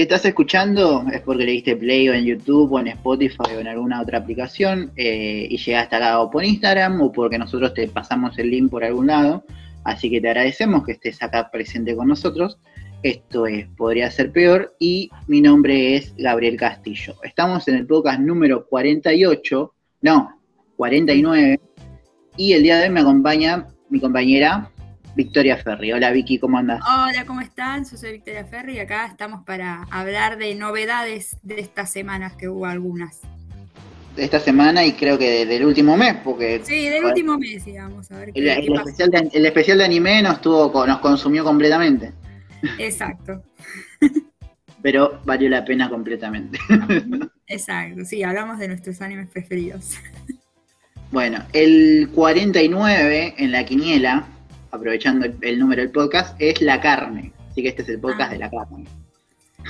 Estás 0.00 0.24
escuchando 0.24 1.04
es 1.12 1.20
porque 1.20 1.44
le 1.44 1.52
diste 1.52 1.76
play 1.76 2.08
o 2.08 2.14
en 2.14 2.24
YouTube 2.24 2.72
o 2.72 2.80
en 2.80 2.88
Spotify 2.88 3.54
o 3.54 3.60
en 3.60 3.68
alguna 3.68 4.00
otra 4.00 4.16
aplicación 4.16 4.90
eh, 4.96 5.46
y 5.50 5.58
llegaste 5.58 5.94
acá 5.94 6.20
o 6.20 6.30
por 6.30 6.42
Instagram 6.42 7.02
o 7.02 7.12
porque 7.12 7.36
nosotros 7.36 7.74
te 7.74 7.86
pasamos 7.86 8.38
el 8.38 8.50
link 8.50 8.70
por 8.70 8.82
algún 8.82 9.08
lado. 9.08 9.44
Así 9.84 10.08
que 10.08 10.18
te 10.22 10.28
agradecemos 10.28 10.86
que 10.86 10.92
estés 10.92 11.22
acá 11.22 11.50
presente 11.50 11.94
con 11.94 12.08
nosotros. 12.08 12.58
Esto 13.02 13.46
es 13.46 13.68
Podría 13.76 14.10
Ser 14.10 14.32
Peor 14.32 14.74
y 14.78 15.10
mi 15.26 15.42
nombre 15.42 15.96
es 15.96 16.14
Gabriel 16.16 16.56
Castillo. 16.56 17.16
Estamos 17.22 17.68
en 17.68 17.74
el 17.74 17.86
podcast 17.86 18.20
número 18.20 18.66
48, 18.66 19.74
no, 20.00 20.40
49 20.76 21.60
y 22.38 22.52
el 22.54 22.62
día 22.62 22.78
de 22.78 22.84
hoy 22.84 22.90
me 22.90 23.00
acompaña 23.00 23.66
mi 23.90 24.00
compañera 24.00 24.70
Victoria 25.14 25.56
Ferri. 25.56 25.92
Hola 25.92 26.10
Vicky, 26.12 26.38
¿cómo 26.38 26.58
andas? 26.58 26.80
Hola, 26.86 27.24
¿cómo 27.26 27.40
están? 27.40 27.84
Yo 27.84 27.96
soy 27.96 28.12
Victoria 28.12 28.44
Ferri 28.44 28.76
y 28.76 28.78
acá 28.78 29.06
estamos 29.06 29.44
para 29.44 29.82
hablar 29.90 30.38
de 30.38 30.54
novedades 30.54 31.36
de 31.42 31.60
estas 31.60 31.90
semanas, 31.90 32.34
que 32.34 32.48
hubo 32.48 32.66
algunas. 32.66 33.20
De 34.16 34.24
esta 34.24 34.40
semana 34.40 34.84
y 34.84 34.92
creo 34.92 35.18
que 35.18 35.46
del 35.46 35.64
último 35.64 35.96
mes, 35.96 36.16
porque... 36.24 36.60
Sí, 36.64 36.88
del 36.88 37.04
último 37.04 37.38
mes, 37.38 37.64
digamos. 37.64 38.10
A 38.10 38.18
ver 38.18 38.32
el, 38.34 38.48
especial 38.48 39.10
de, 39.10 39.30
el, 39.32 39.46
especial 39.46 39.78
de, 39.78 39.84
anime 39.84 40.22
nos, 40.22 40.40
tuvo, 40.40 40.86
nos 40.86 40.98
consumió 40.98 41.44
completamente. 41.44 42.12
Exacto. 42.78 43.42
Pero 44.82 45.20
valió 45.24 45.48
la 45.48 45.64
pena 45.64 45.88
completamente. 45.88 46.58
Exacto, 47.46 48.04
sí, 48.04 48.22
hablamos 48.22 48.58
de 48.58 48.68
nuestros 48.68 49.00
animes 49.02 49.28
preferidos. 49.28 49.96
Bueno, 51.10 51.44
el 51.52 52.08
49 52.14 53.34
en 53.36 53.52
la 53.52 53.64
quiniela 53.64 54.26
aprovechando 54.70 55.26
el, 55.40 55.58
número 55.58 55.82
del 55.82 55.90
podcast, 55.90 56.34
es 56.38 56.60
la 56.60 56.80
carne. 56.80 57.32
Así 57.50 57.62
que 57.62 57.68
este 57.68 57.82
es 57.82 57.88
el 57.88 58.00
podcast 58.00 58.30
ah. 58.30 58.32
de 58.32 58.38
la 58.38 58.50
carne. 58.50 58.84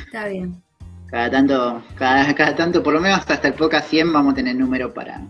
Está 0.06 0.28
bien. 0.28 0.62
Cada 1.06 1.30
tanto, 1.30 1.82
cada, 1.96 2.34
cada 2.34 2.54
tanto, 2.54 2.82
por 2.82 2.94
lo 2.94 3.00
menos 3.00 3.18
hasta 3.26 3.48
el 3.48 3.54
podcast 3.54 3.90
100 3.90 4.12
vamos 4.12 4.32
a 4.32 4.36
tener 4.36 4.54
número 4.54 4.94
para, 4.94 5.22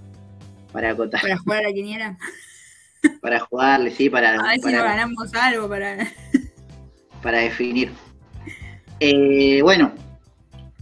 para 0.73 0.91
acotar. 0.91 1.23
Para 1.23 1.39
jugar 1.39 1.59
a 1.61 1.69
la 1.69 1.73
quiniela. 1.73 2.19
Para 3.23 3.41
jugarle, 3.41 3.91
sí, 3.91 4.11
para. 4.11 4.35
A 4.35 4.43
ver 4.49 4.61
si 4.61 4.73
nos 4.73 4.83
ganamos 4.83 5.35
algo 5.35 5.69
para. 5.69 6.07
Para 7.23 7.39
definir. 7.39 7.93
Eh, 8.99 9.63
bueno, 9.63 9.93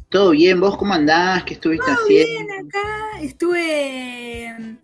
todo 0.09 0.31
bien, 0.31 0.59
¿vos 0.59 0.77
cómo 0.77 0.95
andás? 0.95 1.45
¿Qué 1.45 1.55
estuviste 1.55 1.87
todo 1.87 1.95
haciendo? 1.95 2.47
Bien, 2.49 2.67
acá 2.67 3.21
estuve 3.21 4.79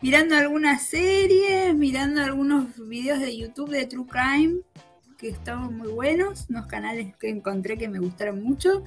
mirando 0.00 0.36
algunas 0.36 0.82
series, 0.82 1.74
mirando 1.74 2.22
algunos 2.22 2.66
videos 2.88 3.20
de 3.20 3.36
YouTube 3.36 3.70
de 3.70 3.86
True 3.86 4.06
Crime, 4.06 4.60
que 5.16 5.28
estaban 5.28 5.76
muy 5.76 5.88
buenos, 5.88 6.46
unos 6.48 6.66
canales 6.66 7.14
que 7.16 7.28
encontré 7.28 7.76
que 7.76 7.88
me 7.88 7.98
gustaron 7.98 8.42
mucho. 8.42 8.84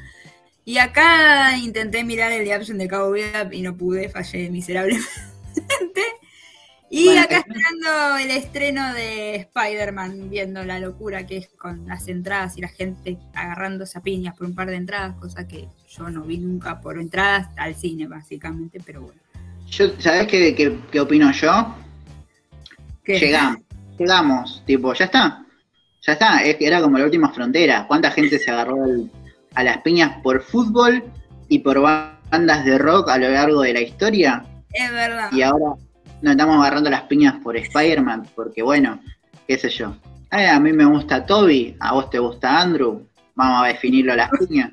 Y 0.64 0.78
acá 0.78 1.58
intenté 1.58 2.04
mirar 2.04 2.32
el 2.32 2.45
de 2.45 2.73
de 2.78 2.88
Cabo 2.88 3.12
Vida 3.12 3.50
y 3.52 3.62
no 3.62 3.76
pude, 3.76 4.09
fallé 4.09 4.50
miserablemente. 4.50 5.09
Y 6.94 7.16
acá 7.16 7.38
esperando 7.38 8.17
el 8.17 8.32
estreno 8.32 8.93
de 8.93 9.36
Spider-Man, 9.38 10.30
viendo 10.30 10.66
la 10.66 10.78
locura 10.78 11.26
que 11.26 11.38
es 11.38 11.48
con 11.48 11.88
las 11.88 12.10
entradas 12.10 12.58
y 12.58 12.61
la 12.61 12.67
gente 12.67 13.17
agarrando 13.33 13.86
piñas 14.04 14.36
por 14.36 14.45
un 14.45 14.54
par 14.54 14.67
de 14.70 14.76
entradas, 14.76 15.16
cosa 15.16 15.48
que 15.48 15.70
yo 15.88 16.10
no 16.10 16.23
vi 16.23 16.39
nunca 16.39 16.82
por 16.82 16.99
entradas 16.99 17.48
al 17.55 17.76
cine, 17.76 18.08
básicamente, 18.08 18.82
pero 18.86 19.04
bueno. 19.04 19.22
Yo, 19.71 19.86
¿Sabes 19.99 20.27
qué, 20.27 20.54
qué, 20.92 20.99
opino 20.99 21.32
yo? 21.32 21.76
Llegamos, 23.05 23.61
llegamos, 23.98 24.64
tipo, 24.65 24.93
ya 24.93 25.05
está. 25.05 25.45
Ya 26.02 26.14
está, 26.14 26.43
era 26.43 26.82
como 26.82 26.98
la 26.98 27.05
última 27.05 27.32
frontera. 27.32 27.86
¿Cuánta 27.87 28.11
gente 28.11 28.37
se 28.37 28.52
agarró 28.52 28.76
a 29.54 29.64
las 29.64 29.77
piñas 29.77 30.17
por 30.21 30.42
fútbol 30.42 31.04
y 31.48 31.60
por 31.60 31.80
bandas 31.80 32.65
de 32.65 32.77
rock 32.77 33.10
a 33.10 33.17
lo 33.17 33.30
largo 33.30 33.61
de 33.61 33.73
la 33.73 33.81
historia? 33.81 34.43
Es 34.73 34.92
verdad. 34.92 35.31
Y 35.31 35.42
ahora 35.42 35.76
nos 36.21 36.31
estamos 36.31 36.58
agarrando 36.58 36.89
las 36.89 37.04
piñas 37.04 37.36
por 37.42 37.55
Spider-Man, 37.55 38.27
porque 38.36 38.61
bueno, 38.61 38.99
qué 39.48 39.58
sé 39.58 39.70
yo. 39.70 39.95
Eh, 40.31 40.49
a 40.49 40.60
mí 40.60 40.73
me 40.73 40.86
gusta 40.86 41.26
Toby, 41.26 41.77
a 41.80 41.93
vos 41.93 42.10
te 42.10 42.20
gusta 42.20 42.60
Andrew, 42.60 43.08
vamos 43.36 43.64
a 43.64 43.67
definirlo 43.67 44.14
a 44.14 44.17
las 44.17 44.30
piñas. 44.31 44.71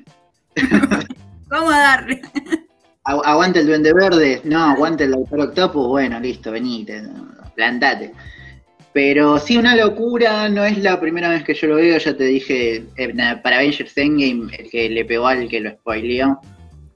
vamos 1.47 1.73
a 1.73 1.79
darle. 1.79 2.21
aguante 3.09 3.59
el 3.59 3.67
duende 3.67 3.93
verde, 3.93 4.41
no, 4.43 4.63
aguante 4.63 5.05
el 5.05 5.11
doctor 5.11 5.41
octopus, 5.41 5.87
bueno, 5.87 6.19
listo, 6.19 6.51
venite, 6.51 7.03
plantate. 7.55 8.13
Pero 8.93 9.37
sí, 9.39 9.57
una 9.57 9.75
locura, 9.75 10.49
no 10.49 10.63
es 10.65 10.77
la 10.79 10.99
primera 10.99 11.29
vez 11.29 11.43
que 11.43 11.53
yo 11.53 11.67
lo 11.67 11.75
veo, 11.75 11.97
ya 11.97 12.17
te 12.17 12.23
dije, 12.23 12.85
eh, 12.97 13.39
para 13.43 13.57
Avengers 13.57 13.95
Endgame, 13.95 14.55
el 14.57 14.69
que 14.69 14.89
le 14.89 15.05
pegó 15.05 15.27
al 15.27 15.47
que 15.47 15.59
lo 15.59 15.71
spoileó. 15.71 16.39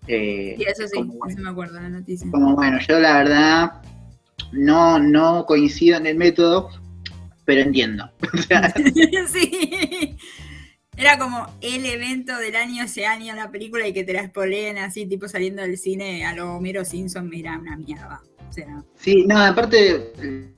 Eh, 0.07 0.56
sí, 0.57 0.63
eso 0.63 0.88
sí, 0.88 1.00
eso 1.29 1.41
me 1.41 1.50
acuerdo 1.50 1.79
la 1.79 1.90
noticia. 1.90 2.30
Como 2.31 2.56
bueno, 2.56 2.80
yo 2.80 3.00
la 3.00 3.18
verdad 3.18 3.72
no, 4.51 5.00
no 5.00 5.45
coincido 5.45 5.97
en 5.97 6.07
el 6.07 6.18
método, 6.18 6.69
pero 7.45 7.62
entiendo. 7.62 8.09
sí, 9.28 10.18
era 10.96 11.18
como 11.18 11.48
el 11.62 11.86
evento 11.86 12.38
del 12.38 12.56
año 12.56 12.84
ese 12.84 13.06
año 13.06 13.36
la 13.36 13.52
película 13.52 13.88
y 13.88 13.94
que 13.94 14.04
te 14.04 14.14
la 14.14 14.28
spoileen 14.28 14.78
así, 14.78 15.06
tipo 15.06 15.28
saliendo 15.28 15.62
del 15.62 15.78
cine 15.78 16.26
a 16.26 16.34
lo 16.34 16.56
Homero 16.56 16.86
Simpson, 16.86 17.30
mira, 17.30 17.58
una 17.58 17.78
mierda. 17.78 18.22
Sí, 18.96 19.26
no, 19.26 19.40
aparte, 19.40 20.14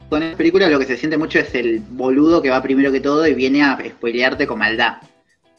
con 0.10 0.22
esta 0.22 0.38
película 0.38 0.68
lo 0.68 0.80
que 0.80 0.86
se 0.86 0.98
siente 0.98 1.18
mucho 1.18 1.40
es 1.40 1.56
el 1.56 1.80
boludo 1.80 2.42
que 2.42 2.50
va 2.50 2.62
primero 2.62 2.92
que 2.92 3.00
todo 3.00 3.26
y 3.26 3.34
viene 3.34 3.64
a 3.64 3.78
spoilearte 3.78 4.48
con 4.48 4.60
maldad. 4.60 4.98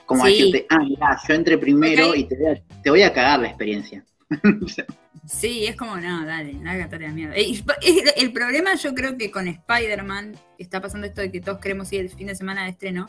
Como 0.05 0.25
a 0.25 0.29
decirte, 0.29 0.67
ah, 0.69 0.79
mira, 0.79 1.19
yo 1.27 1.35
entré 1.35 1.59
primero 1.59 2.15
y 2.15 2.25
te 2.25 2.37
voy, 2.37 2.53
a, 2.53 2.83
te 2.83 2.91
voy 2.91 3.03
a 3.03 3.13
cagar 3.13 3.41
la 3.41 3.49
experiencia. 3.49 4.05
sí, 5.27 5.67
es 5.67 5.77
como, 5.77 5.97
no, 5.97 6.25
dale, 6.25 6.55
la 6.63 7.13
mierda. 7.13 7.35
El, 7.35 8.33
problema 8.33 8.75
yo 8.75 8.95
creo 8.95 9.17
que 9.17 9.31
con 9.31 9.49
Spider-Man, 9.49 10.37
está 10.59 10.81
pasando 10.81 11.07
esto 11.07 11.23
de 11.23 11.33
que 11.33 11.41
todos 11.41 11.59
queremos 11.59 11.93
ir 11.93 12.01
el 12.01 12.11
fin 12.11 12.29
de 12.29 12.35
semana 12.35 12.65
de 12.65 12.71
estreno, 12.71 13.09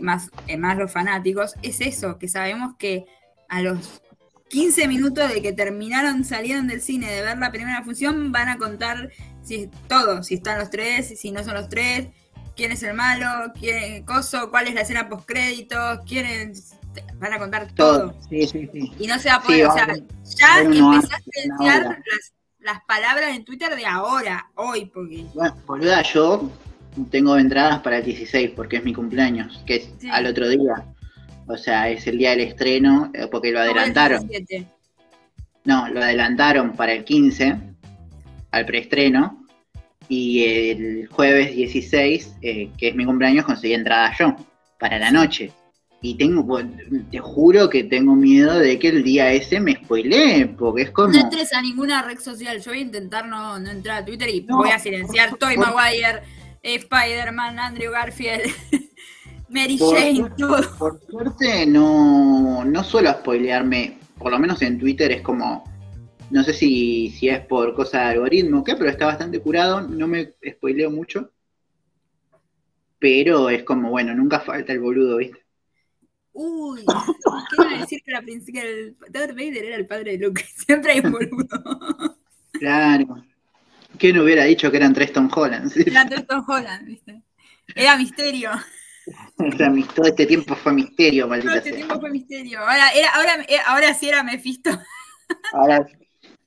más, 0.00 0.30
eh, 0.46 0.56
más 0.56 0.76
los 0.76 0.92
fanáticos, 0.92 1.54
es 1.62 1.80
eso, 1.80 2.18
que 2.18 2.28
sabemos 2.28 2.74
que 2.76 3.06
a 3.48 3.62
los 3.62 4.02
15 4.48 4.88
minutos 4.88 5.28
de 5.28 5.42
que 5.42 5.52
terminaron, 5.52 6.24
salieron 6.24 6.66
del 6.68 6.80
cine 6.80 7.10
de 7.10 7.22
ver 7.22 7.38
la 7.38 7.50
primera 7.50 7.82
función, 7.82 8.32
van 8.32 8.48
a 8.48 8.58
contar 8.58 9.10
si 9.42 9.68
todo, 9.88 10.22
si 10.22 10.34
están 10.34 10.58
los 10.58 10.70
tres, 10.70 11.18
si 11.18 11.30
no 11.30 11.42
son 11.42 11.54
los 11.54 11.68
tres, 11.68 12.08
quién 12.54 12.72
es 12.72 12.82
el 12.82 12.94
malo, 12.94 13.52
quién 13.58 14.04
coso, 14.04 14.50
cuál 14.50 14.68
es 14.68 14.74
la 14.74 14.82
escena 14.82 15.08
post 15.08 15.26
créditos, 15.26 16.00
quién 16.06 16.52
van 17.16 17.32
a 17.32 17.38
contar 17.38 17.72
todo. 17.72 18.14
Y 18.30 19.06
no 19.06 19.18
se 19.18 19.28
va 19.28 19.36
a 19.36 19.42
poder, 19.42 19.66
o 19.66 19.72
sea, 19.72 19.86
ya 20.36 20.60
empezaste 20.60 21.30
a 21.40 21.42
enseñar 21.44 22.02
las, 22.60 22.80
palabras 22.86 23.36
en 23.36 23.44
Twitter 23.44 23.76
de 23.76 23.86
ahora, 23.86 24.50
hoy, 24.54 24.86
porque. 24.86 25.26
Bueno, 25.34 25.56
boluda, 25.66 26.02
yo 26.02 26.50
tengo 27.10 27.36
entradas 27.36 27.80
para 27.80 27.98
el 27.98 28.04
16 28.04 28.50
porque 28.56 28.76
es 28.76 28.84
mi 28.84 28.92
cumpleaños, 28.92 29.62
que 29.66 29.76
es 29.76 29.90
al 30.10 30.26
otro 30.26 30.48
día. 30.48 30.84
O 31.48 31.56
sea, 31.56 31.88
es 31.88 32.06
el 32.06 32.18
día 32.18 32.30
del 32.30 32.40
estreno, 32.40 33.10
eh, 33.14 33.28
porque 33.30 33.52
lo 33.52 33.60
adelantaron. 33.60 34.28
No, 35.64 35.88
lo 35.88 36.02
adelantaron 36.02 36.72
para 36.72 36.92
el 36.92 37.04
15, 37.04 37.56
al 38.50 38.66
preestreno. 38.66 39.44
Y 40.08 40.44
el 40.44 41.08
jueves 41.08 41.54
16, 41.54 42.36
eh, 42.42 42.70
que 42.78 42.88
es 42.88 42.94
mi 42.94 43.04
cumpleaños, 43.04 43.44
conseguí 43.44 43.74
entrada 43.74 44.12
yo, 44.18 44.36
para 44.78 44.98
la 44.98 45.10
noche. 45.10 45.52
Y 46.02 46.14
tengo, 46.14 46.46
pues, 46.46 46.66
te 47.10 47.18
juro 47.18 47.68
que 47.68 47.82
tengo 47.82 48.14
miedo 48.14 48.58
de 48.58 48.78
que 48.78 48.88
el 48.88 49.02
día 49.02 49.32
ese 49.32 49.58
me 49.58 49.74
spoilee, 49.74 50.46
porque 50.46 50.82
es 50.82 50.90
como... 50.90 51.08
No 51.08 51.18
entres 51.18 51.52
a 51.52 51.62
ninguna 51.62 52.02
red 52.02 52.20
social, 52.20 52.60
yo 52.60 52.70
voy 52.70 52.78
a 52.78 52.82
intentar 52.82 53.26
no, 53.26 53.56
entrar 53.56 54.02
a 54.02 54.04
Twitter 54.04 54.28
y 54.28 54.40
voy 54.40 54.70
a 54.70 54.78
silenciar 54.78 55.36
Toy 55.36 55.56
Maguire, 55.56 56.22
Spider-Man, 56.74 57.58
Andrew 57.58 57.92
Garfield, 57.92 58.52
Mary 59.48 59.78
Jane, 59.78 60.30
todo. 60.36 60.76
Por 60.78 61.00
suerte 61.08 61.66
no, 61.66 62.64
no 62.64 62.84
suelo 62.84 63.12
spoilearme, 63.12 63.98
por 64.18 64.32
lo 64.32 64.38
menos 64.38 64.60
en 64.62 64.78
Twitter 64.78 65.12
es 65.12 65.22
como, 65.22 65.64
no 66.30 66.42
sé 66.42 66.52
si, 66.52 67.10
si 67.10 67.28
es 67.28 67.40
por 67.40 67.74
cosa 67.74 68.00
de 68.00 68.04
algoritmo 68.06 68.60
o 68.60 68.64
qué, 68.64 68.74
pero 68.74 68.90
está 68.90 69.06
bastante 69.06 69.40
curado, 69.40 69.82
no 69.82 70.08
me 70.08 70.34
spoileo 70.48 70.90
mucho. 70.90 71.30
Pero 72.98 73.50
es 73.50 73.62
como, 73.62 73.90
bueno, 73.90 74.14
nunca 74.14 74.40
falta 74.40 74.72
el 74.72 74.80
boludo, 74.80 75.18
¿viste? 75.18 75.44
Uy, 76.32 76.84
¿qué 76.84 77.62
iba 77.62 77.76
a 77.76 77.80
decir 77.80 78.02
que, 78.04 78.10
la 78.10 78.22
que 78.22 78.60
el 78.60 78.96
Darth 79.10 79.34
Vader 79.34 79.64
era 79.64 79.76
el 79.76 79.86
padre 79.86 80.12
de 80.12 80.26
Luke? 80.26 80.42
Siempre 80.66 80.92
hay 80.92 81.00
un 81.00 81.12
boludo. 81.12 82.16
Claro. 82.52 83.22
¿Quién 83.98 84.18
hubiera 84.18 84.44
dicho 84.44 84.70
que 84.70 84.76
eran 84.76 84.92
tres 84.92 85.12
Tom 85.12 85.28
Holland? 85.32 85.72
Eran 85.86 86.08
tres 86.08 86.26
Tom 86.26 86.44
Holland, 86.46 86.86
¿viste? 86.86 87.22
Era 87.74 87.96
misterio. 87.96 88.50
todo 89.94 90.06
este 90.06 90.26
tiempo 90.26 90.54
fue 90.54 90.72
misterio, 90.72 91.28
maldita 91.28 91.52
Todo 91.52 91.58
este 91.58 91.72
tiempo 91.72 92.00
fue 92.00 92.10
misterio. 92.10 92.60
Ahora, 92.60 92.88
ahora, 93.14 93.44
eh, 93.48 93.58
ahora 93.66 93.94
sí 93.94 94.08
era 94.08 94.22
Mephisto. 94.22 94.70
Ahora, 95.52 95.86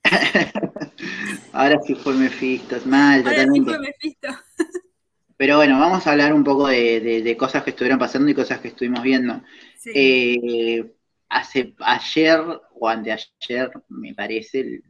ahora 1.53 1.79
sí 1.85 1.95
fue 1.95 2.13
Mephisto, 2.13 2.77
es 2.77 2.85
mal, 2.85 3.19
ahora 3.19 3.31
totalmente. 3.31 3.71
Sí 3.71 3.77
fue 3.77 3.87
Mephisto. 3.87 4.27
Pero 5.39 5.55
bueno, 5.55 5.79
vamos 5.79 6.05
a 6.05 6.11
hablar 6.11 6.33
un 6.33 6.43
poco 6.43 6.67
de, 6.67 7.35
cosas 7.39 7.63
que 7.63 7.69
estuvieron 7.69 7.97
pasando 7.97 8.29
y 8.29 8.33
cosas 8.33 8.59
que 8.59 8.69
estuvimos 8.69 9.01
viendo. 9.01 9.41
Eh, 9.85 10.83
hace 11.29 11.73
ayer 11.79 12.41
o 12.73 12.89
anteayer, 12.89 13.71
me 13.87 14.13
parece, 14.13 14.81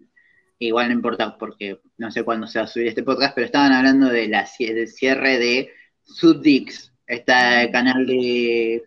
igual 0.60 0.90
no 0.90 0.94
importa 0.94 1.38
porque 1.38 1.80
no 1.98 2.12
sé 2.12 2.24
cuándo 2.24 2.46
se 2.46 2.60
va 2.60 2.66
a 2.66 2.68
subir 2.68 2.88
este 2.88 3.04
podcast, 3.04 3.34
pero 3.34 3.46
estaban 3.46 3.72
hablando 3.72 4.08
de 4.08 4.28
la, 4.28 4.48
del 4.60 4.88
cierre 4.88 5.40
de 5.40 5.72
Subdix, 6.04 6.92
este 7.08 7.34
canal 7.72 8.06
de, 8.06 8.84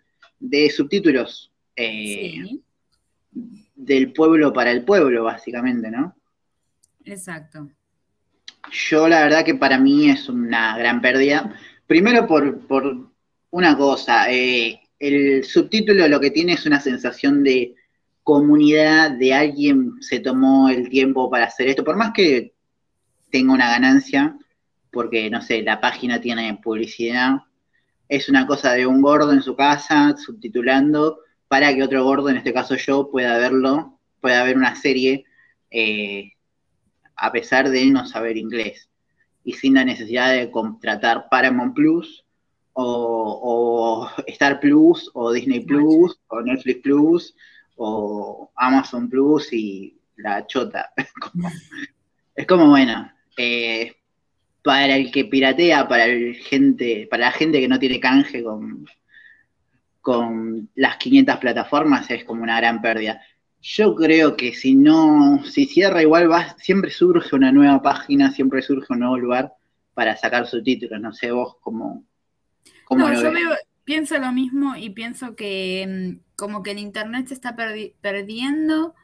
subtítulos 0.75 1.51
eh, 1.75 2.59
del 3.75 4.13
pueblo 4.13 4.53
para 4.53 4.71
el 4.71 4.85
pueblo, 4.85 5.25
básicamente, 5.25 5.91
¿no? 5.91 6.15
Exacto. 7.05 7.69
Yo 8.71 9.09
la 9.09 9.23
verdad 9.23 9.45
que 9.45 9.55
para 9.55 9.79
mí 9.79 10.11
es 10.11 10.29
una 10.29 10.77
gran 10.79 11.01
pérdida. 11.01 11.53
Primero 11.87 12.27
por, 12.27 12.67
por 12.67 13.11
una 13.51 13.77
cosa, 13.77 14.31
eh, 14.31 14.81
el 14.99 15.43
subtítulo 15.45 16.07
lo 16.07 16.21
que 16.21 16.31
tiene 16.31 16.53
es 16.53 16.65
una 16.65 16.81
sensación 16.81 17.43
de 17.43 17.75
comunidad, 18.23 19.13
de 19.13 19.35
alguien 19.35 19.95
se 20.01 20.21
tomó 20.21 20.69
el 20.69 20.89
tiempo 20.89 21.31
para 21.31 21.47
hacer 21.47 21.69
esto, 21.69 21.85
por 21.85 21.97
más 21.97 22.13
que 22.13 22.55
tenga 23.31 23.53
una 23.53 23.71
ganancia, 23.71 24.37
porque 24.91 25.31
no 25.31 25.41
sé, 25.43 25.63
la 25.63 25.81
página 25.81 26.21
tiene 26.21 26.59
publicidad, 26.63 27.41
es 28.09 28.29
una 28.29 28.47
cosa 28.47 28.73
de 28.73 28.87
un 28.87 29.01
gordo 29.01 29.33
en 29.33 29.43
su 29.43 29.57
casa 29.57 30.17
subtitulando 30.17 31.21
para 31.49 31.75
que 31.75 31.83
otro 31.83 32.05
gordo, 32.05 32.29
en 32.29 32.37
este 32.37 32.53
caso 32.53 32.77
yo, 32.77 33.11
pueda 33.11 33.39
verlo, 33.39 33.99
pueda 34.21 34.45
ver 34.45 34.57
una 34.57 34.75
serie 34.77 35.25
eh, 35.71 36.33
a 37.17 37.33
pesar 37.33 37.71
de 37.71 37.87
no 37.87 38.07
saber 38.07 38.37
inglés 38.37 38.89
y 39.45 39.55
sin 39.55 39.75
la 39.75 39.85
necesidad 39.85 40.33
de 40.33 40.51
contratar 40.51 41.29
Paramount 41.31 41.75
Plus 41.75 42.25
o, 42.75 44.09
Star 44.27 44.61
Plus, 44.61 45.11
o 45.15 45.33
Disney 45.33 45.61
Plus, 45.61 46.19
o 46.29 46.41
Netflix 46.41 46.81
Plus, 46.83 47.35
o 47.77 48.53
Amazon 48.57 49.09
Plus 49.09 49.53
y 49.53 49.99
la 50.17 50.47
chota. 50.47 50.93
es 52.35 52.47
como, 52.47 52.69
bueno, 52.69 53.11
eh, 53.37 53.97
para 54.63 54.97
el 54.97 55.11
que 55.11 55.25
piratea, 55.25 55.89
para 55.89 56.05
el 56.05 56.37
gente, 56.37 57.07
para 57.11 57.27
la 57.27 57.33
gente 57.33 57.61
que 57.61 57.69
no 57.69 57.79
tiene 57.79 58.01
canje 58.01 58.43
con, 58.43 58.87
con 60.01 60.71
las 60.75 60.97
500 60.97 61.37
plataformas, 61.39 62.11
es 62.11 62.25
como 62.25 62.43
una 62.43 62.59
gran 62.59 62.81
pérdida. 62.81 63.21
Yo 63.61 63.95
creo 63.95 64.37
que 64.37 64.53
si 64.55 64.75
no, 64.75 65.45
si 65.45 65.67
cierra 65.67 66.03
igual 66.03 66.31
va, 66.31 66.57
siempre 66.59 66.91
surge 66.91 67.35
una 67.37 67.53
nueva 67.53 67.81
página, 67.81 68.33
siempre 68.33 68.63
surge 68.63 68.93
un 68.93 69.01
nuevo 69.01 69.19
lugar 69.19 69.53
para 69.95 70.17
sacar 70.17 70.47
subtítulos. 70.47 71.01
No 71.01 71.13
sé 71.13 71.31
vos 71.31 71.57
cómo, 71.61 72.05
no, 72.91 73.13
yo 73.13 73.33
pienso 73.85 74.19
lo 74.19 74.33
mismo 74.33 74.77
y 74.77 74.91
pienso 74.91 75.35
que 75.35 76.19
mm, 76.19 76.37
como 76.37 76.63
que 76.63 76.73
el 76.73 76.79
Internet 76.79 77.29
se 77.29 77.35
está 77.35 77.57
perdiendo 77.57 78.95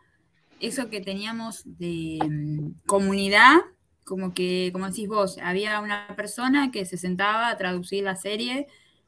eso 0.61 0.91
que 0.91 1.01
teníamos 1.01 1.63
de 1.79 2.19
mm, 2.29 2.87
comunidad, 2.87 3.59
como 4.05 4.33
que, 4.35 4.71
como 4.73 4.89
decís 4.89 5.09
vos, 5.09 5.39
había 5.39 5.81
una 5.81 6.09
persona 6.17 6.71
que 6.71 6.85
se 6.85 6.97
sentaba 6.97 7.49
a 7.49 7.57
traducir 7.57 8.05
la 8.05 8.17
serie 8.17 8.67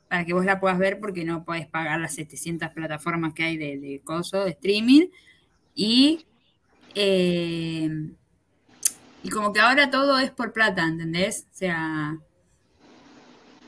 para 0.09 0.25
que 0.25 0.33
vos 0.33 0.45
la 0.45 0.61
puedas 0.61 0.79
ver 0.79 1.01
porque 1.01 1.25
no 1.25 1.45
podés 1.45 1.67
pagar 1.69 2.01
las 2.01 2.15
700 2.15 2.71
plataformas 2.71 3.33
que 3.33 3.45
hay 3.45 3.57
de, 3.57 3.79
de 3.79 4.01
coso, 4.05 4.45
de 4.45 4.51
streaming. 4.51 5.07
Y, 5.75 6.27
eh, 6.95 7.89
y 9.23 9.31
como 9.31 9.53
que 9.53 9.61
ahora 9.61 9.91
todo 9.91 10.19
es 10.19 10.31
por 10.33 10.53
plata, 10.53 10.85
¿entendés? 10.85 11.47
O 11.53 11.57
sea, 11.57 12.19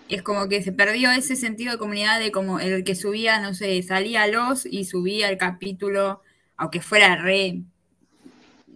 es 0.08 0.22
como 0.22 0.48
que 0.48 0.62
se 0.62 0.72
perdió 0.72 1.10
ese 1.10 1.36
sentido 1.36 1.72
de 1.72 1.78
comunidad 1.78 2.20
de 2.20 2.32
como 2.32 2.60
el 2.60 2.84
que 2.84 2.94
subía, 2.94 3.40
no 3.40 3.54
sé, 3.54 3.82
salía 3.82 4.26
los 4.26 4.66
y 4.66 4.84
subía 4.84 5.28
el 5.28 5.38
capítulo, 5.38 6.22
aunque 6.56 6.80
fuera 6.80 7.16
re 7.16 7.62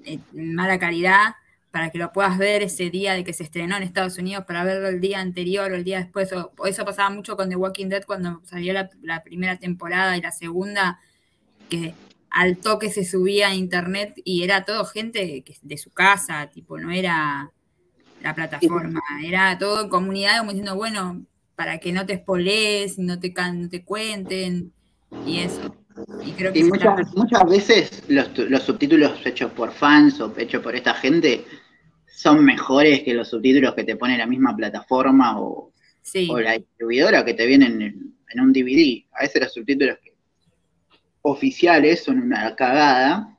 eh, 0.04 0.18
mala 0.32 0.78
calidad, 0.78 1.34
para 1.70 1.90
que 1.90 1.98
lo 1.98 2.12
puedas 2.12 2.38
ver 2.38 2.62
ese 2.62 2.88
día 2.88 3.12
de 3.12 3.22
que 3.22 3.34
se 3.34 3.42
estrenó 3.42 3.76
en 3.76 3.82
Estados 3.82 4.16
Unidos, 4.16 4.44
para 4.46 4.64
verlo 4.64 4.88
el 4.88 5.00
día 5.00 5.20
anterior 5.20 5.70
o 5.70 5.74
el 5.74 5.84
día 5.84 5.98
después. 5.98 6.32
O, 6.32 6.52
eso 6.64 6.84
pasaba 6.86 7.10
mucho 7.10 7.36
con 7.36 7.50
The 7.50 7.56
Walking 7.56 7.88
Dead 7.88 8.04
cuando 8.04 8.40
salió 8.44 8.72
la, 8.72 9.22
primera 9.22 9.58
temporada 9.58 10.16
y 10.16 10.22
la 10.22 10.32
segunda, 10.32 11.00
que 11.68 11.92
al 12.30 12.56
toque 12.58 12.90
se 12.90 13.04
subía 13.04 13.48
a 13.48 13.54
internet 13.54 14.14
y 14.24 14.42
era 14.42 14.64
todo 14.64 14.84
gente 14.86 15.44
de 15.62 15.78
su 15.78 15.90
casa, 15.90 16.50
tipo, 16.50 16.78
no 16.78 16.90
era 16.90 17.52
la 18.26 18.34
plataforma, 18.34 19.00
era 19.24 19.56
todo 19.56 19.82
en 19.82 19.88
comunidad 19.88 20.38
como 20.38 20.50
diciendo, 20.50 20.74
bueno, 20.74 21.24
para 21.54 21.78
que 21.78 21.92
no 21.92 22.04
te 22.04 22.14
espolees, 22.14 22.98
no 22.98 23.20
te, 23.20 23.32
no 23.54 23.68
te 23.68 23.84
cuenten 23.84 24.72
y 25.24 25.38
eso. 25.38 25.74
Y, 26.24 26.32
creo 26.32 26.52
que 26.52 26.64
muchas, 26.64 27.14
muchas 27.14 27.44
veces 27.48 28.02
los, 28.08 28.62
subtítulos 28.62 29.24
hechos 29.24 29.52
por 29.52 29.72
fans 29.72 30.20
o 30.20 30.34
hechos 30.36 30.62
por 30.62 30.74
esta 30.74 30.92
gente 30.94 31.44
son 32.06 32.44
mejores 32.44 33.02
que 33.02 33.14
los 33.14 33.28
subtítulos 33.28 33.74
que 33.74 33.84
te 33.84 33.96
pone 33.96 34.18
la 34.18 34.26
misma 34.26 34.54
plataforma 34.54 35.40
o, 35.40 35.72
la 36.40 36.52
distribuidora 36.52 37.24
que 37.24 37.34
te 37.34 37.46
vienen 37.46 37.80
en, 37.80 38.40
un 38.40 38.52
DVD. 38.52 39.04
A 39.12 39.22
veces 39.22 39.42
los 39.42 39.54
subtítulos 39.54 39.98
oficiales 41.22 42.04
son 42.04 42.20
una 42.20 42.54
cagada 42.54 43.38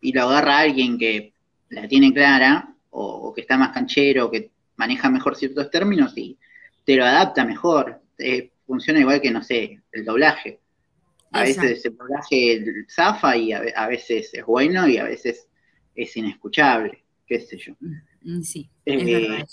y 0.00 0.12
lo 0.12 0.22
agarra 0.22 0.58
alguien 0.58 0.98
que 0.98 1.32
la 1.70 1.88
tiene 1.88 2.12
clara 2.12 2.71
o, 2.92 3.32
que 3.34 3.40
está 3.40 3.56
más 3.56 3.72
canchero, 3.72 4.30
que 4.30 4.50
maneja 4.76 5.10
mejor 5.10 5.36
ciertos 5.36 5.70
términos 5.70 6.12
y 6.16 6.38
te 6.84 6.96
lo 6.96 7.04
adapta 7.04 7.44
mejor. 7.44 8.00
Eh, 8.18 8.50
funciona 8.66 9.00
igual 9.00 9.20
que, 9.20 9.30
no 9.30 9.42
sé, 9.42 9.80
el 9.92 10.04
doblaje. 10.04 10.60
A 11.32 11.42
veces 11.42 11.84
el 11.86 11.96
doblaje 11.96 12.64
zafa 12.90 13.36
y 13.36 13.52
a, 13.52 13.86
veces 13.86 14.34
es 14.34 14.44
bueno 14.44 14.86
y 14.86 14.98
a 14.98 15.04
veces 15.04 15.48
es 15.94 16.16
inescuchable, 16.16 17.04
qué 17.26 17.40
sé 17.40 17.56
yo. 17.56 17.74
Mm, 17.80 18.36
mm, 18.36 18.42
sí, 18.42 18.68
eh, 18.84 19.44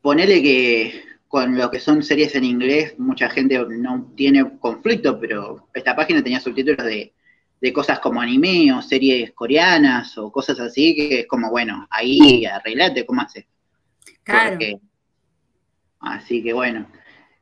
Ponele 0.00 0.42
que 0.42 1.02
con 1.28 1.56
lo 1.56 1.70
que 1.70 1.80
son 1.80 2.02
series 2.02 2.34
en 2.34 2.44
inglés, 2.44 2.98
mucha 2.98 3.28
gente 3.28 3.58
no 3.68 4.12
tiene 4.16 4.58
conflicto, 4.58 5.18
pero 5.20 5.68
esta 5.74 5.94
página 5.94 6.22
tenía 6.22 6.40
subtítulos 6.40 6.84
de 6.84 7.12
de 7.62 7.72
cosas 7.72 8.00
como 8.00 8.20
anime 8.20 8.72
o 8.72 8.82
series 8.82 9.30
coreanas 9.30 10.18
o 10.18 10.32
cosas 10.32 10.58
así, 10.58 10.96
que 10.96 11.20
es 11.20 11.26
como, 11.28 11.48
bueno, 11.48 11.86
ahí 11.90 12.44
arreglate 12.44 13.06
cómo 13.06 13.22
haces. 13.22 13.46
Claro. 14.24 14.58
así 16.00 16.42
que 16.42 16.52
bueno. 16.52 16.88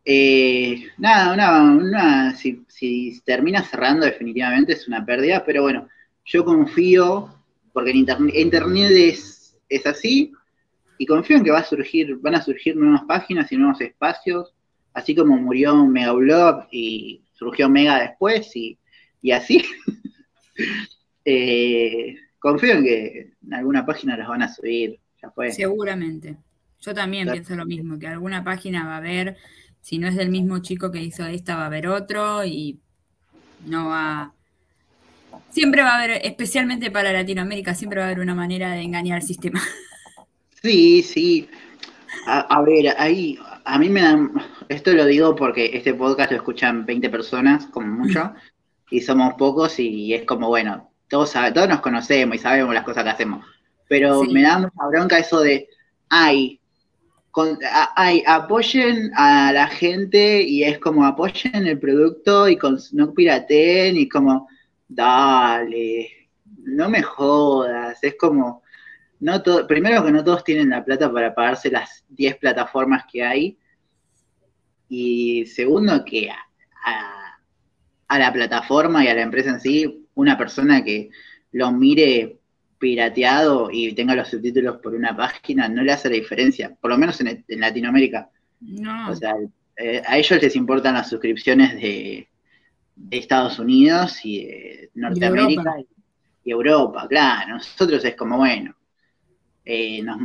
Eh, 0.05 0.89
nada, 0.99 1.33
una, 1.73 2.35
si, 2.35 2.65
si 2.69 3.19
termina 3.25 3.63
cerrando 3.63 4.05
definitivamente 4.05 4.75
es 4.75 4.87
una 4.89 5.05
pérdida, 5.07 5.43
pero 5.45 5.63
bueno, 5.63 5.89
yo 6.27 6.45
confío, 6.45 7.35
porque 7.73 7.91
en 7.91 7.97
internet, 7.97 8.35
internet 8.37 8.91
es, 8.91 9.57
es 9.71 9.87
así, 9.87 10.33
y 10.99 11.07
confío 11.07 11.39
en 11.39 11.45
que 11.45 11.51
va 11.51 11.61
a 11.61 11.65
surgir, 11.65 12.17
van 12.17 12.35
a 12.35 12.43
surgir 12.43 12.77
nuevas 12.77 13.05
páginas 13.05 13.51
y 13.53 13.57
nuevos 13.57 13.81
espacios, 13.81 14.53
así 14.93 15.15
como 15.15 15.39
murió 15.39 15.87
Megablog 15.87 16.67
y 16.71 17.23
surgió 17.33 17.71
Mega 17.71 18.01
después, 18.01 18.55
y, 18.55 18.77
y 19.23 19.33
así. 19.33 19.63
Eh, 21.23 22.17
confío 22.39 22.73
en 22.73 22.83
que 22.83 23.33
en 23.47 23.55
alguna 23.55 23.85
página 23.85 24.17
las 24.17 24.27
van 24.27 24.43
a 24.43 24.53
subir. 24.53 24.99
Ya 25.23 25.31
fue. 25.31 25.53
Seguramente. 25.53 26.37
Yo 26.81 26.95
también 26.95 27.31
pienso 27.31 27.55
lo 27.55 27.67
mismo, 27.67 27.99
que 27.99 28.07
alguna 28.07 28.43
página 28.43 28.87
va 28.87 28.95
a 28.95 28.97
haber, 28.97 29.37
si 29.83 29.99
no 29.99 30.09
es 30.09 30.17
del 30.17 30.31
mismo 30.31 30.61
chico 30.61 30.91
que 30.91 31.03
hizo 31.03 31.27
esta, 31.27 31.57
va 31.57 31.65
a 31.65 31.67
haber 31.67 31.87
otro 31.89 32.45
y 32.45 32.81
no 33.67 33.89
va... 33.89 34.33
Siempre 35.51 35.83
va 35.83 35.91
a 35.91 35.99
haber, 36.03 36.21
especialmente 36.25 36.91
para 36.91 37.13
Latinoamérica, 37.13 37.75
siempre 37.75 37.99
va 37.99 38.07
a 38.07 38.09
haber 38.09 38.21
una 38.21 38.35
manera 38.35 38.73
de 38.73 38.83
engañar 38.83 39.17
al 39.17 39.27
sistema. 39.27 39.61
Sí, 40.63 41.03
sí. 41.03 41.49
A, 42.27 42.61
ver, 42.61 42.95
ahí, 42.99 43.39
a 43.65 43.79
mí 43.79 43.89
me 43.89 44.03
dan, 44.03 44.31
esto 44.69 44.93
lo 44.93 45.07
digo 45.07 45.35
porque 45.35 45.71
este 45.73 45.95
podcast 45.95 46.33
lo 46.33 46.37
escuchan 46.37 46.85
20 46.85 47.09
personas, 47.09 47.67
como 47.69 47.87
mucho, 47.87 48.35
y 48.91 49.01
somos 49.01 49.35
pocos 49.35 49.79
y 49.79 50.13
es 50.15 50.25
como, 50.25 50.49
bueno, 50.49 50.91
todos, 51.09 51.33
todos 51.55 51.69
nos 51.69 51.81
conocemos 51.81 52.37
y 52.37 52.39
sabemos 52.39 52.75
las 52.75 52.85
cosas 52.85 53.05
que 53.05 53.11
hacemos. 53.11 53.45
Pero 53.89 54.23
me 54.25 54.43
da 54.43 54.59
mucha 54.59 54.87
bronca 54.89 55.19
eso 55.19 55.41
de, 55.41 55.69
ay, 56.09 56.61
ay, 57.97 58.23
apoyen 58.27 59.11
a 59.15 59.53
la 59.53 59.67
gente 59.69 60.43
y 60.43 60.65
es 60.65 60.79
como 60.79 61.05
apoyen 61.05 61.67
el 61.67 61.79
producto 61.79 62.49
y 62.49 62.57
con, 62.57 62.79
no 62.93 63.13
pirateen 63.13 63.97
y 63.97 64.09
como, 64.09 64.49
dale, 64.89 66.29
no 66.59 66.89
me 66.89 67.03
jodas, 67.03 68.03
es 68.03 68.17
como, 68.17 68.63
no 69.21 69.43
todo, 69.43 69.67
primero 69.67 70.05
que 70.05 70.13
no 70.13 70.25
todos 70.25 70.45
tienen 70.45 70.71
la 70.71 70.85
plata 70.85 71.13
para 71.13 71.35
pagarse 71.35 71.71
las 71.71 72.05
10 72.09 72.37
plataformas 72.37 73.05
que 73.11 73.23
hay 73.23 73.59
y 74.89 75.47
segundo 75.47 76.05
que 76.05 76.31
a 76.31 76.51
a 76.83 77.30
la 78.19 78.33
plataforma 78.33 79.05
y 79.05 79.09
a 79.09 79.15
la 79.15 79.23
empresa 79.23 79.51
en 79.51 79.61
sí, 79.61 80.07
una 80.15 80.37
persona 80.37 80.83
que 80.83 81.11
lo 81.53 81.73
mire 81.73 82.39
pirateado 82.79 83.71
y 83.71 83.93
tenga 83.95 84.15
los 84.15 84.29
subtítulos 84.29 84.79
por 84.79 84.95
una 84.95 85.17
página 85.17 85.69
no 85.69 85.83
le 85.83 85.93
hace 85.93 86.09
la 86.09 86.17
diferencia, 86.17 86.75
por 86.81 86.91
lo 86.91 86.99
menos 86.99 87.21
en, 87.21 87.45
Latinoamérica. 87.49 88.31
No. 88.61 89.11
O 89.11 89.15
sea, 89.15 89.35
eh, 89.77 90.03
a 90.07 90.19
ellos 90.19 90.43
les 90.43 90.57
importan 90.57 90.95
las 90.95 91.09
suscripciones 91.09 91.75
de, 91.75 92.29
de 92.97 93.19
Estados 93.19 93.59
Unidos 93.59 94.21
y 94.25 94.45
de 94.45 94.91
Norteamérica 94.95 95.77
y 96.45 96.51
Europa, 96.51 97.07
claro. 97.09 97.55
Nosotros 97.55 98.05
es 98.05 98.15
como, 98.15 98.39
bueno, 98.39 98.75
eh, 99.65 100.03
nos, 100.03 100.19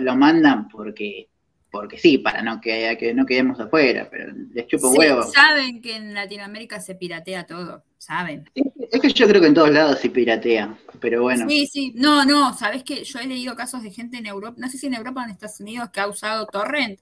lo, 0.00 0.16
mandan 0.16 0.68
porque 0.68 1.28
porque 1.70 1.98
sí, 1.98 2.18
para 2.18 2.42
no 2.42 2.60
que, 2.60 2.96
que 2.98 3.12
no 3.12 3.26
quedemos 3.26 3.60
afuera, 3.60 4.08
pero 4.10 4.32
les 4.52 4.66
chupo 4.66 4.90
sí, 4.92 4.98
huevo. 4.98 5.22
Saben 5.24 5.82
que 5.82 5.96
en 5.96 6.14
Latinoamérica 6.14 6.80
se 6.80 6.94
piratea 6.94 7.46
todo, 7.46 7.84
saben. 7.98 8.50
Es 8.54 9.00
que 9.00 9.08
yo 9.12 9.28
creo 9.28 9.40
que 9.40 9.48
en 9.48 9.54
todos 9.54 9.70
lados 9.70 9.98
se 10.00 10.08
piratea, 10.08 10.78
pero 11.00 11.22
bueno. 11.22 11.48
Sí, 11.48 11.66
sí, 11.66 11.92
no, 11.94 12.24
no, 12.24 12.54
sabes 12.54 12.84
que 12.84 13.04
yo 13.04 13.18
he 13.18 13.26
leído 13.26 13.54
casos 13.54 13.82
de 13.82 13.90
gente 13.90 14.16
en 14.16 14.26
Europa, 14.26 14.56
no 14.58 14.68
sé 14.68 14.78
si 14.78 14.86
en 14.86 14.94
Europa 14.94 15.20
o 15.20 15.24
en 15.24 15.30
Estados 15.30 15.60
Unidos, 15.60 15.90
que 15.90 16.00
ha 16.00 16.08
usado 16.08 16.46
torrent 16.46 16.98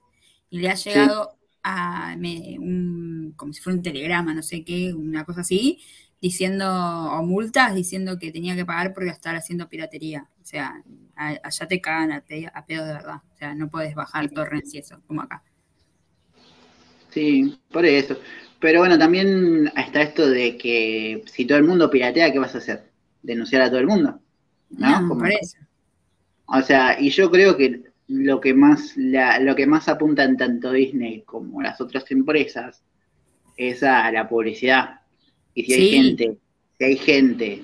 y 0.49 0.59
le 0.59 0.69
ha 0.69 0.75
llegado 0.75 1.37
a 1.63 2.15
un, 2.15 3.33
como 3.35 3.53
si 3.53 3.61
fuera 3.61 3.77
un 3.77 3.83
telegrama, 3.83 4.33
no 4.33 4.43
sé 4.43 4.63
qué, 4.63 4.93
una 4.93 5.25
cosa 5.25 5.41
así, 5.41 5.79
diciendo, 6.21 6.65
o 6.67 7.23
multas 7.23 7.75
diciendo 7.75 8.17
que 8.17 8.31
tenía 8.31 8.55
que 8.55 8.65
pagar 8.65 8.93
por 8.93 9.03
estar 9.03 9.35
haciendo 9.35 9.69
piratería. 9.69 10.27
O 10.41 10.45
sea, 10.45 10.81
allá 11.15 11.67
te 11.67 11.81
cagan 11.81 12.11
a, 12.11 12.21
pedo 12.21 12.85
de 12.85 12.93
verdad. 12.93 13.21
O 13.33 13.37
sea, 13.37 13.55
no 13.55 13.69
puedes 13.69 13.95
bajar 13.95 14.29
torrents 14.29 14.73
y 14.73 14.79
eso, 14.79 15.01
como 15.07 15.21
acá. 15.21 15.43
Sí, 17.09 17.59
por 17.71 17.85
eso. 17.85 18.17
Pero 18.59 18.79
bueno, 18.79 18.97
también 18.97 19.71
está 19.75 20.01
esto 20.01 20.27
de 20.29 20.57
que 20.57 21.23
si 21.25 21.45
todo 21.45 21.57
el 21.57 21.63
mundo 21.63 21.89
piratea, 21.89 22.31
¿qué 22.31 22.39
vas 22.39 22.55
a 22.55 22.59
hacer? 22.59 22.91
Denunciar 23.21 23.61
a 23.61 23.69
todo 23.69 23.79
el 23.79 23.87
mundo. 23.87 24.19
¿No? 24.69 25.07
por 25.07 25.31
eso. 25.31 25.57
O 26.47 26.61
sea, 26.61 26.99
y 26.99 27.09
yo 27.09 27.29
creo 27.29 27.55
que 27.55 27.83
lo 28.07 28.39
que 28.39 28.53
más 28.53 28.95
lo 28.95 29.55
que 29.55 29.67
más 29.67 29.89
apuntan 29.89 30.37
tanto 30.37 30.71
Disney 30.71 31.23
como 31.23 31.61
las 31.61 31.81
otras 31.81 32.09
empresas 32.09 32.81
es 33.57 33.83
a 33.83 34.11
la 34.11 34.27
publicidad. 34.29 34.96
Y 35.57 35.63
si 35.63 35.73
hay 35.73 35.89
gente, 35.89 36.37
si 36.77 36.85
hay 36.85 36.97
gente 36.97 37.63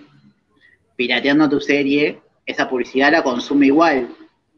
pirateando 0.95 1.47
tu 1.47 1.59
serie, 1.59 2.19
esa 2.43 2.67
publicidad 2.67 3.11
la 3.11 3.21
consume 3.21 3.67
igual. 3.67 4.09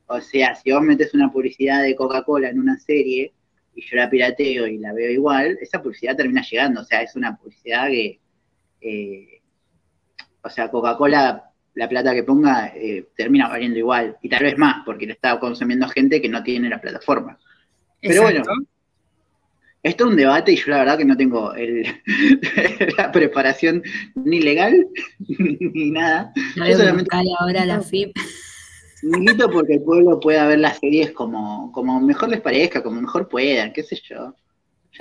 O 0.07 0.21
sea, 0.21 0.55
si 0.55 0.71
vos 0.71 0.81
metes 0.81 1.13
una 1.13 1.29
publicidad 1.29 1.83
de 1.83 1.97
Coca-Cola 1.97 2.47
en 2.47 2.61
una 2.61 2.79
serie 2.79 3.33
y 3.75 3.81
yo 3.81 3.97
la 3.97 4.09
pirateo 4.09 4.67
y 4.67 4.77
la 4.77 4.93
veo 4.93 5.11
igual, 5.11 5.57
esa 5.59 5.83
publicidad 5.83 6.15
termina 6.15 6.45
llegando. 6.49 6.79
O 6.79 6.85
sea, 6.85 7.01
es 7.01 7.13
una 7.17 7.35
publicidad 7.35 7.89
que, 7.89 8.21
eh, 8.79 9.41
o 10.41 10.49
sea, 10.49 10.71
Coca-Cola, 10.71 11.43
la 11.73 11.89
plata 11.89 12.13
que 12.13 12.23
ponga, 12.23 12.71
eh, 12.73 13.09
termina 13.17 13.49
valiendo 13.49 13.77
igual. 13.77 14.15
Y 14.21 14.29
tal 14.29 14.43
vez 14.43 14.57
más, 14.57 14.77
porque 14.85 15.07
le 15.07 15.11
está 15.11 15.37
consumiendo 15.41 15.89
gente 15.89 16.21
que 16.21 16.29
no 16.29 16.41
tiene 16.41 16.69
la 16.69 16.79
plataforma. 16.79 17.37
Pero 17.99 18.21
bueno, 18.21 18.43
esto 19.85 20.05
es 20.05 20.09
un 20.09 20.15
debate 20.15 20.51
y 20.51 20.55
yo 20.55 20.63
la 20.71 20.79
verdad 20.79 20.97
que 20.97 21.05
no 21.05 21.15
tengo 21.15 21.53
la 22.97 23.11
preparación 23.11 23.83
ni 24.15 24.41
legal 24.41 24.87
ni 25.19 25.91
nada. 25.91 26.33
No 26.55 26.67
yo 26.67 26.77
solamente 26.77 27.15
ahora 27.39 27.65
la 27.65 27.81
FIP. 27.81 28.17
Milito 29.03 29.47
porque 29.51 29.75
el 29.75 29.83
pueblo 29.83 30.19
pueda 30.19 30.47
ver 30.47 30.57
las 30.57 30.79
series 30.79 31.11
como, 31.11 31.71
como 31.71 32.01
mejor 32.01 32.29
les 32.29 32.41
parezca, 32.41 32.81
como 32.81 32.99
mejor 32.99 33.29
puedan, 33.29 33.71
qué 33.73 33.83
sé 33.83 34.01
yo. 34.03 34.33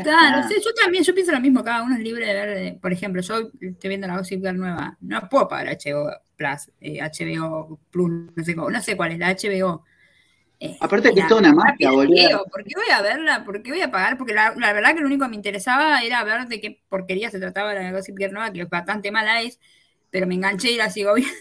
claro, 0.03 0.47
sí, 0.47 0.57
yo 0.63 0.71
también, 0.75 1.03
yo 1.03 1.15
pienso 1.15 1.33
lo 1.33 1.41
mismo, 1.41 1.65
cada 1.65 1.83
uno 1.83 1.95
es 1.95 2.03
libre 2.03 2.27
de 2.27 2.35
ver, 2.35 2.79
por 2.79 2.93
ejemplo, 2.93 3.23
yo 3.23 3.51
estoy 3.59 3.89
viendo 3.89 4.07
la 4.07 4.19
Gossip 4.19 4.43
Girl 4.43 4.59
nueva, 4.59 4.99
no 5.01 5.27
puedo 5.31 5.49
pagar 5.49 5.79
HBO 5.83 6.11
Plus, 6.37 6.71
HBO 6.79 7.73
eh, 7.73 7.87
Plus, 7.91 8.11
no 8.37 8.45
sé, 8.45 8.55
no 8.55 8.83
sé 8.83 8.97
cuál 8.99 9.13
es, 9.13 9.19
la 9.19 9.33
HBO 9.33 9.85
eh, 10.61 10.77
Aparte 10.81 11.13
que 11.13 11.21
es 11.21 11.29
toda 11.29 11.41
una 11.41 11.53
marca, 11.53 11.91
boludo. 11.91 12.45
¿Por 12.51 12.65
qué 12.65 12.75
voy 12.77 12.91
a 12.93 13.03
verla? 13.03 13.45
¿Por 13.45 13.63
qué 13.63 13.71
voy 13.71 13.81
a 13.81 13.91
pagar? 13.91 14.17
Porque 14.17 14.35
la, 14.35 14.53
verdad 14.53 14.95
que 14.95 15.01
lo 15.01 15.07
único 15.07 15.25
que 15.25 15.31
me 15.31 15.37
interesaba 15.37 16.03
era 16.03 16.23
ver 16.25 16.47
de 16.47 16.61
qué 16.61 16.81
porquería 16.89 17.31
se 17.31 17.39
trataba 17.39 17.75
la 17.75 17.93
Gossip 17.93 18.17
Girl 18.17 18.33
nueva, 18.33 18.53
que 18.53 18.65
bastante 18.65 19.11
mala 19.11 19.43
es, 19.43 19.59
pero 20.11 20.27
me 20.27 20.35
enganché 20.35 20.73
y 20.73 20.77
la 20.77 20.91
sigo 20.91 21.15
viendo. 21.15 21.35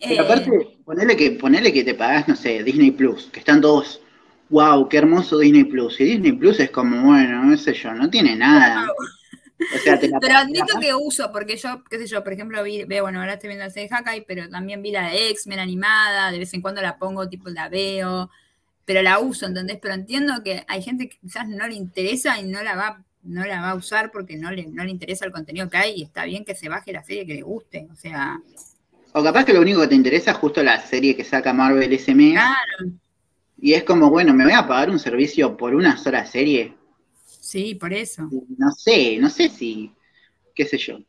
Pero 0.00 0.22
aparte, 0.22 0.50
eh, 0.54 0.78
ponele 0.84 1.16
que, 1.16 1.32
ponele 1.32 1.72
que 1.72 1.84
te 1.84 1.94
pagas, 1.94 2.28
no 2.28 2.36
sé, 2.36 2.62
Disney 2.62 2.92
Plus, 2.92 3.28
que 3.32 3.40
están 3.40 3.60
todos, 3.60 4.00
wow, 4.48 4.88
qué 4.88 4.98
hermoso 4.98 5.38
Disney 5.38 5.64
Plus. 5.64 6.00
Y 6.00 6.04
Disney 6.04 6.32
Plus 6.32 6.60
es 6.60 6.70
como, 6.70 7.02
bueno, 7.02 7.44
no 7.44 7.56
sé 7.56 7.74
yo, 7.74 7.92
no 7.94 8.08
tiene 8.08 8.36
nada. 8.36 8.86
Pero 10.20 10.36
admito 10.36 10.78
que 10.80 10.94
uso, 10.94 11.30
porque 11.32 11.56
yo, 11.56 11.82
qué 11.90 11.98
sé 11.98 12.06
yo, 12.06 12.22
por 12.22 12.32
ejemplo, 12.32 12.62
vi, 12.62 12.84
veo, 12.84 13.04
bueno, 13.04 13.20
ahora 13.20 13.34
estoy 13.34 13.48
viendo 13.48 13.64
la 13.64 13.70
serie 13.70 13.88
Hakai, 13.90 14.24
pero 14.26 14.48
también 14.48 14.82
vi 14.82 14.92
la 14.92 15.08
de 15.08 15.30
X-Men 15.30 15.58
animada, 15.58 16.30
de 16.30 16.38
vez 16.38 16.54
en 16.54 16.62
cuando 16.62 16.80
la 16.80 16.98
pongo, 16.98 17.28
tipo 17.28 17.48
la 17.48 17.68
veo, 17.68 18.30
pero 18.84 19.02
la 19.02 19.18
uso, 19.18 19.46
¿entendés? 19.46 19.78
Pero 19.82 19.94
entiendo 19.94 20.42
que 20.44 20.64
hay 20.68 20.82
gente 20.82 21.08
que 21.08 21.18
quizás 21.18 21.48
no 21.48 21.66
le 21.66 21.74
interesa 21.74 22.38
y 22.40 22.44
no 22.44 22.62
la 22.62 22.76
va, 22.76 23.04
no 23.22 23.44
la 23.44 23.60
va 23.60 23.70
a 23.70 23.74
usar 23.74 24.10
porque 24.10 24.36
no 24.36 24.50
le, 24.50 24.66
no 24.66 24.84
le 24.84 24.90
interesa 24.90 25.24
el 25.24 25.32
contenido 25.32 25.68
que 25.68 25.76
hay 25.76 25.94
y 25.96 26.02
está 26.04 26.24
bien 26.24 26.44
que 26.44 26.54
se 26.54 26.68
baje 26.68 26.92
la 26.92 27.02
serie 27.02 27.26
que 27.26 27.34
le 27.34 27.42
guste, 27.42 27.88
o 27.92 27.96
sea... 27.96 28.40
O 29.12 29.22
capaz 29.22 29.44
que 29.44 29.54
lo 29.54 29.60
único 29.60 29.80
que 29.80 29.88
te 29.88 29.94
interesa 29.94 30.30
es 30.32 30.36
justo 30.36 30.62
la 30.62 30.80
serie 30.80 31.16
que 31.16 31.24
saca 31.24 31.52
Marvel 31.52 31.92
ese 31.92 32.14
mes. 32.14 32.32
Claro. 32.32 32.92
Y 33.60 33.72
es 33.72 33.82
como, 33.82 34.10
bueno, 34.10 34.32
me 34.34 34.44
voy 34.44 34.52
a 34.52 34.66
pagar 34.66 34.90
un 34.90 34.98
servicio 34.98 35.56
por 35.56 35.74
una 35.74 35.96
sola 35.96 36.24
serie. 36.24 36.77
Sí, 37.48 37.76
por 37.76 37.94
eso. 37.94 38.28
No 38.58 38.70
sé, 38.72 39.16
no 39.16 39.30
sé 39.30 39.48
si, 39.48 39.90
qué 40.54 40.66
sé 40.66 40.76
yo. 40.76 41.00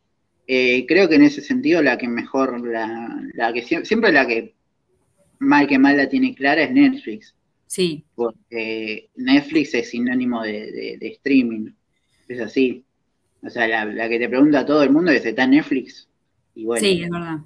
Eh, 0.48 0.86
creo 0.88 1.10
que 1.10 1.16
en 1.16 1.24
ese 1.24 1.42
sentido 1.42 1.82
la 1.82 1.98
que 1.98 2.08
mejor, 2.08 2.66
la, 2.66 3.52
que 3.54 3.62
siempre, 3.62 4.14
la 4.14 4.26
que 4.26 4.54
mal 5.40 5.68
que 5.68 5.78
mal 5.78 5.98
la 5.98 6.08
tiene 6.08 6.34
clara 6.34 6.64
es 6.64 6.72
Netflix. 6.72 7.36
Sí. 7.68 8.06
Porque 8.16 9.10
Netflix 9.18 9.74
es 9.74 9.90
sinónimo 9.90 10.42
de, 10.42 10.98
streaming. 11.02 11.74
Es 12.30 12.40
así. 12.40 12.86
O 13.44 13.50
sea, 13.50 13.86
la, 13.86 14.08
que 14.08 14.18
te 14.18 14.30
pregunta 14.30 14.62
a 14.62 14.66
todo 14.66 14.82
el 14.84 14.92
mundo 14.92 15.12
es, 15.12 15.26
¿está 15.26 15.46
Netflix? 15.46 16.08
Y 16.56 16.64
bueno, 16.64 16.88
sí, 16.88 17.04
es 17.04 17.10
verdad. 17.10 17.40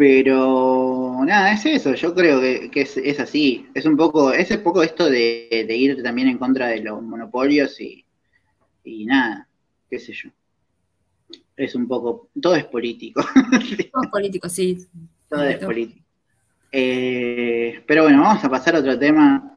Pero 0.00 1.20
nada, 1.26 1.52
es 1.52 1.66
eso, 1.66 1.92
yo 1.92 2.14
creo 2.14 2.40
que, 2.40 2.70
es, 2.74 3.20
así. 3.20 3.66
Es 3.74 3.84
un 3.84 3.98
poco, 3.98 4.32
es 4.32 4.50
un 4.50 4.62
poco 4.62 4.82
esto 4.82 5.10
de, 5.10 5.66
ir 5.68 6.02
también 6.02 6.28
en 6.28 6.38
contra 6.38 6.68
de 6.68 6.80
los 6.80 7.02
monopolios 7.02 7.78
y, 7.82 8.06
nada, 9.04 9.46
qué 9.90 9.98
sé 9.98 10.14
yo. 10.14 10.30
Es 11.54 11.74
un 11.74 11.86
poco, 11.86 12.30
todo 12.40 12.56
es 12.56 12.64
político. 12.64 13.20
Todo 13.92 14.02
es 14.02 14.10
político, 14.10 14.48
sí. 14.48 14.78
Todo 15.28 15.44
es 15.44 15.58
político. 15.58 16.02
Eh, 16.72 17.84
pero 17.86 18.04
bueno, 18.04 18.22
vamos 18.22 18.42
a 18.42 18.48
pasar 18.48 18.76
a 18.76 18.78
otro 18.78 18.98
tema. 18.98 19.54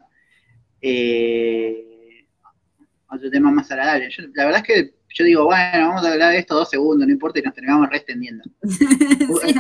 Eh, 0.82 2.26
otro 3.08 3.32
tema 3.32 3.50
más 3.50 3.72
agradable. 3.72 4.10
la 4.36 4.44
verdad 4.44 4.62
es 4.68 4.68
que 4.68 4.94
yo 5.14 5.24
digo, 5.24 5.46
bueno, 5.46 5.88
vamos 5.88 6.06
a 6.06 6.12
hablar 6.12 6.34
de 6.34 6.40
esto 6.40 6.56
dos 6.56 6.70
segundos, 6.70 7.08
no 7.08 7.14
importa, 7.14 7.40
y 7.40 7.44
nos 7.44 7.54
terminamos 7.54 7.88
restendiendo. 7.90 8.44
sí, 8.68 9.54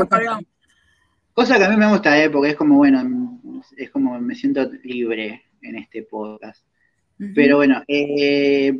Cosa 1.33 1.57
que 1.57 1.63
a 1.63 1.69
mí 1.69 1.77
me 1.77 1.89
gusta, 1.89 2.21
¿eh? 2.21 2.29
porque 2.29 2.51
es 2.51 2.55
como, 2.55 2.77
bueno, 2.77 3.41
es 3.75 3.89
como 3.89 4.19
me 4.19 4.35
siento 4.35 4.69
libre 4.83 5.43
en 5.61 5.77
este 5.77 6.03
podcast. 6.03 6.63
Pero 7.33 7.57
bueno, 7.57 7.83
eh, 7.87 8.73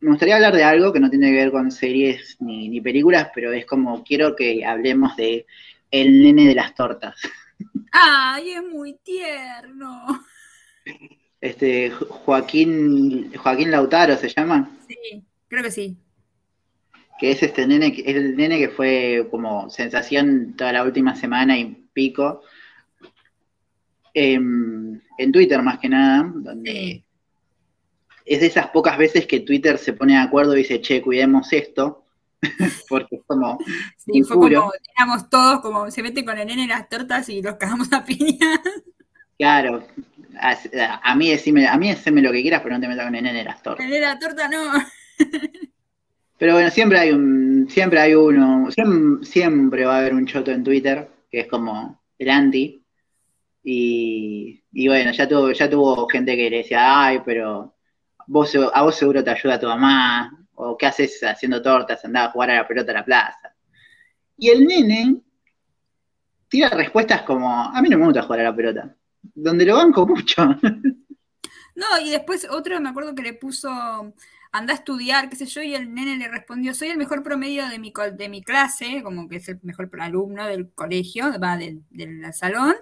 me 0.00 0.10
gustaría 0.10 0.36
hablar 0.36 0.54
de 0.54 0.62
algo 0.62 0.92
que 0.92 1.00
no 1.00 1.10
tiene 1.10 1.30
que 1.30 1.36
ver 1.36 1.50
con 1.50 1.70
series 1.70 2.36
ni, 2.40 2.80
películas, 2.80 3.28
pero 3.34 3.52
es 3.52 3.66
como 3.66 4.02
quiero 4.04 4.36
que 4.36 4.64
hablemos 4.64 5.16
de 5.16 5.46
el 5.90 6.22
nene 6.22 6.46
de 6.46 6.54
las 6.54 6.74
tortas. 6.74 7.16
¡Ay, 7.92 8.52
es 8.52 8.62
muy 8.62 8.94
tierno! 9.02 10.24
Este, 11.40 11.90
Joaquín, 11.90 13.32
Joaquín 13.36 13.70
Lautaro 13.70 14.16
se 14.16 14.28
llama. 14.28 14.70
Sí, 14.86 15.24
creo 15.48 15.62
que 15.62 15.70
sí 15.70 15.98
que 17.20 17.32
es 17.32 17.42
este 17.42 17.66
nene, 17.66 18.02
el 18.06 18.34
nene 18.34 18.58
que 18.58 18.70
fue 18.70 19.28
como 19.30 19.68
sensación 19.68 20.54
toda 20.56 20.72
la 20.72 20.82
última 20.82 21.14
semana 21.14 21.58
y 21.58 21.86
pico, 21.92 22.40
em, 24.14 24.98
en 25.18 25.32
Twitter 25.32 25.62
más 25.62 25.78
que 25.78 25.90
nada, 25.90 26.32
donde 26.34 27.04
es 28.24 28.40
de 28.40 28.46
esas 28.46 28.68
pocas 28.68 28.96
veces 28.96 29.26
que 29.26 29.40
Twitter 29.40 29.76
se 29.76 29.92
pone 29.92 30.14
de 30.14 30.20
acuerdo 30.20 30.54
y 30.54 30.60
dice, 30.60 30.80
che, 30.80 31.02
cuidemos 31.02 31.52
esto, 31.52 32.06
porque 32.88 33.16
es 33.16 33.22
como... 33.26 33.58
Sí, 33.98 34.22
fue 34.22 34.36
como, 34.36 34.72
éramos 34.96 35.28
todos 35.28 35.60
como, 35.60 35.90
se 35.90 36.02
mete 36.02 36.24
con 36.24 36.38
el 36.38 36.46
nene 36.46 36.66
las 36.66 36.88
tortas 36.88 37.28
y 37.28 37.42
los 37.42 37.56
cagamos 37.56 37.92
a 37.92 38.02
piña. 38.02 38.62
Claro, 39.38 39.86
a, 40.38 41.14
mí 41.16 41.28
decime, 41.28 41.68
a 41.68 41.76
mí 41.76 41.90
decime 41.90 42.22
lo 42.22 42.32
que 42.32 42.40
quieras, 42.40 42.62
pero 42.62 42.76
no 42.76 42.80
te 42.80 42.88
metas 42.88 43.04
con 43.04 43.14
el 43.14 43.22
nene 43.22 43.44
las 43.44 43.62
tortas. 43.62 43.84
El 43.84 43.90
nene 43.90 44.06
de 44.06 44.12
la 44.14 44.18
torta 44.18 44.48
no. 44.48 44.72
Pero 46.40 46.54
bueno, 46.54 46.70
siempre 46.70 46.98
hay 46.98 47.10
un, 47.10 47.68
siempre 47.68 48.00
hay 48.00 48.14
uno, 48.14 48.70
siempre, 49.20 49.84
va 49.84 49.96
a 49.96 49.98
haber 49.98 50.14
un 50.14 50.24
choto 50.24 50.50
en 50.50 50.64
Twitter, 50.64 51.06
que 51.30 51.40
es 51.40 51.46
como 51.48 52.02
el 52.18 52.30
anti. 52.30 52.82
Y, 53.62 54.62
bueno, 54.88 55.12
ya 55.12 55.28
tuvo, 55.28 55.52
ya 55.52 55.68
tuvo 55.68 56.08
gente 56.08 56.34
que 56.34 56.48
le 56.48 56.56
decía, 56.56 57.04
ay, 57.04 57.20
pero 57.26 57.74
a 58.72 58.82
vos 58.82 58.96
seguro 58.96 59.22
te 59.22 59.28
ayuda 59.28 59.60
tu 59.60 59.66
mamá, 59.66 60.32
o 60.54 60.78
qué 60.78 60.86
haces 60.86 61.22
haciendo 61.24 61.60
tortas, 61.60 62.02
andaba 62.06 62.28
a 62.28 62.30
jugar 62.30 62.50
a 62.52 62.54
la 62.54 62.66
pelota 62.66 62.92
a 62.92 62.94
la 62.94 63.04
plaza. 63.04 63.54
Y 64.38 64.48
el 64.48 64.66
nene 64.66 65.16
tira 66.48 66.70
respuestas 66.70 67.20
como, 67.20 67.64
a 67.64 67.82
mí 67.82 67.90
no 67.90 67.98
me 67.98 68.06
gusta 68.06 68.22
jugar 68.22 68.40
a 68.40 68.44
la 68.44 68.56
pelota, 68.56 68.96
donde 69.34 69.66
lo 69.66 69.76
banco 69.76 70.06
mucho. 70.06 70.56
No, 71.72 71.98
y 72.04 72.10
después 72.10 72.46
otro 72.50 72.78
me 72.78 72.90
acuerdo 72.90 73.14
que 73.14 73.22
le 73.22 73.32
puso, 73.32 74.12
anda 74.52 74.72
a 74.72 74.76
estudiar, 74.76 75.28
qué 75.28 75.36
sé 75.36 75.46
yo, 75.46 75.62
y 75.62 75.74
el 75.74 75.94
nene 75.94 76.16
le 76.16 76.28
respondió, 76.28 76.74
soy 76.74 76.88
el 76.88 76.98
mejor 76.98 77.22
promedio 77.22 77.68
de 77.68 77.78
mi, 77.78 77.92
de 78.14 78.28
mi 78.28 78.42
clase, 78.42 79.02
como 79.02 79.28
que 79.28 79.36
es 79.36 79.48
el 79.48 79.60
mejor 79.62 79.90
alumno 80.00 80.46
del 80.46 80.70
colegio, 80.70 81.38
va 81.40 81.56
del, 81.56 81.82
del 81.90 82.32
salón, 82.32 82.74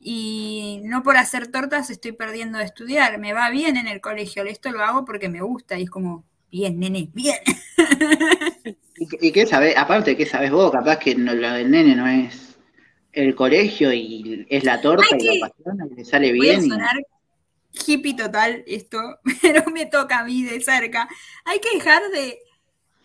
y 0.00 0.80
no 0.84 1.02
por 1.02 1.16
hacer 1.16 1.48
tortas 1.48 1.90
estoy 1.90 2.12
perdiendo 2.12 2.58
de 2.58 2.64
estudiar, 2.64 3.18
me 3.18 3.32
va 3.32 3.50
bien 3.50 3.76
en 3.76 3.88
el 3.88 4.00
colegio, 4.00 4.44
esto 4.44 4.70
lo 4.70 4.82
hago 4.82 5.04
porque 5.04 5.28
me 5.28 5.40
gusta, 5.40 5.78
y 5.78 5.84
es 5.84 5.90
como, 5.90 6.24
bien, 6.50 6.78
nene, 6.78 7.10
bien. 7.14 7.38
¿Y, 9.20 9.32
qué 9.32 9.46
sabes? 9.46 9.76
Aparte, 9.76 10.16
¿qué 10.16 10.26
sabes 10.26 10.50
vos? 10.50 10.72
Capaz 10.72 10.98
que 10.98 11.14
lo 11.14 11.32
del 11.34 11.70
nene 11.70 11.94
no 11.94 12.06
es 12.06 12.58
el 13.12 13.34
colegio 13.34 13.92
y 13.92 14.46
es 14.48 14.64
la 14.64 14.80
torta 14.80 15.16
y 15.18 15.38
lo 15.38 15.44
apasiona 15.44 15.86
y 15.90 15.94
le 15.94 16.04
sale 16.04 16.32
bien. 16.32 16.56
Voy 16.56 16.66
a 16.66 16.74
sonar 16.74 16.96
hippie 17.72 18.14
total 18.14 18.64
esto, 18.66 19.18
pero 19.42 19.64
me 19.70 19.86
toca 19.86 20.20
a 20.20 20.24
mí 20.24 20.42
de 20.42 20.60
cerca. 20.60 21.08
Hay 21.44 21.60
que 21.60 21.76
dejar 21.76 22.02
de, 22.10 22.38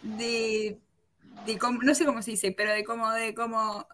de, 0.02 0.80
de 1.46 1.60
no 1.82 1.96
sé 1.96 2.06
cómo 2.06 2.22
se 2.22 2.32
dice, 2.32 2.52
pero 2.52 2.72
de 2.72 2.84
como, 2.84 3.12
de 3.12 3.34
como 3.34 3.88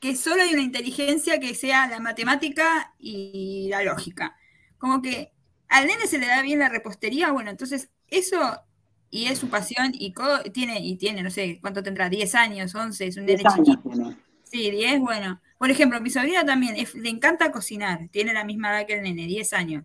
que 0.00 0.16
solo 0.16 0.42
hay 0.42 0.52
una 0.52 0.62
inteligencia 0.62 1.40
que 1.40 1.54
sea 1.54 1.88
la 1.88 2.00
matemática 2.00 2.94
y 2.98 3.68
la 3.70 3.82
lógica. 3.82 4.36
Como 4.78 5.02
que 5.02 5.32
al 5.68 5.86
nene 5.86 6.06
se 6.06 6.18
le 6.18 6.26
da 6.26 6.42
bien 6.42 6.58
la 6.58 6.68
repostería, 6.68 7.30
bueno, 7.32 7.50
entonces 7.50 7.90
eso 8.08 8.62
y 9.10 9.26
es 9.26 9.38
su 9.38 9.48
pasión 9.48 9.92
y 9.92 10.14
tiene, 10.52 10.80
y 10.80 10.96
tiene, 10.96 11.22
no 11.22 11.30
sé, 11.30 11.58
¿cuánto 11.60 11.82
tendrá? 11.82 12.08
10 12.08 12.34
años, 12.34 12.74
11, 12.74 13.06
es 13.06 13.16
un 13.18 13.26
nene 13.26 13.44
chiquito. 13.44 14.16
Sí, 14.42 14.70
10, 14.70 15.00
bueno. 15.00 15.40
Por 15.58 15.70
ejemplo, 15.70 16.00
mi 16.00 16.08
sobrina 16.08 16.44
también, 16.46 16.74
le 16.94 17.08
encanta 17.10 17.52
cocinar, 17.52 18.08
tiene 18.10 18.32
la 18.32 18.44
misma 18.44 18.70
edad 18.70 18.86
que 18.86 18.94
el 18.94 19.02
nene, 19.02 19.26
10 19.26 19.52
años. 19.52 19.84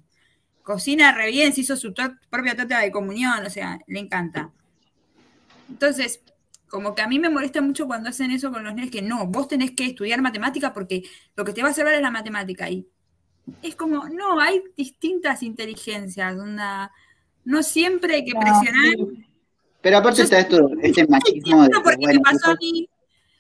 Cocina 0.68 1.14
re 1.14 1.32
bien, 1.32 1.54
se 1.54 1.62
hizo 1.62 1.78
su 1.78 1.94
propia 2.30 2.54
torta 2.54 2.82
de 2.82 2.92
comunión, 2.92 3.46
o 3.46 3.50
sea, 3.50 3.80
le 3.88 4.00
encanta. 4.00 4.52
Entonces, 5.70 6.20
como 6.68 6.94
que 6.94 7.02
a 7.02 7.08
mí 7.08 7.20
me 7.20 7.30
molesta 7.30 7.62
mucho 7.62 7.88
cuando 7.88 8.10
hacen 8.10 8.32
eso 8.32 8.52
con 8.52 8.66
los 8.66 8.76
nenes, 8.76 8.92
que 8.92 9.02
no, 9.02 9.28
vos 9.28 9.48
tenés 9.48 9.72
que 9.72 9.86
estudiar 9.86 10.22
matemática 10.22 10.74
porque 10.74 11.04
lo 11.38 11.46
que 11.46 11.54
te 11.54 11.64
va 11.64 11.70
a 11.70 11.74
salvar 11.74 11.94
es 11.94 12.02
la 12.02 12.12
matemática. 12.12 12.70
Y 12.70 12.86
es 13.62 13.78
como, 13.78 14.10
no, 14.10 14.42
hay 14.42 14.62
distintas 14.76 15.42
inteligencias, 15.42 16.36
una 16.36 16.92
no 17.46 17.64
siempre 17.64 18.16
hay 18.16 18.26
que 18.26 18.34
presionar. 18.34 18.94
Pero 19.80 19.98
aparte 20.00 20.24
está 20.24 20.38
esto, 20.38 20.70
este 20.82 21.08
machismo 21.08 21.64
de. 21.64 21.70
porque 21.82 22.08
me 22.08 22.20
pasó 22.20 22.52
a 22.52 22.56
mí 22.56 22.90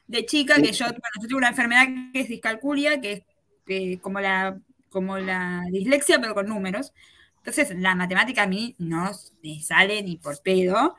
de 0.08 0.26
chica 0.26 0.62
que 0.62 0.72
yo, 0.72 0.86
bueno, 0.86 1.02
yo 1.22 1.28
tengo 1.28 1.40
una 1.40 1.50
enfermedad 1.50 1.88
que 2.14 2.22
es 2.22 2.30
discalculia, 2.30 3.02
que 3.02 3.26
es 3.68 4.00
como, 4.00 4.22
la, 4.22 4.58
como 4.88 5.18
la 5.18 5.66
dislexia, 5.70 6.22
pero 6.22 6.34
con 6.34 6.48
números. 6.48 6.94
Entonces, 7.48 7.78
la 7.80 7.96
matemática 7.96 8.44
a 8.44 8.48
mí 8.48 8.76
no 8.78 9.10
me 9.42 9.62
sale 9.62 10.04
ni 10.04 10.18
por 10.18 10.42
pedo 10.42 10.98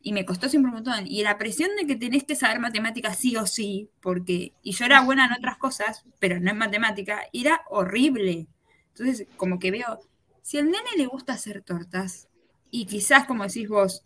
y 0.00 0.14
me 0.14 0.24
costó 0.24 0.48
siempre 0.48 0.70
un 0.70 0.76
montón. 0.76 1.06
Y 1.06 1.22
la 1.22 1.36
presión 1.36 1.68
de 1.78 1.86
que 1.86 1.94
tenés 1.94 2.24
que 2.24 2.36
saber 2.36 2.58
matemática 2.58 3.12
sí 3.12 3.36
o 3.36 3.46
sí, 3.46 3.90
porque, 4.00 4.54
y 4.62 4.72
yo 4.72 4.86
era 4.86 5.02
buena 5.02 5.26
en 5.26 5.34
otras 5.34 5.58
cosas, 5.58 6.06
pero 6.18 6.40
no 6.40 6.52
en 6.52 6.56
matemática, 6.56 7.20
era 7.34 7.60
horrible. 7.68 8.46
Entonces, 8.94 9.28
como 9.36 9.58
que 9.58 9.70
veo, 9.70 10.00
si 10.40 10.56
al 10.56 10.70
nene 10.70 10.88
le 10.96 11.04
gusta 11.04 11.34
hacer 11.34 11.60
tortas, 11.60 12.28
y 12.70 12.86
quizás, 12.86 13.26
como 13.26 13.44
decís 13.44 13.68
vos, 13.68 14.02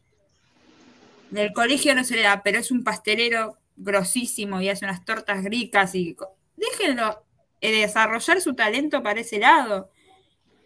del 1.30 1.52
colegio 1.52 1.94
no 1.94 2.02
se 2.02 2.16
le 2.16 2.22
da, 2.22 2.42
pero 2.42 2.58
es 2.58 2.72
un 2.72 2.82
pastelero 2.82 3.56
grosísimo 3.76 4.60
y 4.60 4.68
hace 4.68 4.84
unas 4.84 5.04
tortas 5.04 5.44
ricas 5.44 5.94
y 5.94 6.16
déjenlo 6.56 7.24
eh, 7.60 7.82
desarrollar 7.82 8.40
su 8.40 8.54
talento 8.54 9.00
para 9.00 9.20
ese 9.20 9.38
lado. 9.38 9.92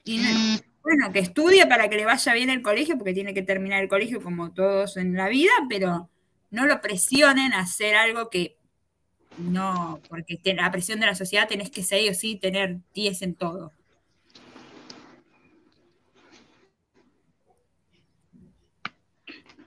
Y 0.05 0.23
bueno, 0.89 1.13
que 1.13 1.19
estudie 1.19 1.67
para 1.67 1.91
que 1.91 1.97
le 1.97 2.07
vaya 2.07 2.33
bien 2.33 2.49
el 2.49 2.63
colegio, 2.63 2.97
porque 2.97 3.13
tiene 3.13 3.35
que 3.35 3.43
terminar 3.43 3.83
el 3.83 3.91
colegio 3.91 4.23
como 4.23 4.53
todos 4.53 4.97
en 4.97 5.15
la 5.15 5.29
vida, 5.29 5.53
pero 5.69 6.09
no 6.51 6.65
lo 6.65 6.81
presionen 6.81 7.53
a 7.53 7.61
hacer 7.61 7.95
algo 7.95 8.31
que 8.31 8.57
no, 9.37 10.01
porque 10.09 10.41
la 10.55 10.71
presión 10.71 10.99
de 10.99 11.05
la 11.05 11.15
sociedad 11.15 11.47
tenés 11.47 11.69
que 11.69 11.83
ser 11.83 12.11
o 12.11 12.15
sí 12.15 12.37
tener 12.37 12.79
10 12.95 13.21
en 13.21 13.35
todo. 13.35 13.71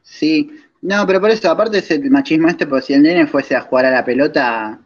Sí, 0.01 0.49
no, 0.81 1.05
pero 1.05 1.21
por 1.21 1.29
eso, 1.29 1.51
aparte 1.51 1.77
es 1.77 1.91
el 1.91 2.09
machismo 2.09 2.47
este, 2.47 2.65
porque 2.65 2.87
si 2.87 2.93
el 2.93 3.03
nene 3.03 3.27
fuese 3.27 3.55
a 3.55 3.61
jugar 3.61 3.85
a 3.85 3.91
la 3.91 4.03
pelota, 4.03 4.81